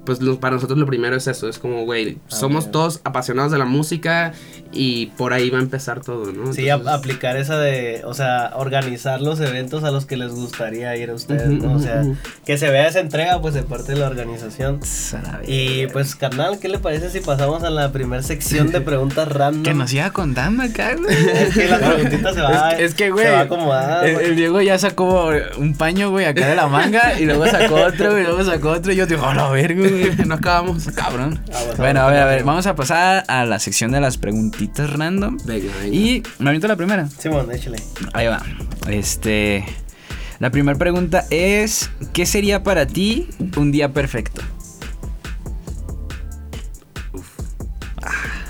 pues 0.06 0.22
lo- 0.22 0.40
para 0.40 0.54
nosotros 0.54 0.78
lo 0.78 0.86
primero 0.86 1.16
es 1.16 1.26
eso, 1.26 1.48
es 1.48 1.58
como, 1.58 1.84
güey, 1.84 2.16
somos 2.28 2.64
ok. 2.66 2.70
todos 2.70 3.00
apasionados 3.04 3.52
de 3.52 3.58
la 3.58 3.64
música 3.66 4.32
y 4.72 5.06
por 5.18 5.32
ahí 5.34 5.50
va 5.50 5.58
a 5.58 5.62
empezar 5.62 6.00
todo, 6.00 6.32
¿no? 6.32 6.52
Sí, 6.54 6.68
Entonces- 6.68 6.94
aplicar 6.94 7.36
esa 7.36 7.58
de, 7.58 8.02
o 8.04 8.14
sea, 8.14 8.52
organizar 8.56 9.20
los 9.20 9.40
eventos 9.40 9.84
a 9.84 9.90
los 9.90 10.06
que 10.06 10.16
les 10.16 10.30
gustaría 10.32 10.96
ir 10.96 11.10
a 11.10 11.14
ustedes, 11.14 11.48
¿no? 11.48 11.74
O 11.74 11.78
sea, 11.78 12.02
que 12.46 12.56
se 12.56 12.70
vea 12.70 12.88
esa 12.88 13.00
entrega, 13.00 13.40
pues 13.42 13.52
de 13.54 13.62
parte 13.62 13.92
de 13.92 13.98
la 13.98 14.06
organización. 14.06 14.80
Y 15.46 15.86
pues, 15.88 16.14
carnal, 16.14 16.58
¿qué 16.58 16.68
le 16.68 16.78
parece 16.78 17.10
si 17.10 17.20
pasamos 17.20 17.62
a 17.62 17.70
la 17.70 17.92
primera 17.92 18.22
sección 18.22 18.70
de 18.72 18.80
preguntas 18.82 19.28
random? 19.28 19.62
Que 19.62 19.74
nos 19.74 19.90
siga 19.90 20.10
contando 20.10 20.62
acá, 20.62 20.94
güey. 20.98 21.14
Es 21.14 21.54
que 21.54 21.68
la 21.68 21.78
preguntita 21.78 22.32
se 22.34 22.40
va, 22.40 22.72
Es, 22.72 22.80
es 22.90 22.94
que, 22.94 23.10
güey. 23.10 23.24
se 23.24 23.30
va 23.32 23.38
a 23.40 23.42
acomodar. 23.42 24.06
El, 24.06 24.36
Diego 24.36 24.60
ya 24.60 24.78
sacó 24.78 25.30
un 25.58 25.74
paño, 25.74 26.10
güey, 26.10 26.26
acá 26.26 26.46
de 26.48 26.54
la 26.56 26.66
manga. 26.66 27.18
Y 27.18 27.24
luego 27.24 27.46
sacó 27.46 27.74
otro, 27.76 28.18
y 28.18 28.22
luego 28.22 28.44
sacó 28.44 28.70
otro. 28.70 28.92
Y 28.92 28.96
yo 28.96 29.06
digo, 29.06 29.24
a 29.26 29.34
la 29.34 29.48
verga, 29.50 29.88
güey. 29.98 30.26
No 30.26 30.34
acabamos. 30.34 30.86
Cabrón. 30.94 31.40
Ah, 31.52 31.60
bueno, 31.76 32.00
a 32.00 32.10
ver, 32.10 32.18
a 32.20 32.26
ver. 32.26 32.44
vamos. 32.44 32.66
A 32.66 32.74
pasar 32.74 33.24
a 33.28 33.44
la 33.44 33.58
sección 33.58 33.92
de 33.92 34.00
las 34.00 34.18
preguntitas 34.18 34.90
random. 34.92 35.38
Venga, 35.44 35.72
venga. 35.82 35.94
Y 35.96 36.22
me 36.38 36.50
aviento 36.50 36.68
la 36.68 36.76
primera. 36.76 37.08
Simón, 37.08 37.50
échale. 37.52 37.78
Ahí 38.12 38.26
va. 38.26 38.42
Este. 38.88 39.64
La 40.38 40.50
primera 40.50 40.78
pregunta 40.78 41.24
es: 41.30 41.90
¿Qué 42.12 42.26
sería 42.26 42.62
para 42.62 42.86
ti 42.86 43.28
un 43.56 43.72
día 43.72 43.92
perfecto? 43.92 44.42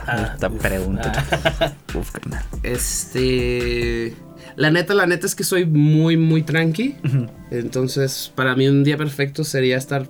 Ah, 0.09 0.31
Esta 0.35 0.49
uf. 0.49 0.61
pregunta. 0.63 1.13
Ah. 1.61 1.73
Uf, 1.95 2.11
carnal. 2.13 2.43
Este. 2.63 4.15
La 4.57 4.71
neta, 4.71 4.95
la 4.95 5.07
neta 5.07 5.27
es 5.27 5.35
que 5.35 5.45
soy 5.45 5.67
muy, 5.67 6.17
muy 6.17 6.43
tranqui. 6.43 6.97
Entonces, 7.51 8.33
para 8.35 8.55
mí 8.57 8.69
un 8.69 8.85
día 8.85 8.97
perfecto 8.97 9.45
sería 9.45 9.77
estar. 9.77 10.09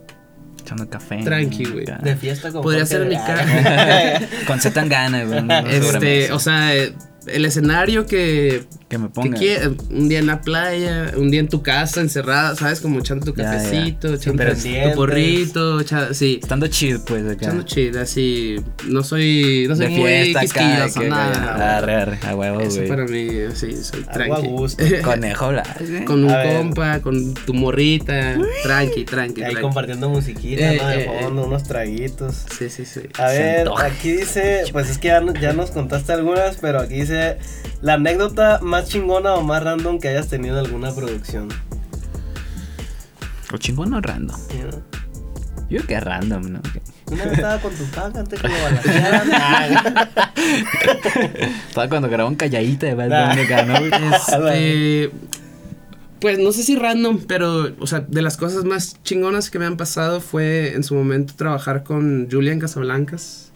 Echando 0.67 0.89
café. 0.91 1.23
Tranqui, 1.23 1.65
güey. 1.65 1.85
De 2.03 2.17
fiesta 2.17 2.51
con 2.51 2.63
Podría 2.63 2.85
ser 2.85 3.07
mi 3.07 3.15
cara. 3.15 4.21
Con 4.49 4.59
Z 4.59 4.75
Tangana, 4.75 5.23
güey. 5.23 5.39
una 5.39 5.61
Este, 5.61 6.33
o 6.33 6.41
sea, 6.41 6.75
eh, 6.75 6.93
el 7.27 7.45
escenario 7.45 8.07
que, 8.07 8.65
que 8.89 8.99
me 8.99 9.07
que 9.07 9.13
ponga. 9.13 9.39
quie- 9.39 9.77
un 9.91 10.09
día 10.09 10.19
en 10.21 10.27
la 10.27 10.41
playa, 10.41 11.13
un 11.17 11.31
día 11.31 11.41
en 11.41 11.49
tu 11.49 11.63
casa 11.63 12.01
encerrada, 12.01 12.55
¿sabes? 12.57 12.81
Como 12.81 13.01
echando 13.01 13.25
tu 13.27 13.35
Ya, 13.35 13.45
ya. 13.45 13.51
cafecito, 13.53 14.15
echando 14.15 14.39
pero 14.43 14.55
tu 14.91 14.95
porrito, 14.97 15.81
echa- 15.81 16.13
sí. 16.15 16.39
Estando 16.43 16.67
chill, 16.69 17.01
pues, 17.07 17.25
acá. 17.25 17.47
Echando 17.47 17.63
chill, 17.65 17.97
así. 17.99 18.57
No 18.89 19.03
soy, 19.03 19.67
no 19.69 19.77
soy 19.77 19.87
de 19.87 19.91
muy 19.93 20.11
fiesta 20.11 20.41
acá. 20.41 20.49
quisquilloso, 20.49 21.01
que- 21.01 21.09
nada. 21.09 21.77
Arre, 21.79 21.95
arre, 21.95 22.19
a 22.27 22.35
huevo, 22.37 22.61
Eso 22.61 22.77
güey. 22.77 22.89
para 22.89 23.05
mí, 23.07 23.29
sí, 23.55 23.77
soy 23.83 24.03
tranqui. 24.05 24.47
gusto. 24.49 24.85
Conejo. 25.03 25.53
Con 26.05 26.25
un 26.25 26.31
A 26.31 26.39
ver. 26.39 26.57
compa, 26.59 27.01
con 27.01 27.35
tu 27.35 27.55
morrita, 27.55 28.37
tranqui, 28.63 29.05
tranqui, 29.05 29.43
Ahí 29.43 29.51
tranqui. 29.51 29.61
compartiendo 29.63 30.09
musiquita, 30.09 30.73
Eh, 30.73 30.77
¿no? 30.81 30.89
De 30.89 31.03
eh, 31.05 31.11
fondo, 31.23 31.47
unos 31.47 31.63
traguitos. 31.65 32.45
Sí, 32.59 32.69
sí, 32.71 32.85
sí. 32.85 33.01
A 33.19 33.29
Se 33.31 33.39
ver, 33.39 33.59
antoja. 33.61 33.87
aquí 33.87 34.13
dice, 34.13 34.63
pues 34.73 34.89
es 34.91 34.99
que 34.99 35.09
ya, 35.09 35.23
ya 35.41 35.53
nos 35.53 35.71
contaste 35.71 36.13
algunas, 36.13 36.57
pero 36.57 36.81
aquí 36.81 36.95
dice 36.95 37.16
la 37.83 37.95
anécdota 37.95 38.61
más 38.63 38.89
chingona 38.89 39.35
o 39.35 39.43
más 39.43 39.63
random 39.63 39.99
que 39.99 40.09
hayas 40.09 40.29
tenido 40.29 40.59
en 40.59 40.67
alguna 40.67 40.95
producción. 40.95 41.49
O 43.53 43.57
chingón 43.59 43.95
o 43.95 44.01
random. 44.01 44.37
Yo 45.69 45.79
creo 45.79 45.87
que 45.87 46.01
random, 46.01 46.53
¿no? 46.53 46.61
Una 47.11 47.25
vez 47.25 47.35
estaba 47.35 47.61
con 47.61 47.73
tu 47.75 47.85
paga 47.85 48.21
antes 48.21 48.41
que 48.41 48.49
lo. 48.49 48.55
Ah, 49.33 50.33
Estaba 51.69 51.89
cuando 51.89 52.09
grabó 52.09 52.29
un 52.29 52.35
calladita 52.37 52.87
de 52.87 52.95
Bad 52.95 53.09
Nah. 53.09 53.29
Bunny 53.31 53.43
acá, 53.43 53.65
¿no? 53.65 53.79
güey? 53.79 53.91
Este, 54.13 55.11
pues 56.21 56.39
no 56.39 56.51
sé 56.53 56.63
si 56.63 56.77
random, 56.77 57.21
pero, 57.29 57.73
o 57.79 57.87
sea, 57.87 58.01
de 58.01 58.23
las 58.23 58.37
cosas 58.37 58.65
más 58.65 58.97
chingonas 59.05 59.51
que 59.51 59.59
me 59.59 59.67
han 59.67 59.77
pasado 59.77 60.21
fue 60.21 60.73
en 60.75 60.83
su 60.83 60.95
momento 60.95 61.35
trabajar 61.37 61.85
con 61.85 62.29
Julian 62.31 62.59
Casablancas 62.59 63.53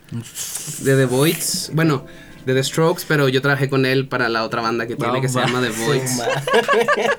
de 0.83 0.97
The 0.97 1.07
Voids. 1.07 1.71
Bueno, 1.75 2.05
de 2.47 2.55
The 2.55 2.65
Strokes, 2.65 3.05
pero 3.07 3.29
yo 3.29 3.43
trabajé 3.43 3.69
con 3.69 3.85
él 3.87 4.09
para 4.09 4.29
la 4.29 4.45
otra 4.45 4.63
banda 4.63 4.87
que 4.87 4.97
tiene 4.97 5.15
No 5.15 5.21
que 5.21 5.29
se 5.29 5.39
llama 5.41 5.61
The 5.61 5.71
Voids. 5.71 6.21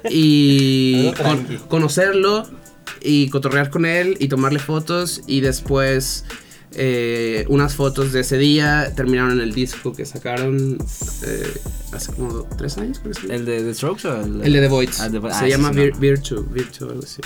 Y 0.09 1.11
con- 1.13 1.45
conocerlo 1.67 2.47
y 3.01 3.29
cotorrear 3.29 3.69
con 3.69 3.85
él 3.85 4.17
y 4.19 4.27
tomarle 4.27 4.59
fotos 4.59 5.21
y 5.27 5.41
después 5.41 6.25
eh, 6.73 7.45
unas 7.49 7.75
fotos 7.75 8.13
de 8.13 8.21
ese 8.21 8.37
día 8.37 8.93
terminaron 8.95 9.33
en 9.33 9.41
el 9.41 9.53
disco 9.53 9.93
que 9.93 10.05
sacaron 10.05 10.77
eh, 11.25 11.53
hace 11.91 12.13
como 12.13 12.43
tres 12.57 12.77
años. 12.77 12.99
creo 12.99 13.13
que. 13.13 13.33
¿El 13.33 13.45
de 13.45 13.61
The 13.61 13.73
Strokes 13.73 14.07
o 14.07 14.21
el 14.21 14.39
de, 14.39 14.45
El 14.47 14.53
de 14.53 14.61
The 14.61 14.67
Voids. 14.67 14.99
Ah, 15.01 15.09
Se 15.09 15.45
ah, 15.45 15.47
llama 15.47 15.71
Vir-. 15.71 15.97
Virtue, 15.97 16.43
Virtue, 16.49 16.85
algo 16.89 17.03
así. 17.03 17.21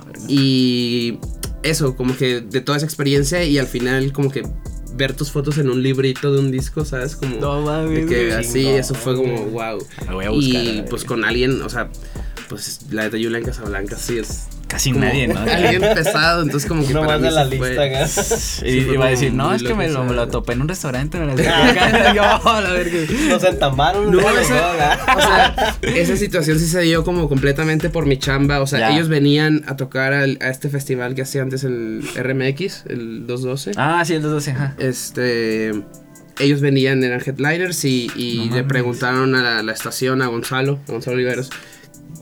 A 0.00 0.04
ver, 0.04 0.16
Y 0.28 1.18
eso, 1.62 1.96
como 1.96 2.16
que 2.16 2.40
de 2.40 2.60
toda 2.60 2.76
esa 2.78 2.86
experiencia 2.86 3.42
y 3.44 3.58
al 3.58 3.66
final 3.66 4.12
como 4.12 4.30
que 4.30 4.42
ver 4.98 5.14
tus 5.14 5.30
fotos 5.30 5.56
en 5.56 5.70
un 5.70 5.82
librito 5.82 6.32
de 6.32 6.40
un 6.40 6.50
disco, 6.50 6.84
¿sabes? 6.84 7.16
Como 7.16 7.36
No 7.36 7.62
mames, 7.62 8.06
de 8.06 8.06
que 8.06 8.34
así, 8.34 8.66
eso 8.66 8.94
fue 8.94 9.14
como 9.16 9.46
wow. 9.46 9.78
Voy 10.12 10.24
a 10.26 10.30
buscar, 10.30 10.62
Y 10.64 10.84
pues 10.90 11.04
con 11.04 11.24
alguien, 11.24 11.62
o 11.62 11.68
sea, 11.70 11.88
pues 12.48 12.80
la 12.90 13.08
de 13.08 13.22
Julian 13.22 13.44
Casablanca 13.44 13.96
sí 13.96 14.18
es 14.18 14.48
Casi 14.68 14.92
como 14.92 15.04
nadie, 15.06 15.26
¿no? 15.28 15.40
Alguien 15.40 15.80
pesado, 15.80 16.42
entonces 16.42 16.68
como 16.68 16.84
que 16.86 16.92
Uno 16.92 17.00
para 17.06 17.18
más 17.18 17.20
mí 17.22 17.28
de 17.28 17.34
la 17.34 17.46
fue- 17.46 17.68
lista. 17.70 18.66
Y 18.66 18.72
Sí, 18.72 18.80
fue 18.82 18.94
iba 18.94 19.06
a 19.06 19.08
decir, 19.10 19.32
no, 19.32 19.54
es 19.54 19.62
que 19.62 19.74
me 19.74 19.88
lo, 19.88 20.04
me 20.04 20.26
topé 20.26 20.52
en 20.52 20.60
un 20.60 20.68
restaurante. 20.68 21.18
Me 21.18 21.26
lo 21.26 21.36
yo, 22.14 22.22
a 22.22 22.60
la 22.60 22.70
verga. 22.70 22.98
Nos 23.30 23.42
entamaron. 23.44 24.10
No, 24.12 24.20
esa, 24.20 24.98
o 25.16 25.20
sea, 25.20 25.76
esa 25.82 26.16
situación 26.16 26.58
sí 26.58 26.66
se 26.66 26.80
dio 26.82 27.02
como 27.02 27.28
completamente 27.28 27.88
por 27.88 28.04
mi 28.06 28.18
chamba. 28.18 28.60
O 28.60 28.66
sea, 28.66 28.78
Ya. 28.80 28.94
ellos 28.94 29.08
venían 29.08 29.64
a 29.66 29.76
tocar 29.76 30.12
al- 30.12 30.38
a 30.42 30.48
este 30.50 30.68
festival 30.68 31.14
que 31.14 31.22
hacía 31.22 31.42
antes 31.42 31.64
el 31.64 32.02
RMX, 32.14 32.84
el 32.88 33.26
212. 33.26 33.72
Ah, 33.76 34.04
sí, 34.04 34.14
el 34.14 34.22
212, 34.22 34.50
ajá. 34.52 34.74
Este. 34.78 35.72
Ellos 36.40 36.60
venían, 36.60 37.02
eran 37.02 37.20
headliners 37.24 37.84
y, 37.84 38.08
y 38.14 38.46
No 38.50 38.56
le 38.56 38.62
preguntaron 38.64 39.34
a 39.34 39.42
la, 39.42 39.62
la 39.64 39.72
estación, 39.72 40.22
a 40.22 40.28
Gonzalo, 40.28 40.78
a 40.88 40.92
Gonzalo 40.92 41.16
Oliveros, 41.16 41.50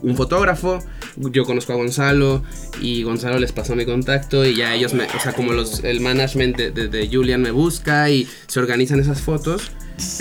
un 0.01 0.15
fotógrafo. 0.15 0.79
Yo 1.17 1.45
conozco 1.45 1.73
a 1.73 1.75
Gonzalo 1.75 2.43
y 2.81 3.03
Gonzalo 3.03 3.39
les 3.39 3.51
pasó 3.51 3.75
mi 3.75 3.85
contacto 3.85 4.45
y 4.45 4.55
ya 4.55 4.75
ellos 4.75 4.93
me, 4.93 5.05
o 5.05 5.19
sea, 5.21 5.33
como 5.33 5.53
los, 5.53 5.83
el 5.83 5.99
management 6.01 6.55
de, 6.57 6.71
de- 6.87 7.09
Julian 7.11 7.41
me 7.41 7.51
busca 7.51 8.09
y 8.09 8.27
se 8.47 8.59
organizan 8.59 8.99
esas 8.99 9.21
fotos. 9.21 9.71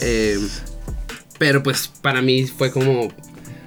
eh, 0.00 0.38
pero 1.38 1.62
pues 1.62 1.88
para 2.00 2.22
mí 2.22 2.46
fue 2.46 2.70
como 2.70 3.12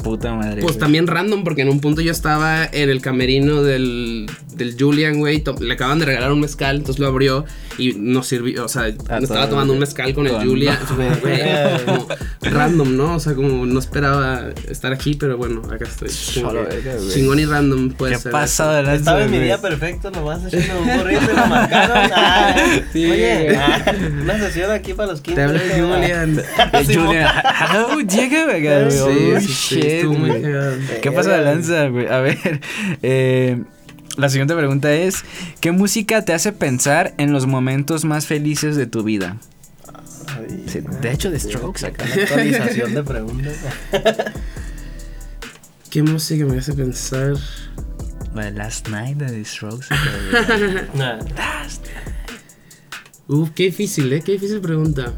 Puta 0.04 0.34
madre. 0.34 0.62
pues 0.62 0.74
güey. 0.74 0.80
también 0.80 1.08
random, 1.08 1.44
porque 1.44 1.62
en 1.62 1.70
un 1.70 1.80
punto 1.82 2.02
yo 2.02 2.12
estaba 2.12 2.66
en 2.66 2.90
el 2.90 3.02
camerino 3.02 3.64
del, 3.64 4.30
del 4.56 4.76
Julian, 4.80 5.20
güey. 5.20 5.44
Le 5.60 5.74
acaban 5.74 6.00
de 6.00 6.06
regalar 6.06 6.32
un 6.32 6.40
mezcal, 6.42 6.78
entonces 6.78 7.00
lo 7.00 7.08
abrió 7.08 7.46
y 7.78 7.94
nos 7.94 8.28
sirvió. 8.28 8.66
O 8.66 8.68
sea, 8.70 8.84
Ah, 9.10 9.18
me 9.18 9.24
estaba 9.24 9.50
tomando 9.50 9.74
un 9.74 9.80
mezcal 9.80 10.14
con 10.14 10.26
el 10.28 10.34
Con- 10.34 10.48
Julian. 10.48 10.78
Güey, 11.22 11.86
como 11.86 12.08
random, 12.42 12.96
¿no? 12.98 13.16
O 13.16 13.20
sea, 13.20 13.34
como 13.36 13.66
no 13.66 13.80
esperaba 13.80 14.50
estar 14.70 14.94
aquí, 14.94 15.16
pero 15.16 15.38
bueno, 15.38 15.62
acá 15.72 15.86
estoy. 15.86 16.10
Chingón 17.14 17.40
y 17.40 17.46
random 17.46 17.92
puede 17.92 18.14
¿Qué 18.14 18.20
ser. 18.20 18.32
pasa 18.32 18.82
lanza, 18.82 18.96
Estaba 18.96 19.24
en 19.24 19.32
mi 19.32 19.40
día 19.40 19.60
perfecto, 19.60 20.12
nomás 20.12 20.42
echando 20.52 20.82
un 20.82 20.98
burrito 20.98 21.22
y 21.32 21.36
lo 21.36 21.48
marcaron. 21.48 22.12
Ah, 22.22 22.56
Sí, 22.94 23.06
oye, 23.10 23.56
ah, 23.58 23.94
una 24.22 24.38
sesión 24.40 24.72
aquí 24.72 24.94
para 24.94 25.12
los 25.12 25.22
15. 25.22 25.36
Te 25.36 25.44
habla. 25.48 25.60
Julian. 25.96 26.42
Julian, 26.86 27.28
hello, 27.72 28.00
llega, 28.02 28.46
güey. 28.46 28.92
Sí, 28.92 29.48
sí, 29.48 29.54
sí, 29.54 29.82
güey. 30.06 30.44
¿Qué 31.02 31.12
pasa 31.12 31.38
de 31.38 31.44
lanza, 31.44 31.88
güey? 31.88 32.08
A 32.08 32.20
ver, 32.20 32.62
eh, 33.02 33.62
la 34.18 34.30
siguiente 34.30 34.56
pregunta 34.56 34.94
es: 34.94 35.24
¿Qué 35.60 35.72
música 35.72 36.24
te 36.26 36.34
hace 36.34 36.52
pensar 36.52 37.14
en 37.18 37.32
los 37.32 37.46
momentos 37.48 38.06
más 38.06 38.26
felices 38.28 38.76
de 38.76 38.88
tu 38.88 39.04
vida? 39.04 39.38
Ay, 40.28 40.64
Sí, 40.68 40.82
de 41.02 41.12
hecho, 41.12 41.32
de 41.32 41.40
Strokes 41.40 41.86
acá. 41.86 42.06
Una 42.06 42.24
actualización 42.24 42.94
de 42.94 43.04
preguntas. 43.04 43.58
¿Qué 45.90 46.04
música 46.04 46.46
me 46.46 46.58
hace 46.58 46.74
pensar? 46.74 47.36
La 48.36 48.52
Last 48.52 48.88
Night 48.90 49.18
de 49.18 49.26
The 49.26 49.44
Strokes. 49.46 49.88
Uf, 53.28 53.50
qué 53.56 53.64
difícil, 53.64 54.12
¿eh? 54.14 54.22
Qué 54.22 54.34
difícil 54.34 54.62
pregunta. 54.62 55.14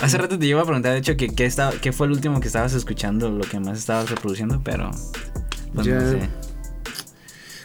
Hace 0.00 0.18
rato 0.18 0.38
te 0.38 0.46
iba 0.46 0.60
a 0.60 0.64
preguntar, 0.64 0.92
de 0.92 0.98
hecho, 0.98 1.16
que, 1.16 1.28
qué 1.28 1.92
fue 1.92 2.06
el 2.06 2.12
último 2.12 2.40
que 2.40 2.46
estabas 2.46 2.72
escuchando, 2.74 3.30
lo 3.30 3.44
que 3.44 3.58
más 3.58 3.78
estabas 3.78 4.08
reproduciendo, 4.10 4.60
pero. 4.62 4.90
Pues 5.74 5.86
Ya. 5.86 5.94
no 6.00 6.10
sé. 6.12 6.28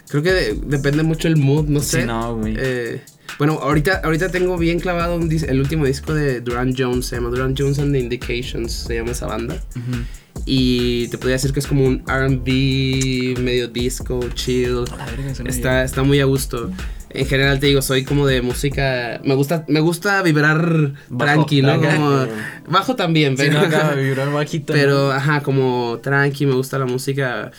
Creo 0.08 0.22
que 0.22 0.32
de- 0.32 0.54
depende 0.66 1.02
mucho 1.02 1.28
el 1.28 1.36
mood, 1.36 1.66
no 1.68 1.80
sé. 1.80 2.00
Sí, 2.02 2.06
no, 2.06 2.36
güey. 2.36 2.54
Eh, 2.58 3.02
bueno, 3.38 3.54
ahorita, 3.60 4.00
ahorita 4.04 4.28
tengo 4.30 4.56
bien 4.58 4.78
clavado 4.78 5.16
un 5.16 5.30
el 5.32 5.60
último 5.60 5.86
disco 5.86 6.14
de 6.14 6.40
Duran 6.40 6.74
Jones, 6.76 7.06
se 7.06 7.16
llama 7.16 7.30
Duran 7.30 7.54
Jones 7.56 7.78
and 7.78 7.92
the 7.92 7.98
Indications, 8.00 8.72
se 8.72 8.94
llama 8.96 9.12
esa 9.12 9.26
banda. 9.26 9.54
Ujú. 9.76 10.02
Y 10.46 11.08
te 11.08 11.18
podría 11.18 11.34
decir 11.36 11.52
que 11.52 11.60
es 11.60 11.66
como 11.66 11.84
un 11.86 12.02
RB, 12.06 13.38
medio 13.40 13.68
disco, 13.68 14.20
chill. 14.34 14.84
Verga, 14.84 15.48
Está, 15.50 15.84
está 15.84 16.02
muy 16.02 16.20
a 16.20 16.24
gusto. 16.26 16.70
En 17.14 17.26
general 17.26 17.60
te 17.60 17.66
digo, 17.66 17.80
soy 17.80 18.04
como 18.04 18.26
de 18.26 18.42
música. 18.42 19.20
Me 19.24 19.34
gusta, 19.34 19.64
me 19.68 19.78
gusta 19.80 20.20
vibrar 20.22 20.92
Bajo, 21.08 21.32
tranqui, 21.32 21.62
¿no? 21.62 21.72
acá. 21.72 21.94
Como, 21.94 22.26
bajo 22.68 22.96
también. 22.96 23.36
Sí, 23.36 23.44
pero. 23.46 23.60
no, 23.60 23.66
acaba 23.66 23.94
de 23.94 24.02
vibrar 24.08 24.32
bajito. 24.32 24.72
Pero, 24.72 25.12
ajá, 25.12 25.40
como 25.42 26.00
tranqui, 26.02 26.44
me 26.46 26.54
gusta 26.54 26.78
la 26.78 26.86
música. 26.86 27.52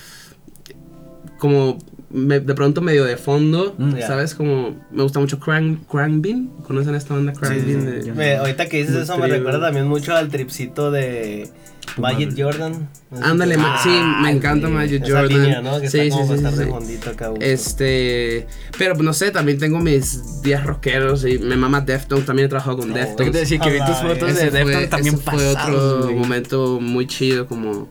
Como 1.39 1.77
me- 2.09 2.39
de 2.39 2.53
pronto 2.53 2.81
medio 2.81 3.03
de 3.05 3.17
fondo, 3.17 3.75
Mm. 3.77 3.99
¿sabes? 4.01 4.35
Como 4.35 4.75
me 4.91 5.03
gusta 5.03 5.19
mucho 5.19 5.39
Crank, 5.39 5.87
Crank 5.89 6.21
Bean. 6.21 6.47
¿Conocen 6.65 6.95
esta 6.95 7.13
banda 7.13 7.33
Crank 7.33 7.53
Sí, 7.55 7.59
sí, 7.61 7.65
Bean? 7.65 7.81
sí. 8.03 8.07
de- 8.09 8.13
Me- 8.13 8.35
ahorita 8.37 8.67
que 8.67 8.77
dices 8.77 8.95
eso 8.95 9.17
me 9.17 9.27
recuerda 9.27 9.59
también 9.61 9.87
mucho 9.87 10.15
al 10.15 10.29
tripcito 10.29 10.91
de 10.91 11.49
Magic 11.97 12.33
Jordan. 12.37 12.89
Ándale, 13.21 13.57
ma- 13.57 13.81
sí, 13.81 13.89
me 14.21 14.29
encanta. 14.31 14.67
Magic 14.67 15.03
Esa 15.03 15.19
Jordan. 15.21 15.41
línea, 15.43 15.61
¿no? 15.61 15.79
Que 15.79 15.89
sí, 15.89 15.99
está 15.99 16.03
sí, 16.03 16.21
como 16.21 16.81
sí, 16.81 16.97
sí, 17.01 17.09
acá. 17.09 17.31
Este, 17.39 18.47
pero 18.77 18.95
no 18.95 19.13
sé, 19.13 19.31
también 19.31 19.57
tengo 19.57 19.79
mis 19.79 20.41
días 20.41 20.65
rockeros 20.65 21.25
y 21.25 21.37
me 21.39 21.55
mama 21.55 21.81
Deftones, 21.81 22.25
también 22.25 22.47
he 22.47 22.49
trabajado 22.49 22.77
con 22.79 22.89
No, 22.89 22.95
Deftones. 22.95 23.15
Tengo 23.17 23.31
que 23.31 23.39
decir 23.39 23.59
que 23.59 23.69
vi 23.71 23.79
tus 23.79 23.95
fotos 23.97 24.35
de 24.35 24.49
fue- 24.49 24.51
Deftones 24.51 24.89
también 24.89 25.19
fue 25.19 25.33
pasados, 25.33 25.81
otro 25.83 26.03
güey. 26.05 26.15
momento 26.15 26.79
muy 26.81 27.07
chido 27.07 27.47
como 27.47 27.87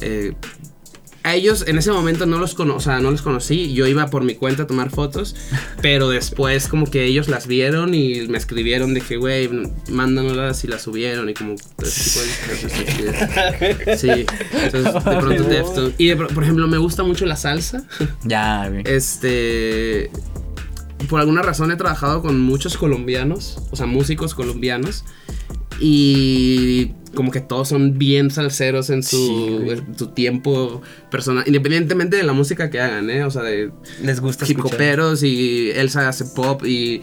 eh, 0.00 0.34
a 1.26 1.34
ellos 1.34 1.64
en 1.66 1.76
ese 1.76 1.90
momento 1.90 2.24
no 2.24 2.38
los 2.38 2.54
cono 2.54 2.76
o 2.76 2.80
sea, 2.80 3.00
no 3.00 3.10
los 3.10 3.20
conocí, 3.20 3.74
yo 3.74 3.88
iba 3.88 4.06
por 4.06 4.22
mi 4.22 4.36
cuenta 4.36 4.62
a 4.62 4.66
tomar 4.68 4.90
fotos, 4.90 5.34
pero 5.82 6.08
después 6.08 6.68
como 6.68 6.88
que 6.88 7.04
ellos 7.04 7.26
las 7.26 7.48
vieron 7.48 7.94
y 7.94 8.28
me 8.28 8.38
escribieron 8.38 8.94
de 8.94 9.00
que 9.00 9.16
güey, 9.16 9.50
mándanoslas 9.90 10.62
y 10.62 10.68
las 10.68 10.82
subieron 10.82 11.28
y 11.28 11.34
como 11.34 11.54
ese 11.82 12.04
tipo 12.04 12.20
de. 12.20 13.96
Sí, 13.96 14.26
entonces 14.52 14.84
de 14.94 15.00
pronto. 15.00 15.92
Y 15.98 16.08
de 16.08 16.16
por 16.16 16.42
ejemplo, 16.42 16.68
me 16.68 16.78
gusta 16.78 17.02
mucho 17.02 17.26
la 17.26 17.36
salsa. 17.36 17.84
Ya, 18.24 18.68
güey. 18.68 18.82
Este. 18.86 20.10
Por 21.08 21.20
alguna 21.20 21.42
razón 21.42 21.70
he 21.70 21.76
trabajado 21.76 22.22
con 22.22 22.40
muchos 22.40 22.76
colombianos, 22.76 23.58
o 23.70 23.76
sea, 23.76 23.86
músicos 23.86 24.34
colombianos. 24.34 25.04
Y 25.80 26.92
como 27.14 27.30
que 27.30 27.40
todos 27.40 27.68
son 27.68 27.98
bien 27.98 28.30
salseros 28.30 28.90
en 28.90 29.02
su, 29.02 29.16
Sí, 29.16 29.58
güey. 29.64 29.78
en 29.78 29.98
su 29.98 30.08
tiempo 30.08 30.82
personal, 31.10 31.44
independientemente 31.46 32.16
de 32.16 32.22
la 32.24 32.34
música 32.34 32.68
que 32.70 32.78
hagan, 32.80 33.08
¿eh? 33.10 33.24
O 33.24 33.30
sea, 33.30 33.42
de 33.42 33.70
Les 34.02 34.20
gusta 34.20 34.44
hip 34.46 34.62
hoperos 34.64 35.22
y 35.22 35.70
Elsa 35.70 36.08
hace 36.08 36.26
pop 36.26 36.64
y 36.66 37.00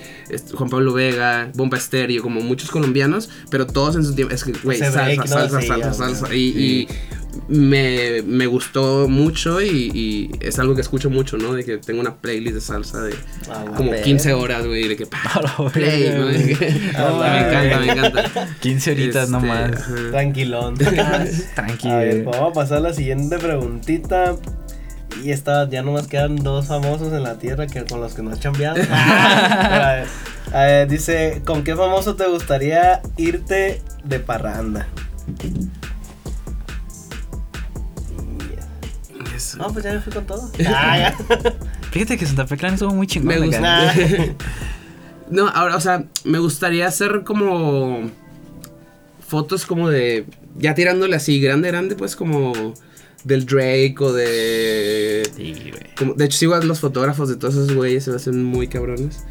Juan 0.53 0.69
Pablo 0.69 0.93
Vega, 0.93 1.51
Bomba 1.55 1.77
Estéreo, 1.77 2.21
como 2.21 2.41
muchos 2.41 2.69
colombianos, 2.69 3.29
pero 3.49 3.65
todos 3.65 3.95
en 3.95 4.03
su 4.05 4.13
tiempo, 4.13 4.33
es 4.35 4.43
que, 4.43 4.53
güey, 4.63 4.77
salsa, 4.77 5.27
salsa, 5.27 5.61
salsa, 5.61 5.93
salsa. 5.93 6.35
y 6.35 6.87
me, 7.47 8.21
me 8.25 8.45
gustó 8.47 9.07
mucho 9.07 9.61
y, 9.61 9.91
y 9.93 10.31
es 10.39 10.59
algo 10.59 10.75
que 10.75 10.81
escucho 10.81 11.09
mucho, 11.09 11.37
¿no? 11.37 11.53
De 11.53 11.63
que 11.63 11.77
tengo 11.77 11.99
una 12.01 12.15
playlist 12.15 12.55
de 12.55 12.61
salsa 12.61 13.01
de 13.01 13.15
Ah, 13.49 13.65
como 13.75 13.91
ver. 13.91 14.01
15 14.03 14.33
horas, 14.33 14.65
güey, 14.65 14.87
de 14.87 14.95
que 14.95 15.05
play, 15.73 16.55
que- 16.55 16.91
Ah, 16.95 17.29
me 17.31 17.47
encanta, 17.49 17.79
me 17.79 17.91
encanta. 17.91 18.47
15 18.59 18.91
horitas 18.91 19.23
Este, 19.23 19.31
nomás. 19.31 19.71
ajá. 19.73 19.95
Tranquilón. 20.11 20.75
Tranquilo. 21.55 21.93
A 21.93 21.97
ver, 21.99 22.23
vamos 22.23 22.51
a 22.51 22.53
pasar 22.53 22.77
a 22.77 22.81
la 22.81 22.93
siguiente 22.93 23.37
preguntita. 23.37 24.35
Y 25.23 25.29
esta, 25.31 25.69
ya 25.69 25.83
nomás 25.83 26.07
quedan 26.07 26.35
dos 26.37 26.67
famosos 26.67 27.13
en 27.13 27.23
la 27.23 27.37
tierra 27.37 27.67
que 27.67 27.85
con 27.85 28.01
los 28.01 28.13
que 28.13 28.23
no 28.23 28.31
has 28.31 28.39
chambeado. 28.39 28.77
a 28.91 29.95
ver, 29.95 30.07
a 30.53 30.61
ver, 30.65 30.87
dice, 30.87 31.41
¿con 31.45 31.63
qué 31.63 31.75
famoso 31.75 32.15
te 32.15 32.27
gustaría 32.27 33.01
irte 33.17 33.81
de 34.03 34.19
parranda? 34.19 34.87
Eso. 39.43 39.57
No, 39.57 39.71
pues 39.73 39.83
ya 39.85 39.93
me 39.93 39.99
fui 40.01 40.11
con 40.13 40.25
todo. 40.25 40.51
Ah, 40.67 40.97
ya. 40.97 41.15
Fíjate 41.91 42.17
que 42.17 42.25
Santa 42.25 42.47
Fe 42.47 42.57
Clan 42.57 42.73
estuvo 42.75 42.93
muy 42.93 43.07
chingón. 43.07 43.27
Me 43.39 43.45
gusta. 43.45 43.93
No, 45.29 45.47
ahora, 45.47 45.77
o 45.77 45.79
sea, 45.79 46.03
me 46.25 46.37
gustaría 46.37 46.85
hacer 46.85 47.23
como 47.23 48.11
fotos 49.25 49.65
como 49.65 49.89
de, 49.89 50.25
ya 50.57 50.75
tirándole 50.75 51.15
así, 51.15 51.39
grande, 51.41 51.69
grande, 51.69 51.95
pues 51.95 52.15
como 52.15 52.73
del 53.23 53.45
Drake 53.45 53.95
o 53.99 54.11
de... 54.13 55.23
Sí, 55.35 55.53
güey. 55.71 55.95
como- 55.97 56.13
de 56.13 56.25
hecho, 56.25 56.37
sigo 56.37 56.53
a 56.55 56.61
los 56.61 56.81
fotógrafos 56.81 57.29
de 57.29 57.37
todos 57.37 57.55
esos 57.55 57.73
güeyes, 57.73 58.03
se 58.03 58.09
me 58.11 58.17
hacen 58.17 58.43
muy 58.43 58.67
cabrones. 58.67 59.23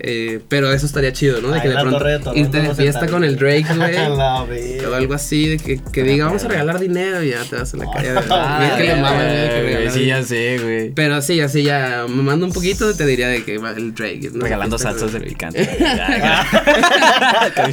Eh, 0.00 0.38
pero 0.48 0.72
eso 0.72 0.86
estaría 0.86 1.12
chido, 1.12 1.40
¿no? 1.40 1.48
De 1.48 1.56
Ahí 1.56 1.62
que 1.62 1.68
de 1.70 1.74
pronto 1.74 1.98
Torre 1.98 2.12
de 2.12 2.18
Toronto 2.20 2.38
irte 2.40 2.60
de 2.60 2.72
fiesta 2.74 3.08
con 3.08 3.24
el 3.24 3.36
Drake, 3.36 3.66
güey. 3.74 4.78
O 4.88 4.94
algo 4.94 5.14
así, 5.14 5.48
de 5.48 5.58
que, 5.58 5.80
que 5.92 6.02
diga, 6.02 6.26
vamos 6.26 6.44
a 6.44 6.48
regalar 6.48 6.78
dinero 6.78 7.22
y 7.22 7.30
ya 7.30 7.42
te 7.44 7.56
vas 7.56 7.74
a 7.74 7.76
la 7.76 7.90
calle. 7.90 8.14
Ah, 8.30 8.74
que 8.78 8.84
le 8.84 9.90
Sí, 9.90 10.06
ya 10.06 10.22
sé, 10.22 10.58
güey. 10.58 10.90
Pero 10.90 11.20
sí, 11.20 11.40
así 11.40 11.62
ya, 11.62 12.06
mamando 12.08 12.46
un 12.46 12.52
poquito, 12.52 12.94
te 12.94 13.04
diría 13.06 13.28
de 13.28 13.44
que 13.44 13.58
va 13.58 13.72
el 13.72 13.94
Drake. 13.94 14.30
¿no? 14.32 14.44
Regalando 14.44 14.78
salsas 14.78 15.12
Drake. 15.12 15.28
picante. 15.28 15.66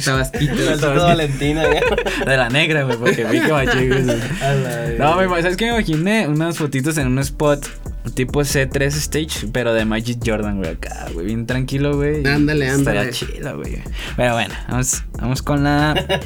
Tabasquito. 0.04 0.94
Valentina. 0.94 1.64
De 2.26 2.36
la 2.36 2.48
negra, 2.48 2.82
güey, 2.84 2.96
porque 2.96 3.24
vi 3.24 3.40
que. 3.40 3.46
No, 4.98 5.16
me, 5.16 5.26
¿sabes 5.42 5.56
qué? 5.56 5.66
Me 5.66 5.72
imaginé 5.72 6.28
unas 6.28 6.58
fotitos 6.58 6.98
en 6.98 7.08
un 7.08 7.18
spot 7.20 7.66
tipo 8.14 8.40
C3 8.40 8.82
Stage, 8.86 9.48
pero 9.52 9.72
de 9.74 9.84
Magic 9.84 10.18
Jordan, 10.24 10.58
güey, 10.58 10.70
acá, 10.70 11.06
güey, 11.12 11.26
bien 11.26 11.46
tranquilo, 11.46 11.96
güey. 11.96 12.26
Ándale, 12.26 12.68
ándale. 12.68 13.00
Estaría 13.00 13.10
chido, 13.10 13.56
güey. 13.58 13.82
Pero 14.16 14.34
bueno, 14.34 14.54
vamos, 14.68 15.04
vamos 15.18 15.42
con 15.42 15.64
la... 15.64 15.94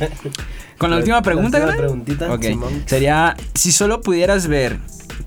Con 0.78 0.90
la 0.90 0.96
última 0.96 1.20
pregunta, 1.20 1.60
güey. 1.60 1.76
preguntita, 1.76 2.32
Ok, 2.32 2.42
Simón. 2.42 2.82
sería, 2.86 3.36
si 3.54 3.70
solo 3.70 4.00
pudieras 4.00 4.46
ver 4.46 4.78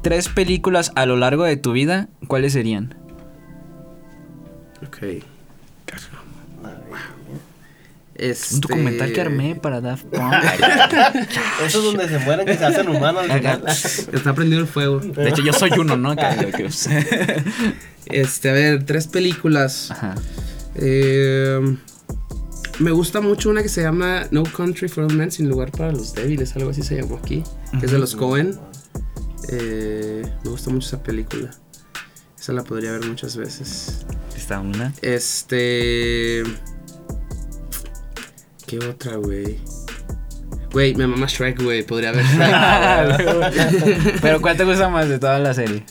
tres 0.01 0.27
películas 0.27 0.91
a 0.95 1.05
lo 1.05 1.15
largo 1.15 1.43
de 1.43 1.57
tu 1.57 1.73
vida, 1.73 2.09
¿cuáles 2.27 2.53
serían? 2.53 2.95
Ok. 4.87 5.23
Este... 8.29 8.55
Un 8.55 8.61
documental 8.61 9.11
que 9.13 9.21
armé 9.21 9.55
para 9.55 9.81
Daft 9.81 10.05
Punk. 10.11 10.33
Eso 11.65 11.77
es 11.79 11.83
donde 11.83 12.07
se 12.07 12.19
mueren 12.19 12.45
que 12.45 12.57
se 12.57 12.65
hacen 12.65 12.87
humanos. 12.87 13.25
Está 14.13 14.33
prendido 14.33 14.61
el 14.61 14.67
fuego. 14.67 14.99
De 14.99 15.29
hecho, 15.29 15.41
yo 15.41 15.51
soy 15.53 15.71
uno, 15.77 15.97
¿no? 15.97 16.11
Acá, 16.11 16.35
güey, 16.35 16.51
que- 16.53 16.69
Este, 18.05 18.49
a 18.49 18.53
ver, 18.53 18.83
tres 18.85 19.07
películas. 19.07 19.91
Ajá. 19.91 20.15
Eh, 20.75 21.59
me 22.79 22.91
gusta 22.91 23.21
mucho 23.21 23.49
una 23.49 23.61
que 23.61 23.69
se 23.69 23.81
llama 23.81 24.23
No 24.31 24.43
Country 24.43 24.87
for 24.89 25.03
Old 25.03 25.13
Men, 25.15 25.31
Sin 25.31 25.47
Lugar 25.49 25.71
para 25.71 25.91
los 25.91 26.13
Débiles, 26.15 26.55
algo 26.55 26.71
así 26.71 26.81
se 26.81 26.95
llamó 27.01 27.19
aquí. 27.23 27.43
Que 27.79 27.85
es 27.85 27.91
de 27.91 27.99
los 27.99 28.15
Cohen. 28.15 28.57
Eh, 29.49 30.23
me 30.43 30.49
gusta 30.49 30.69
mucho 30.71 30.87
esa 30.87 31.03
película. 31.03 31.51
Esa 32.39 32.53
la 32.53 32.63
podría 32.63 32.91
ver 32.93 33.05
muchas 33.05 33.35
veces. 33.37 34.05
Está 34.35 34.59
una. 34.59 34.93
Este. 35.01 36.43
¿Qué 38.79 38.85
otra, 38.87 39.15
güey? 39.17 39.57
Güey, 40.71 40.95
me 40.95 41.05
mama 41.05 41.27
Shrek, 41.27 41.61
güey. 41.61 41.83
Podría 41.83 42.11
ver 42.11 42.25
Shrek. 42.25 44.19
Pero 44.21 44.41
¿cuál 44.41 44.57
te 44.57 44.63
gusta 44.63 44.89
más 44.89 45.07
de 45.07 45.19
toda 45.19 45.37
la 45.39 45.53
serie? 45.53 45.83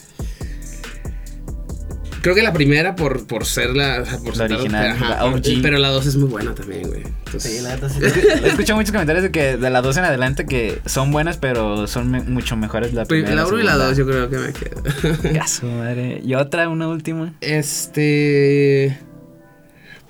Creo 2.21 2.35
que 2.35 2.41
la 2.41 2.53
primera 2.53 2.95
por, 2.95 3.27
por 3.27 3.45
ser 3.45 3.75
la. 3.75 4.03
Por 4.23 4.35
La 4.37 4.47
ser- 4.47 4.53
original, 4.53 4.91
ajá, 4.91 5.09
la 5.09 5.25
OG. 5.25 5.61
Pero 5.61 5.77
la 5.77 5.89
dos 5.89 6.05
es 6.05 6.15
muy 6.15 6.29
buena 6.29 6.55
también, 6.55 6.87
güey. 6.87 7.03
Entonces, 7.25 7.57
Sí, 7.57 7.61
la 7.61 7.75
neta 7.75 7.89
sí. 7.89 7.99
He 8.01 8.47
escuchado 8.47 8.77
muchos 8.77 8.91
comentarios 8.93 9.23
de 9.23 9.31
que 9.31 9.57
de 9.57 9.69
la 9.69 9.81
2 9.81 9.97
en 9.97 10.03
adelante 10.05 10.45
que 10.45 10.79
son 10.85 11.11
buenas, 11.11 11.35
pero 11.37 11.85
son 11.87 12.09
me- 12.11 12.21
mucho 12.21 12.55
mejores 12.55 12.93
la 12.93 13.03
Pri- 13.05 13.23
primera. 13.23 13.35
la 13.43 13.47
1 13.47 13.59
y 13.59 13.63
la 13.63 13.71
segunda. 13.71 13.87
2 13.89 13.97
yo 13.97 14.05
creo 14.07 14.29
que 14.29 14.37
me 14.37 14.53
quedo. 14.53 15.33
Ya 15.33 15.47
su 15.47 15.65
madre. 15.65 16.21
Y 16.23 16.35
otra, 16.35 16.69
una 16.69 16.87
última. 16.87 17.33
Este. 17.41 18.97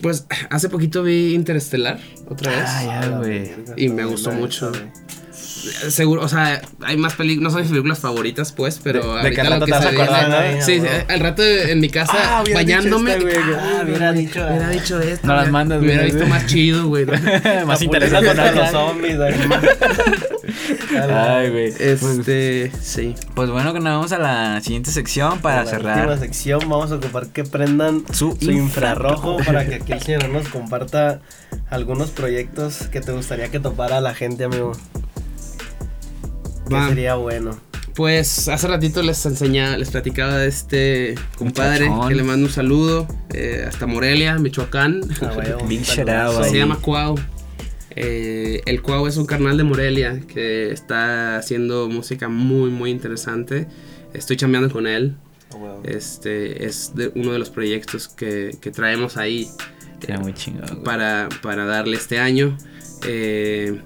Pues 0.04 0.28
hace 0.50 0.68
poquito 0.68 1.02
vi 1.02 1.34
Interestelar 1.34 1.98
otra 2.30 2.52
vez. 2.52 2.66
Ah, 2.68 2.84
ya, 2.84 3.00
A 3.00 3.06
la 3.08 3.18
güey. 3.20 3.52
Y 3.78 3.88
me 3.88 4.04
gustó 4.04 4.32
mucho. 4.34 4.70
Seguro, 5.90 6.22
o 6.24 6.28
sea, 6.28 6.62
hay 6.82 6.98
más 6.98 7.14
películas, 7.16 7.44
no 7.44 7.50
son 7.52 7.62
mis 7.62 7.70
películas 7.70 8.00
favoritas, 8.00 8.52
pues, 8.52 8.80
pero 8.84 9.02
De- 9.02 9.08
de 9.32 9.32
ahorita 9.42 9.44
lo 9.44 9.50
rato 9.52 9.66
que 9.66 9.72
te 9.72 9.78
vas 9.78 9.86
se 9.86 9.92
ve- 9.92 10.58
¿eh? 10.58 10.62
Sí, 10.62 10.80
sí, 10.82 10.88
al 11.08 11.20
rato 11.20 11.44
en 11.44 11.80
mi 11.80 11.90
casa 11.90 12.14
Ah, 12.16 12.42
hubiera 12.44 12.60
dicho 12.60 12.76
bañándome. 12.76 13.14
esta, 13.14 13.30
ah, 13.60 13.82
hubiera 13.86 14.12
dicho, 14.14 14.40
Hubiera 14.46 14.68
ah. 14.68 14.72
dicho 14.72 15.00
esto. 15.00 15.28
No 15.28 15.36
las 15.36 15.50
mandas, 15.52 15.80
Me 15.80 15.88
hubiera 15.88 16.04
visto 16.04 16.26
más 16.28 16.46
chido, 16.48 16.88
güey. 16.88 17.06
Más 17.66 17.82
interesante. 17.82 18.34
¿no? 18.34 18.52
los 18.52 18.70
zombies. 18.72 19.18
A 19.20 19.28
Ay, 21.38 21.50
güey. 21.50 21.74
Este, 21.80 22.72
sí. 22.82 23.16
Pues 23.36 23.50
bueno, 23.50 23.74
que 23.74 23.80
nos 23.80 23.94
vamos 23.94 24.12
a 24.12 24.20
la 24.20 24.62
siguiente 24.62 24.92
sección 24.92 25.40
para 25.40 25.60
En 25.60 25.66
la 25.66 25.72
cerrar. 25.72 25.98
última 26.00 26.18
sección 26.20 26.60
vamos 26.70 26.92
a 26.92 26.96
ocupar 26.96 27.28
que 27.28 27.44
prendan 27.44 28.04
Su 28.12 28.38
su, 28.40 28.52
infrarrojo 28.52 29.38
para 29.46 29.66
que 29.66 29.76
aquí 29.76 29.94
el 29.94 30.02
señor 30.02 30.30
nos 30.30 30.48
comparta 30.50 31.22
algunos 31.70 32.12
proyectos 32.12 32.88
que 32.92 33.02
te 33.02 33.12
gustaría 33.12 33.50
que 33.50 33.60
topara 33.60 34.02
la 34.02 34.14
gente, 34.14 34.44
amigo. 34.44 34.74
Va. 36.72 36.90
sería 36.90 37.16
bueno. 37.16 37.60
Pues 37.96 38.48
hace 38.48 38.68
ratito 38.68 39.04
les 39.04 39.24
enseñaba, 39.26 39.78
les 39.78 39.92
platicaba 39.92 40.38
de 40.38 40.48
este 40.48 41.16
compadre 41.38 41.88
Muchachón. 41.90 42.10
que 42.10 42.16
le 42.16 42.24
mando 42.24 42.48
un 42.48 42.52
saludo 42.52 43.08
eh, 43.34 43.66
hasta 43.68 43.86
Morelia, 43.86 44.38
Michoacán. 44.40 45.02
Ah, 45.22 45.58
Big 45.68 45.84
shout 45.84 46.10
out 46.10 46.44
Se 46.46 46.58
llama 46.58 46.80
Cuau. 46.82 47.16
Eh, 47.96 48.62
el 48.66 48.82
Cuau 48.82 49.06
es 49.06 49.18
un 49.18 49.28
carnal 49.28 49.58
de 49.58 49.64
Morelia 49.64 50.20
que 50.28 50.72
está 50.72 51.38
haciendo 51.38 51.88
música 51.88 52.30
muy, 52.30 52.72
muy 52.72 52.90
interesante. 52.90 53.68
Estoy 54.14 54.38
chambeando 54.38 54.72
con 54.74 54.88
él. 54.88 55.16
Ah. 55.54 55.78
Este 55.84 56.66
es 56.66 56.96
de 56.96 57.12
uno 57.14 57.32
de 57.32 57.38
los 57.40 57.52
proyectos 57.52 58.08
que, 58.08 58.58
que 58.60 58.72
traemos 58.72 59.18
ahí 59.18 59.50
muy 60.20 60.34
para, 60.84 61.30
para 61.44 61.66
darle 61.66 61.98
este 61.98 62.18
año. 62.18 62.58
Eh, 63.06 63.82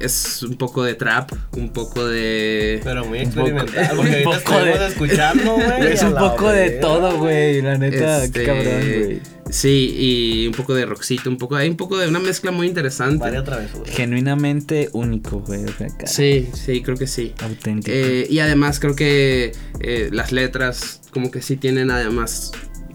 es 0.00 0.42
un 0.42 0.56
poco 0.56 0.82
de 0.82 0.94
trap, 0.94 1.30
un 1.56 1.70
poco 1.72 2.06
de... 2.06 2.80
Pero 2.84 3.04
muy 3.04 3.20
Un 3.20 3.30
poco- 3.32 3.48
experimental, 3.48 3.90
un 3.92 3.96
porque 3.96 4.14
ahorita 4.24 4.40
poco 4.44 4.64
de- 4.64 4.86
escuchando, 4.88 5.54
güey. 5.54 5.92
Es 5.92 6.02
un 6.02 6.14
poco 6.14 6.48
de 6.50 6.70
todo, 6.70 7.18
güey. 7.18 7.62
La 7.62 7.78
neta, 7.78 8.24
Este, 8.24 8.40
qué 8.40 8.46
cabrón, 8.46 8.64
güey. 9.04 9.20
Sí, 9.50 9.94
y 9.96 10.46
un 10.46 10.54
poco 10.54 10.74
de 10.74 10.86
rockcito, 10.86 11.28
un 11.30 11.36
poco... 11.36 11.56
Hay 11.56 11.68
un 11.68 11.76
poco 11.76 11.98
de 11.98 12.08
una 12.08 12.18
mezcla 12.18 12.50
muy 12.50 12.66
interesante. 12.66 13.18
Varias 13.18 13.44
travesuras. 13.44 13.88
Genuinamente 13.94 14.88
único, 14.92 15.40
güey. 15.40 15.64
Sí, 16.06 16.48
sí, 16.54 16.82
creo 16.82 16.96
que 16.96 17.06
sí. 17.06 17.34
Auténtico. 17.42 17.94
Eh, 17.96 18.26
y 18.28 18.38
además 18.40 18.80
creo 18.80 18.96
que 18.96 19.52
eh, 19.80 20.08
las 20.12 20.32
letras 20.32 21.00
como 21.10 21.30
que 21.30 21.42
sí 21.42 21.56
tienen 21.56 21.90
además 21.90 22.50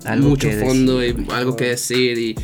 Algo 0.06 0.30
mucho 0.30 0.50
fondo 0.52 1.00
decir, 1.00 1.26
y 1.30 1.32
algo 1.32 1.56
que 1.56 1.66
decir 1.66 2.18
y, 2.18 2.36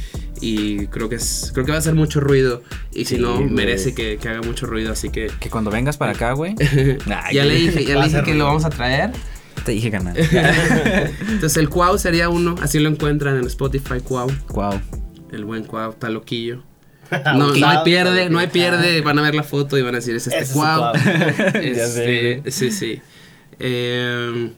y 0.41 0.87
creo 0.87 1.09
que 1.09 1.15
es 1.15 1.51
creo 1.53 1.65
que 1.65 1.71
va 1.71 1.77
a 1.77 1.79
hacer 1.79 1.95
mucho 1.95 2.19
ruido 2.19 2.61
y 2.93 3.05
si 3.05 3.15
Sí, 3.15 3.21
no 3.21 3.39
merece 3.41 3.93
que, 3.93 4.17
que 4.17 4.29
haga 4.29 4.41
mucho 4.41 4.65
ruido 4.65 4.91
así 4.91 5.09
que 5.09 5.31
que 5.39 5.49
cuando 5.49 5.71
vengas 5.71 5.97
para 5.97 6.11
acá, 6.11 6.33
güey. 6.33 6.55
Ya 7.31 7.45
le 7.45 7.55
dije 7.55 7.85
ya 7.85 7.95
le 7.99 8.05
dije 8.09 8.23
que 8.23 8.35
lo 8.35 8.45
vamos 8.45 8.65
a 8.65 8.69
traer 8.69 9.11
Te 9.63 9.71
dije 9.71 9.89
ganar. 9.89 10.15
entonces 11.29 11.57
el 11.57 11.69
Cuau 11.69 11.97
sería 11.97 12.29
uno 12.29 12.55
así 12.61 12.79
lo 12.79 12.89
encuentran 12.89 13.37
en 13.37 13.45
Spotify 13.45 13.99
Cuau 14.03 14.29
wow. 14.49 14.79
el 15.31 15.45
buen 15.45 15.63
Cuau 15.63 15.91
está 15.91 16.09
loquillo 16.09 16.63
no, 17.11 17.53
no 17.53 17.53
hay 17.53 17.61
Cuau, 17.61 17.83
pierde, 17.83 18.29
no 18.29 18.39
hay 18.39 18.47
Cuau. 18.47 18.53
pierde, 18.53 19.01
van 19.01 19.19
a 19.19 19.21
ver 19.21 19.35
la 19.35 19.43
foto 19.43 19.77
y 19.77 19.81
van 19.83 19.93
a 19.93 19.97
decir, 19.99 20.15
es 20.15 20.25
este 20.25 20.51
Cuau. 20.51 20.91
Cuau. 20.91 20.93
Este, 21.61 22.41
sí, 22.49 22.71
sí. 22.71 22.99
Eh, 23.59 24.51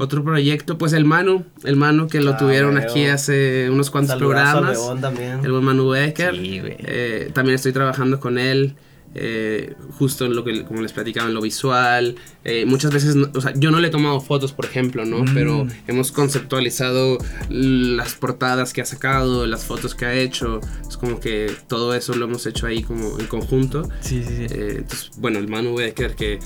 otro 0.00 0.24
proyecto, 0.24 0.78
pues 0.78 0.92
el 0.92 1.04
Manu, 1.04 1.44
el 1.64 1.76
Manu 1.76 2.08
que 2.08 2.20
lo 2.20 2.32
Ah, 2.32 2.36
tuvieron 2.38 2.72
güey, 2.72 2.84
aquí 2.84 3.04
hace 3.06 3.68
unos 3.70 3.90
cuantos 3.90 4.16
programas. 4.16 4.78
También. 5.00 5.40
El 5.44 5.52
buen 5.52 5.64
Manu 5.64 5.88
Becker. 5.90 6.34
Sí, 6.34 6.58
güey. 6.60 6.76
Eh, 6.80 7.30
también 7.34 7.54
estoy 7.56 7.72
trabajando 7.72 8.18
con 8.20 8.38
él. 8.38 8.74
eh, 9.12 9.74
justo 9.98 10.24
en 10.24 10.36
lo 10.36 10.44
que, 10.44 10.62
como 10.64 10.82
les 10.82 10.92
platicaba, 10.92 11.26
en 11.26 11.34
lo 11.34 11.40
visual. 11.40 12.14
Eh, 12.44 12.64
muchas 12.64 12.92
veces, 12.92 13.16
no- 13.16 13.28
o 13.34 13.40
sea, 13.40 13.52
yo 13.56 13.72
no 13.72 13.80
le 13.80 13.88
he 13.88 13.90
tomado 13.90 14.20
fotos, 14.20 14.52
por 14.52 14.66
ejemplo, 14.66 15.04
¿no? 15.04 15.24
Mm. 15.24 15.34
Pero 15.34 15.66
hemos 15.88 16.12
conceptualizado 16.12 17.18
las 17.48 18.14
portadas 18.14 18.72
que 18.72 18.82
ha 18.82 18.84
sacado, 18.86 19.48
las 19.48 19.64
fotos 19.64 19.96
que 19.96 20.06
ha 20.06 20.14
hecho. 20.14 20.60
Es 20.88 20.96
como 20.96 21.18
que 21.18 21.50
todo 21.66 21.92
eso 21.94 22.14
lo 22.14 22.26
hemos 22.26 22.46
hecho 22.46 22.68
ahí 22.68 22.84
como 22.84 23.18
en 23.18 23.26
conjunto. 23.26 23.82
Sí, 24.00 24.22
sí, 24.22 24.46
sí. 24.48 24.54
Eh, 24.54 24.74
entonces, 24.78 25.10
bueno, 25.16 25.40
el 25.40 25.48
Manu 25.48 25.74
Becker 25.74 26.14
que 26.14 26.38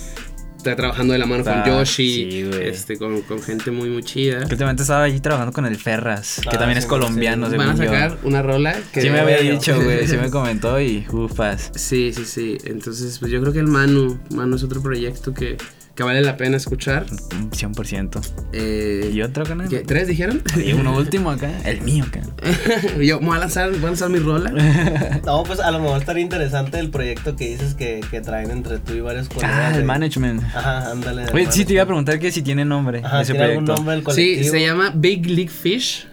está 0.70 0.76
trabajando 0.76 1.12
de 1.12 1.18
la 1.18 1.26
mano 1.26 1.44
Ah, 1.46 1.62
con 1.64 1.72
Yoshi, 1.78 2.30
sí, 2.30 2.42
güey. 2.44 2.68
este, 2.68 2.96
con, 2.98 3.20
con 3.22 3.42
gente 3.42 3.70
muy, 3.70 3.90
muy 3.90 4.02
chida. 4.02 4.38
Que 4.46 4.52
últimamente 4.54 4.82
estaba 4.82 5.04
allí 5.04 5.20
trabajando 5.20 5.52
con 5.52 5.66
el 5.66 5.76
Ferras, 5.76 6.40
que 6.50 6.56
también 6.56 6.78
es 6.78 6.86
colombiano. 6.86 7.50
sí. 7.50 7.56
Van 7.56 7.70
a 7.70 7.74
yo. 7.76 7.84
sacar 7.84 8.18
una 8.24 8.42
rola 8.42 8.76
que... 8.92 9.00
Sí 9.02 9.10
me 9.10 9.20
había 9.20 9.38
dicho, 9.38 9.80
güey. 9.82 10.06
Sí 10.06 10.16
me 10.16 10.30
comentó 10.34 10.80
y 10.80 11.06
ufas. 11.12 11.70
Sí, 11.74 12.12
sí, 12.14 12.24
sí. 12.24 12.58
Entonces, 12.64 13.18
pues 13.18 13.30
yo 13.30 13.40
creo 13.40 13.52
que 13.52 13.58
el 13.60 13.66
Manu, 13.66 14.18
Manu 14.30 14.56
es 14.56 14.62
otro 14.62 14.80
proyecto 14.82 15.32
que, 15.34 15.56
que 15.94 16.02
vale 16.02 16.20
la 16.22 16.36
pena 16.36 16.56
escuchar. 16.56 17.06
100%. 17.06 18.20
Eh, 18.52 19.10
¿Y 19.12 19.22
otro 19.22 19.44
canal? 19.44 19.68
¿qué? 19.68 19.80
¿Tres 19.80 20.08
dijeron? 20.08 20.42
Y 20.64 20.72
uno 20.72 20.96
último 20.96 21.30
acá. 21.30 21.50
El 21.64 21.82
mío 21.82 22.04
acá. 22.06 22.20
yo 23.00 23.20
voy 23.20 23.36
a 23.36 23.40
lanzar, 23.40 23.70
voy 23.70 23.78
a 23.80 23.86
lanzar 23.86 24.10
mi 24.10 24.18
rola. 24.18 24.50
No, 25.24 25.42
pues 25.44 25.60
a 25.60 25.70
lo 25.70 25.78
mejor 25.80 26.00
estaría 26.00 26.22
interesante 26.22 26.78
el 26.78 26.90
proyecto 26.90 27.36
que 27.36 27.48
dices 27.48 27.74
que, 27.74 28.00
que 28.10 28.20
traen 28.20 28.50
entre 28.50 28.78
tú 28.78 28.92
y 28.94 29.00
varios 29.00 29.28
colegas. 29.28 29.52
Ah, 29.54 29.70
el 29.70 29.78
de- 29.78 29.84
management. 29.84 30.42
Ajá, 30.54 30.90
ándale. 30.90 31.26
Oye, 31.32 31.46
sí, 31.50 31.64
te 31.64 31.72
iba 31.74 31.82
a 31.82 31.86
preguntar 31.86 32.18
que 32.18 32.30
si 32.32 32.42
tiene 32.42 32.64
nombre 32.64 33.00
Ajá, 33.04 33.22
ese 33.22 33.32
¿tiene 33.32 33.46
algún 33.46 33.64
proyecto. 33.64 33.84
nombre 33.84 33.96
Sí, 33.98 34.02
colectivo? 34.04 34.50
se 34.50 34.60
llama 34.60 34.92
Big 34.94 35.26
League 35.26 35.48
Fish. 35.50 36.06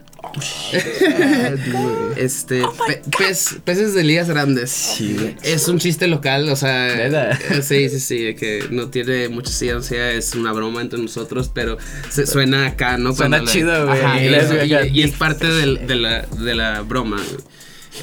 Este, 2.18 2.62
pe- 2.88 3.02
pez- 3.12 3.60
peces 3.62 3.94
de 3.94 4.04
ligas 4.04 4.30
grandes. 4.30 4.70
Sí. 4.72 5.36
Es 5.44 5.68
un 5.68 5.80
chiste 5.80 6.08
local, 6.08 6.50
o 6.50 6.56
sea. 6.56 6.88
¿Verdad? 6.88 7.40
eh, 7.52 7.62
Sí, 7.62 7.90
sí, 7.90 8.00
sí, 8.00 8.36
que 8.36 8.66
no 8.70 8.90
tiene 8.90 9.30
mucha 9.30 9.52
ciencia, 9.52 10.12
es 10.12 10.34
una 10.36 10.52
broma 10.54 10.82
entre 10.82 11.00
nosotros, 11.00 11.52
pero 11.54 11.78
se, 12.10 12.26
suena 12.28 12.68
acá, 12.68 12.98
¿no? 12.98 13.14
Suena 13.14 13.44
chido, 13.44 13.86
güey, 13.88 14.00
Ajá, 14.00 14.22
en 14.24 14.96
y, 14.96 15.02
es 15.04 15.12
parte 15.12 15.48
del- 15.48 15.86
de, 15.88 15.96
la, 15.96 16.22
de 16.22 16.56
la 16.56 16.82
broma, 16.82 17.18
güey. 17.18 17.44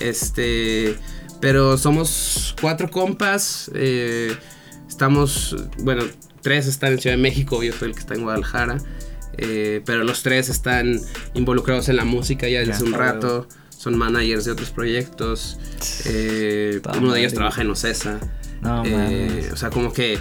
Este. 0.01 0.97
Pero 1.41 1.79
somos 1.79 2.55
cuatro 2.61 2.91
compas. 2.91 3.71
eh, 3.75 4.35
estamos. 4.89 5.55
Bueno, 5.79 6.05
tres 6.43 6.67
están 6.67 6.93
en 6.95 6.99
Ciudad 7.01 7.17
de 7.17 7.23
México, 7.23 7.63
yo 7.63 7.73
soy 7.73 7.89
el 7.91 7.95
que 7.95 8.01
está 8.01 8.15
en 8.15 8.23
Guadalajara. 8.23 8.79
Eh, 9.39 9.83
pero 9.87 10.05
los 10.05 10.23
tres 10.23 10.49
están 10.49 11.01
involucrados 11.35 11.89
en 11.89 11.97
la 11.97 12.05
música 12.05 12.49
ya 12.49 12.59
desde 12.61 12.73
hace 12.73 12.85
un 12.85 12.93
rato. 12.93 13.49
Son 13.77 13.97
managers 13.97 14.45
de 14.45 14.51
otros 14.53 14.71
proyectos. 14.71 15.59
eh, 16.07 16.81
uno 16.99 17.13
de 17.13 17.21
ellos 17.21 17.35
trabaja 17.35 17.63
en 17.63 17.71
Ocesa. 17.71 18.19
No, 18.61 18.83
Eh, 18.85 19.51
o 19.53 19.57
sea, 19.57 19.71
como 19.71 19.93
que 19.93 20.19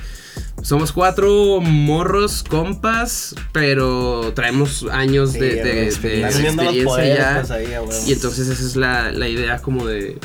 somos 0.62 0.92
cuatro 0.92 1.60
morros 1.62 2.44
compas, 2.44 3.34
pero 3.52 4.32
traemos 4.36 4.86
años 4.92 5.32
Sí, 5.32 5.40
de, 5.40 5.50
güey, 5.50 5.64
de- 5.64 5.74
de 5.74 5.86
experiencia. 5.86 6.42
Ya. 7.16 7.38
pues, 7.40 7.52
ahí. 7.52 7.66
Y 8.08 8.14
entonces 8.14 8.48
esa 8.48 8.64
es 8.64 8.76
la, 8.76 9.12
la 9.12 9.28
idea 9.28 9.58
como 9.60 9.88
de 9.88 10.20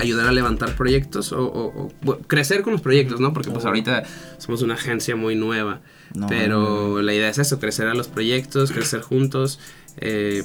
ayudar 0.00 0.26
a 0.28 0.32
levantar 0.32 0.74
proyectos 0.76 1.32
o, 1.32 1.42
o- 1.44 1.90
o, 2.06 2.18
crecer 2.26 2.62
con 2.62 2.72
los 2.72 2.82
proyectos, 2.82 3.20
¿no? 3.20 3.32
Porque 3.32 3.50
pues 3.50 3.64
ahorita 3.64 4.02
somos 4.38 4.62
una 4.62 4.74
agencia 4.74 5.16
muy 5.16 5.34
nueva. 5.36 5.80
No, 6.14 6.26
pero 6.26 7.02
la 7.02 7.14
idea 7.14 7.28
es 7.28 7.38
eso, 7.38 7.60
crecer 7.60 7.86
a 7.86 7.94
los 7.94 8.08
proyectos, 8.08 8.72
crecer 8.72 9.00
juntos 9.00 9.60
eh, 9.98 10.42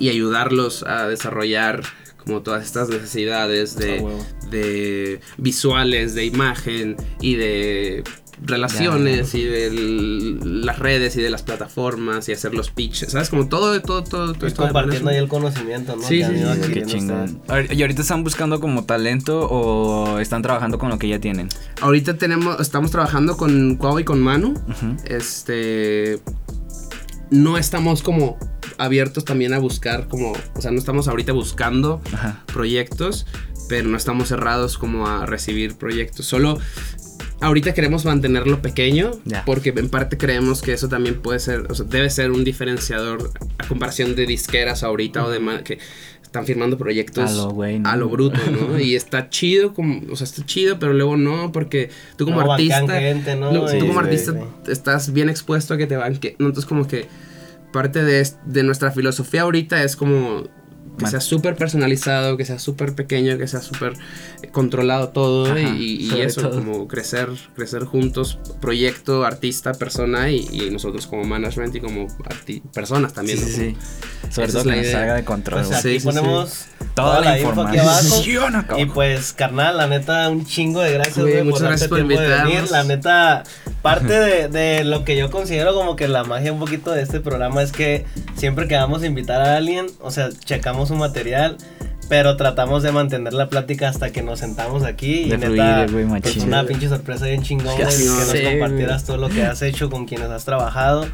y 0.00 0.08
ayudarlos 0.08 0.82
a 0.82 1.06
desarrollar 1.08 1.82
como 2.18 2.42
todas 2.42 2.64
estas 2.64 2.88
necesidades 2.88 3.76
de, 3.76 4.00
de 4.50 5.20
visuales, 5.38 6.14
de 6.16 6.24
imagen 6.24 6.96
y 7.20 7.36
de 7.36 8.02
relaciones 8.42 9.34
y 9.34 9.44
de 9.44 9.70
las 10.42 10.78
redes 10.78 11.16
y 11.16 11.22
de 11.22 11.30
las 11.30 11.42
plataformas 11.42 12.28
y 12.28 12.32
hacer 12.32 12.54
los 12.54 12.70
pitches, 12.70 13.12
¿sabes? 13.12 13.30
Como 13.30 13.48
todo, 13.48 13.80
todo, 13.80 14.02
todo, 14.02 14.34
Y 14.46 14.52
compartiendo 14.52 15.10
ahí 15.10 15.16
el 15.16 15.28
conocimiento, 15.28 15.96
¿no? 15.96 16.02
Sí, 16.02 16.22
sí, 16.22 16.32
sí, 16.36 16.72
Qué 16.72 16.82
chingón. 16.84 17.40
¿Y 17.70 17.80
ahorita 17.80 18.02
están 18.02 18.24
buscando 18.24 18.60
como 18.60 18.84
talento 18.84 19.48
o 19.48 20.18
están 20.18 20.42
trabajando 20.42 20.78
con 20.78 20.90
lo 20.90 20.98
que 20.98 21.08
ya 21.08 21.18
tienen? 21.18 21.48
Ahorita 21.80 22.18
tenemos, 22.18 22.60
estamos 22.60 22.90
trabajando 22.90 23.36
con 23.36 23.76
Cuau 23.76 23.98
y 23.98 24.04
con 24.04 24.20
Manu. 24.20 24.54
Este. 25.04 26.20
No 27.30 27.58
estamos 27.58 28.02
como 28.02 28.38
abiertos 28.78 29.24
también 29.24 29.54
a 29.54 29.58
buscar 29.58 30.08
como. 30.08 30.32
O 30.54 30.60
sea, 30.60 30.70
no 30.70 30.78
estamos 30.78 31.08
ahorita 31.08 31.32
buscando 31.32 32.00
Ajá. 32.12 32.44
proyectos. 32.46 33.26
Pero 33.68 33.88
no 33.88 33.96
estamos 33.96 34.28
cerrados 34.28 34.78
como 34.78 35.08
a 35.08 35.26
recibir 35.26 35.76
proyectos. 35.76 36.26
Solo. 36.26 36.58
Ahorita 37.40 37.74
queremos 37.74 38.04
mantenerlo 38.06 38.62
pequeño 38.62 39.10
porque 39.44 39.68
en 39.76 39.88
parte 39.90 40.16
creemos 40.16 40.62
que 40.62 40.72
eso 40.72 40.88
también 40.88 41.20
puede 41.20 41.38
ser, 41.38 41.66
o 41.70 41.74
sea, 41.74 41.84
debe 41.86 42.08
ser 42.08 42.30
un 42.30 42.44
diferenciador 42.44 43.30
a 43.58 43.66
comparación 43.68 44.16
de 44.16 44.24
disqueras 44.26 44.82
ahorita 44.82 45.24
o 45.24 45.30
de 45.30 45.40
que 45.62 45.78
están 46.22 46.46
firmando 46.46 46.76
proyectos 46.78 47.30
A 47.30 47.34
lo 47.34 47.52
¿no? 47.78 47.88
a 47.88 47.96
lo 47.96 48.08
bruto, 48.08 48.40
¿no? 48.50 48.78
y 48.80 48.94
está 48.94 49.28
chido, 49.28 49.74
como, 49.74 50.00
o 50.10 50.16
sea, 50.16 50.24
está 50.24 50.44
chido, 50.46 50.78
pero 50.78 50.92
luego 50.92 51.16
no, 51.16 51.52
porque 51.52 51.90
tú 52.16 52.24
como 52.24 52.42
No, 52.42 52.52
artista, 52.52 53.00
gente, 53.00 53.36
¿no? 53.36 53.52
lo- 53.52 53.68
Sí, 53.68 53.78
tú 53.78 53.86
como 53.86 54.00
sí, 54.00 54.06
artista 54.06 54.32
sí. 54.32 54.70
estás 54.72 55.12
bien 55.12 55.28
expuesto 55.28 55.74
a 55.74 55.76
que 55.76 55.86
te 55.86 55.96
banque, 55.96 56.36
¿no? 56.38 56.46
Entonces 56.46 56.66
como 56.68 56.86
que 56.88 57.06
parte 57.72 58.02
de, 58.02 58.26
de 58.46 58.62
nuestra 58.62 58.90
filosofía 58.92 59.42
ahorita 59.42 59.82
es 59.82 59.94
como 59.96 60.44
que 60.96 61.02
Man- 61.02 61.10
sea 61.10 61.20
súper 61.20 61.56
personalizado, 61.56 62.36
que 62.36 62.44
sea 62.44 62.58
súper 62.58 62.94
pequeño, 62.94 63.36
que 63.38 63.46
sea 63.46 63.60
súper 63.60 63.92
eh, 64.42 64.48
controlado 64.48 65.10
todo 65.10 65.46
Ajá, 65.52 65.60
y, 65.60 66.10
eso, 66.20 66.42
todo. 66.42 66.54
como 66.62 66.88
crecer, 66.88 67.28
crecer 67.54 67.84
juntos, 67.84 68.38
proyecto, 68.60 69.24
artista, 69.24 69.72
persona 69.72 70.30
y, 70.30 70.46
y 70.50 70.70
nosotros 70.70 71.06
como 71.06 71.24
management 71.24 71.74
y 71.76 71.80
como 71.80 72.06
personas 72.72 73.12
también. 73.12 73.38
Sí, 73.38 73.44
¿no? 73.44 73.50
sí, 73.50 73.54
sí. 74.22 74.30
Sobre 74.30 74.48
Esa 74.48 74.58
todo 74.58 74.70
es 74.70 74.76
la 74.76 74.82
idea. 74.82 74.92
salga 74.92 75.14
de 75.14 75.24
control. 75.24 75.64
Güey. 75.66 75.80
Sí, 75.82 75.88
aquí 75.88 76.00
sí, 76.00 76.06
ponemos 76.06 76.64
Toda 76.96 77.20
la 77.20 77.38
info 77.38 77.62
aquí 77.62 77.78
abajo. 77.78 78.00
información 78.00 78.66
Y 78.78 78.86
pues, 78.86 79.32
carnal, 79.32 79.76
la 79.76 79.86
neta, 79.86 80.28
un 80.30 80.44
chingo 80.46 80.80
de 80.80 80.94
gracias, 80.94 81.18
Güey, 81.18 81.42
muchas 81.44 81.60
por 81.60 81.68
gracias 81.68 81.80
darte 81.80 81.88
por 81.88 81.98
tiempo 81.98 82.20
de 82.20 82.28
venir. 82.28 82.40
invitarnos. 82.44 82.70
La 82.70 82.84
neta, 82.84 83.42
parte 83.82 84.18
de, 84.18 84.48
de 84.48 84.84
lo 84.84 85.04
que 85.04 85.16
yo 85.16 85.30
considero 85.30 85.74
como 85.74 85.94
que 85.94 86.08
la 86.08 86.24
magia 86.24 86.52
un 86.52 86.58
poquito 86.58 86.90
de 86.90 87.02
este 87.02 87.20
programa 87.20 87.62
es 87.62 87.70
que 87.70 88.06
siempre 88.36 88.66
que 88.66 88.76
vamos 88.76 89.02
a 89.02 89.06
invitar 89.06 89.40
a 89.42 89.56
alguien, 89.56 89.86
o 90.00 90.10
sea, 90.10 90.30
checamos 90.44 90.88
su 90.88 90.94
material, 90.96 91.58
pero 92.08 92.36
tratamos 92.36 92.82
de 92.82 92.92
mantener 92.92 93.32
la 93.34 93.48
plática 93.48 93.88
hasta 93.88 94.10
que 94.10 94.22
nos 94.22 94.38
sentamos 94.38 94.82
aquí. 94.84 95.22
Y 95.24 95.28
De 95.28 95.38
neta, 95.38 95.86
fluir, 95.86 96.06
güey, 96.08 96.20
pues, 96.22 96.36
una 96.38 96.64
pinche 96.64 96.88
sorpresa 96.88 97.26
bien 97.26 97.42
chingón, 97.42 97.74
güey, 97.74 97.78
que 97.78 98.04
nos 98.04 98.26
sé, 98.28 98.42
compartieras 98.44 99.04
todo 99.04 99.16
lo 99.18 99.28
que 99.28 99.42
has 99.44 99.60
hecho 99.62 99.90
con 99.90 100.06
quienes 100.06 100.30
has 100.30 100.44
trabajado. 100.44 101.06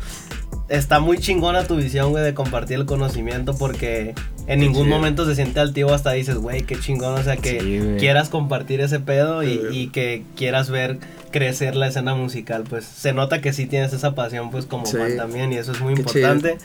Está 0.68 1.00
muy 1.00 1.18
chingona 1.18 1.64
tu 1.66 1.76
visión, 1.76 2.10
güey, 2.10 2.24
de 2.24 2.34
compartir 2.34 2.76
el 2.78 2.86
conocimiento 2.86 3.54
porque 3.56 4.14
en 4.46 4.60
ningún 4.60 4.88
momento 4.88 5.26
se 5.26 5.34
siente 5.34 5.60
altivo 5.60 5.92
hasta 5.92 6.12
dices, 6.12 6.36
güey, 6.36 6.62
qué 6.62 6.78
chingón, 6.78 7.14
o 7.14 7.22
sea, 7.22 7.36
que 7.36 7.60
Sí, 7.60 7.80
quieras 7.98 8.28
compartir 8.28 8.80
ese 8.80 8.98
pedo 9.00 9.42
y, 9.42 9.88
que 9.92 10.24
quieras 10.36 10.70
ver 10.70 10.98
crecer 11.30 11.76
la 11.76 11.88
escena 11.88 12.14
musical, 12.14 12.64
pues 12.68 12.84
se 12.84 13.12
nota 13.12 13.40
que 13.40 13.52
sí 13.52 13.66
tienes 13.66 13.92
esa 13.92 14.14
pasión, 14.14 14.50
pues 14.50 14.66
como 14.66 14.86
Sí. 14.86 14.96
fan 14.96 15.16
también 15.16 15.52
y 15.52 15.56
eso 15.56 15.72
es 15.72 15.80
muy 15.80 15.94
Qué 15.94 16.00
importante. 16.00 16.58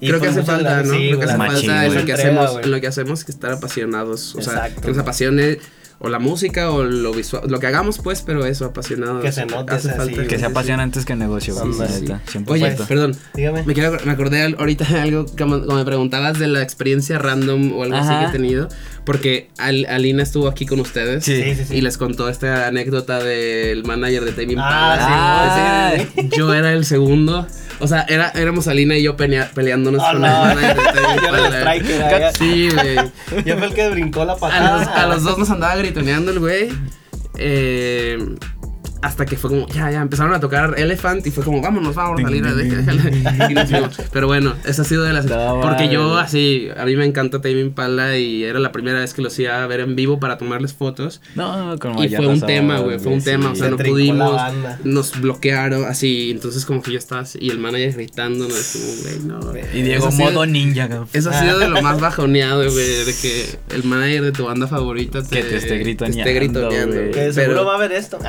Y 0.00 0.08
Creo 0.08 0.20
que 0.20 0.26
pues 0.26 0.38
hace 0.38 0.46
falta. 0.46 0.82
¿no? 0.82 0.92
Sí, 0.92 1.08
Creo 1.08 1.18
que 1.18 1.24
hace 1.24 1.36
falta 1.36 1.86
en 1.86 1.94
lo 1.94 2.04
que 2.04 2.10
Entrega, 2.12 2.14
hacemos, 2.42 2.64
en 2.64 2.70
lo 2.70 2.80
que 2.80 2.86
hacemos 2.88 3.24
que 3.24 3.32
estar 3.32 3.52
apasionados. 3.52 4.34
O 4.34 4.42
sea, 4.42 4.54
Exacto, 4.54 4.80
que 4.82 4.88
nos 4.88 4.98
apasione 4.98 5.58
o 5.98 6.08
la 6.08 6.18
música 6.18 6.70
o 6.70 6.82
lo 6.84 7.12
visual, 7.12 7.44
lo 7.48 7.60
que 7.60 7.66
hagamos 7.66 7.98
pues, 7.98 8.22
pero 8.22 8.44
eso, 8.44 8.66
apasionados. 8.66 9.22
Que 9.22 9.32
se 9.32 9.46
note, 9.46 9.74
Hace 9.74 9.90
falta. 9.90 10.22
sí, 10.22 10.28
Que 10.28 10.38
sea 10.38 10.48
sí, 10.48 10.52
apasiona 10.52 10.82
antes 10.82 11.04
que 11.04 11.16
negocio, 11.16 11.54
güey. 11.54 11.66
Ándale. 11.72 11.92
la 11.92 12.00
neta, 12.00 12.20
100%. 12.30 12.44
Oye, 12.50 12.76
perdón, 12.88 13.16
Dígame. 13.34 13.62
me, 13.62 13.74
quiero- 13.74 13.96
me 14.04 14.12
acordé 14.12 14.42
ahorita 14.58 14.84
de 14.84 15.00
algo 15.00 15.26
como, 15.38 15.60
como 15.64 15.76
me 15.78 15.84
preguntabas 15.84 16.38
de 16.38 16.48
la 16.48 16.62
experiencia 16.62 17.18
random 17.18 17.72
o 17.72 17.82
algo 17.84 17.96
así 17.96 18.08
Ajá. 18.10 18.20
que 18.20 18.26
he 18.26 18.32
tenido, 18.32 18.68
porque 19.04 19.50
Al- 19.58 19.86
Alina 19.86 20.22
estuvo 20.22 20.48
aquí 20.48 20.66
con 20.66 20.80
ustedes 20.80 21.24
Sí. 21.24 21.42
Sí, 21.42 21.54
sí, 21.54 21.64
sí. 21.66 21.76
y 21.76 21.80
les 21.80 21.96
contó 21.98 22.28
esta 22.28 22.66
anécdota 22.66 23.22
del 23.22 23.84
manager 23.84 24.34
de 24.34 24.42
Impala. 24.44 24.94
Ah, 25.00 25.92
sí, 25.96 26.02
Ah, 26.04 26.04
sí, 26.14 26.20
sí. 26.22 26.28
Yo 26.36 26.52
era 26.52 26.72
el 26.72 26.84
segundo. 26.84 27.46
O 27.80 27.88
sea, 27.88 28.04
era, 28.08 28.30
éramos 28.34 28.68
Alina 28.68 28.96
y 28.96 29.02
yo 29.02 29.16
pelea- 29.16 29.50
peleándonos 29.54 30.02
Oh, 30.02 30.12
con 30.12 30.22
no. 30.22 30.28
manager 30.28 30.76
de 30.76 30.82
Tame 31.00 31.20
Yo 31.22 31.36
era 32.16 32.28
el. 32.28 32.34
Sí, 32.36 32.68
güey. 32.70 32.96
Yo 33.44 33.56
fui 33.58 33.66
el 33.66 33.74
que 33.74 33.90
brincó 33.90 34.24
la 34.24 34.32
A 34.34 34.36
patada. 34.36 34.78
los, 34.78 34.88
a 34.88 35.06
los 35.06 35.22
dos 35.24 35.38
nos 35.38 35.50
andaba 35.50 35.76
gritoneando 35.76 36.30
el 36.30 36.38
güey. 36.38 36.68
Eh, 37.36 38.18
hasta 39.04 39.26
que 39.26 39.36
fue 39.36 39.50
como, 39.50 39.68
ya, 39.68 39.90
ya, 39.90 40.00
empezaron 40.00 40.32
a 40.32 40.40
tocar 40.40 40.74
Elephant 40.78 41.26
y 41.26 41.30
fue 41.30 41.44
como, 41.44 41.60
vámonos, 41.60 41.94
déjala, 41.94 42.54
déjala. 42.54 43.48
Y 43.50 43.54
nos 43.54 43.68
fuimos. 43.68 43.96
Pero 44.10 44.26
bueno, 44.26 44.54
esa 44.64 44.80
ha 44.80 44.84
sido 44.84 45.04
de 45.04 45.12
las. 45.12 45.26
No, 45.26 45.60
porque 45.60 45.90
yo, 45.90 46.16
así, 46.16 46.68
a 46.74 46.86
mí 46.86 46.96
me 46.96 47.04
encanta 47.04 47.42
Tame 47.42 47.60
Impala 47.60 48.16
y 48.16 48.44
era 48.44 48.58
la 48.60 48.72
primera 48.72 49.00
vez 49.00 49.12
que 49.12 49.20
los 49.20 49.38
iba 49.38 49.62
a 49.62 49.66
ver 49.66 49.80
en 49.80 49.94
vivo 49.94 50.18
para 50.20 50.38
tomarles 50.38 50.72
fotos. 50.72 51.20
No, 51.34 51.78
con 51.78 52.02
Y 52.02 52.08
fue 52.08 52.26
un 52.26 52.40
tema, 52.40 52.78
güey, 52.78 52.98
fue 52.98 53.12
un 53.12 53.22
tema, 53.22 53.50
o 53.50 53.54
sea, 53.54 53.66
Se 53.66 53.70
no 53.72 53.76
pudimos, 53.76 54.40
nos 54.84 55.20
bloquearon, 55.20 55.84
así, 55.84 56.30
entonces 56.30 56.64
como 56.64 56.80
que 56.80 56.92
yo 56.92 56.98
estaba 56.98 57.20
así, 57.22 57.38
y 57.42 57.50
el 57.50 57.58
manager 57.58 57.92
gritando, 57.92 58.48
no, 58.48 58.56
es 58.56 58.72
como, 58.72 59.02
güey, 59.02 59.62
no. 59.62 59.78
Y 59.78 59.82
Diego 59.82 59.98
Eso 59.98 60.08
ha 60.08 60.12
sido- 60.12 60.30
modo 60.30 60.46
ninja, 60.46 60.86
güey. 60.86 61.00
Eso 61.12 61.28
ha 61.28 61.40
sido 61.40 61.58
de 61.58 61.68
lo 61.68 61.82
más 61.82 62.00
bajoneado, 62.00 62.62
güey, 62.62 63.04
de 63.04 63.14
que 63.20 63.58
el 63.74 63.84
manager 63.84 64.22
de 64.22 64.32
tu 64.32 64.46
banda 64.46 64.66
favorita 64.66 65.22
te, 65.22 65.28
Que 65.28 65.42
te 65.42 65.56
esté 65.56 65.76
gritoneando, 65.78 66.20
esté 66.20 66.32
gritoneando, 66.32 66.94
seguro 67.12 67.34
Pero 67.34 67.64
va 67.66 67.74
a 67.74 67.78
ver 67.78 67.92
esto. 67.92 68.18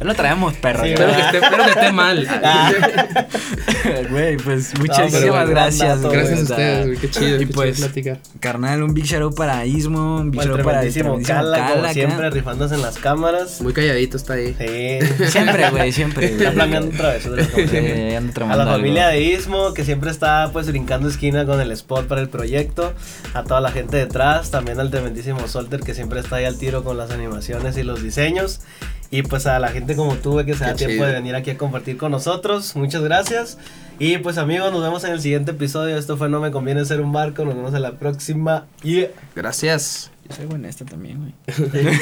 Lo 0.00 0.14
traemos, 0.14 0.54
perro. 0.54 0.84
Sí, 0.84 0.90
espero, 0.90 1.12
que 1.14 1.20
esté, 1.20 1.36
espero 1.38 1.64
que 1.64 1.70
esté 1.70 1.92
mal. 1.92 2.28
Güey, 4.10 4.36
pues 4.38 4.78
muchísimas 4.78 5.12
bueno, 5.28 5.46
gracias, 5.46 6.02
dato. 6.02 6.10
Gracias 6.12 6.38
a 6.38 6.42
ustedes, 6.42 6.86
güey, 6.86 6.98
qué 6.98 7.10
chido, 7.10 7.36
Y 7.36 7.46
qué 7.46 7.52
pues, 7.52 7.76
chido 7.76 7.86
platicar. 7.88 8.18
carnal, 8.40 8.82
un 8.82 8.94
big 8.94 9.04
shout 9.04 9.22
out 9.22 9.34
para 9.36 9.64
Ismo, 9.66 10.16
un 10.16 10.30
big 10.30 10.40
shout 10.40 10.52
out 10.58 10.64
para 10.64 10.80
tremendísimo 10.80 11.20
Cala, 11.26 11.58
como 11.68 11.74
Cala, 11.82 11.92
siempre, 11.92 12.30
rifándose 12.30 12.74
en 12.74 12.82
las 12.82 12.98
cámaras. 12.98 13.60
Muy 13.60 13.72
calladito 13.72 14.16
está 14.16 14.34
ahí. 14.34 14.54
Sí. 14.58 15.24
Siempre, 15.34 15.70
güey, 15.70 15.92
siempre. 15.92 16.26
Está 16.26 16.52
planeando. 16.52 16.92
Eh, 17.56 18.16
ando 18.16 18.44
A 18.44 18.56
la 18.56 18.62
algo. 18.62 18.72
familia 18.76 19.08
de 19.08 19.20
Ismo, 19.20 19.74
que 19.74 19.84
siempre 19.84 20.10
está 20.10 20.50
pues 20.52 20.66
brincando 20.68 21.08
esquina 21.08 21.44
con 21.46 21.60
el 21.60 21.70
spot 21.72 22.06
para 22.06 22.20
el 22.20 22.28
proyecto. 22.28 22.92
A 23.34 23.42
toda 23.42 23.60
la 23.60 23.70
gente 23.70 23.96
detrás, 23.96 24.50
también 24.50 24.80
al 24.80 24.90
tremendísimo 24.90 25.46
Solter, 25.48 25.80
que 25.80 25.94
siempre 25.94 26.20
está 26.20 26.36
ahí 26.36 26.44
al 26.44 26.58
tiro 26.58 26.84
con 26.84 26.96
las 26.96 27.10
animaciones 27.10 27.76
y 27.76 27.82
los 27.82 28.02
diseños. 28.02 28.60
Y 29.14 29.22
pues 29.22 29.46
a 29.46 29.60
la 29.60 29.68
gente 29.68 29.94
como 29.94 30.16
tú, 30.16 30.44
que 30.44 30.54
se 30.54 30.64
da 30.64 30.74
tiempo 30.74 30.94
chido. 30.94 31.06
de 31.06 31.12
venir 31.12 31.36
aquí 31.36 31.50
a 31.50 31.56
compartir 31.56 31.96
con 31.96 32.10
nosotros. 32.10 32.74
Muchas 32.74 33.00
gracias. 33.00 33.58
Y 34.00 34.18
pues 34.18 34.38
amigos, 34.38 34.72
nos 34.72 34.82
vemos 34.82 35.04
en 35.04 35.12
el 35.12 35.20
siguiente 35.20 35.52
episodio. 35.52 35.96
Esto 35.96 36.16
fue 36.16 36.28
No 36.28 36.40
me 36.40 36.50
conviene 36.50 36.84
ser 36.84 37.00
un 37.00 37.12
barco. 37.12 37.44
Nos 37.44 37.54
vemos 37.54 37.72
en 37.74 37.82
la 37.82 37.92
próxima. 37.92 38.66
Y 38.82 39.06
Gracias. 39.36 40.10
Yo 40.28 40.34
soy 40.34 40.46
bueno 40.46 40.64
en 40.64 40.70
esta 40.70 40.84
también, 40.84 41.20
güey. 41.20 41.32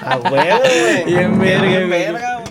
a 0.00 0.18
huevo, 0.18 0.60
güey. 0.60 1.04
Bien 1.06 1.40
verga, 1.40 1.66
Bien 1.66 2.12
güey. 2.12 2.45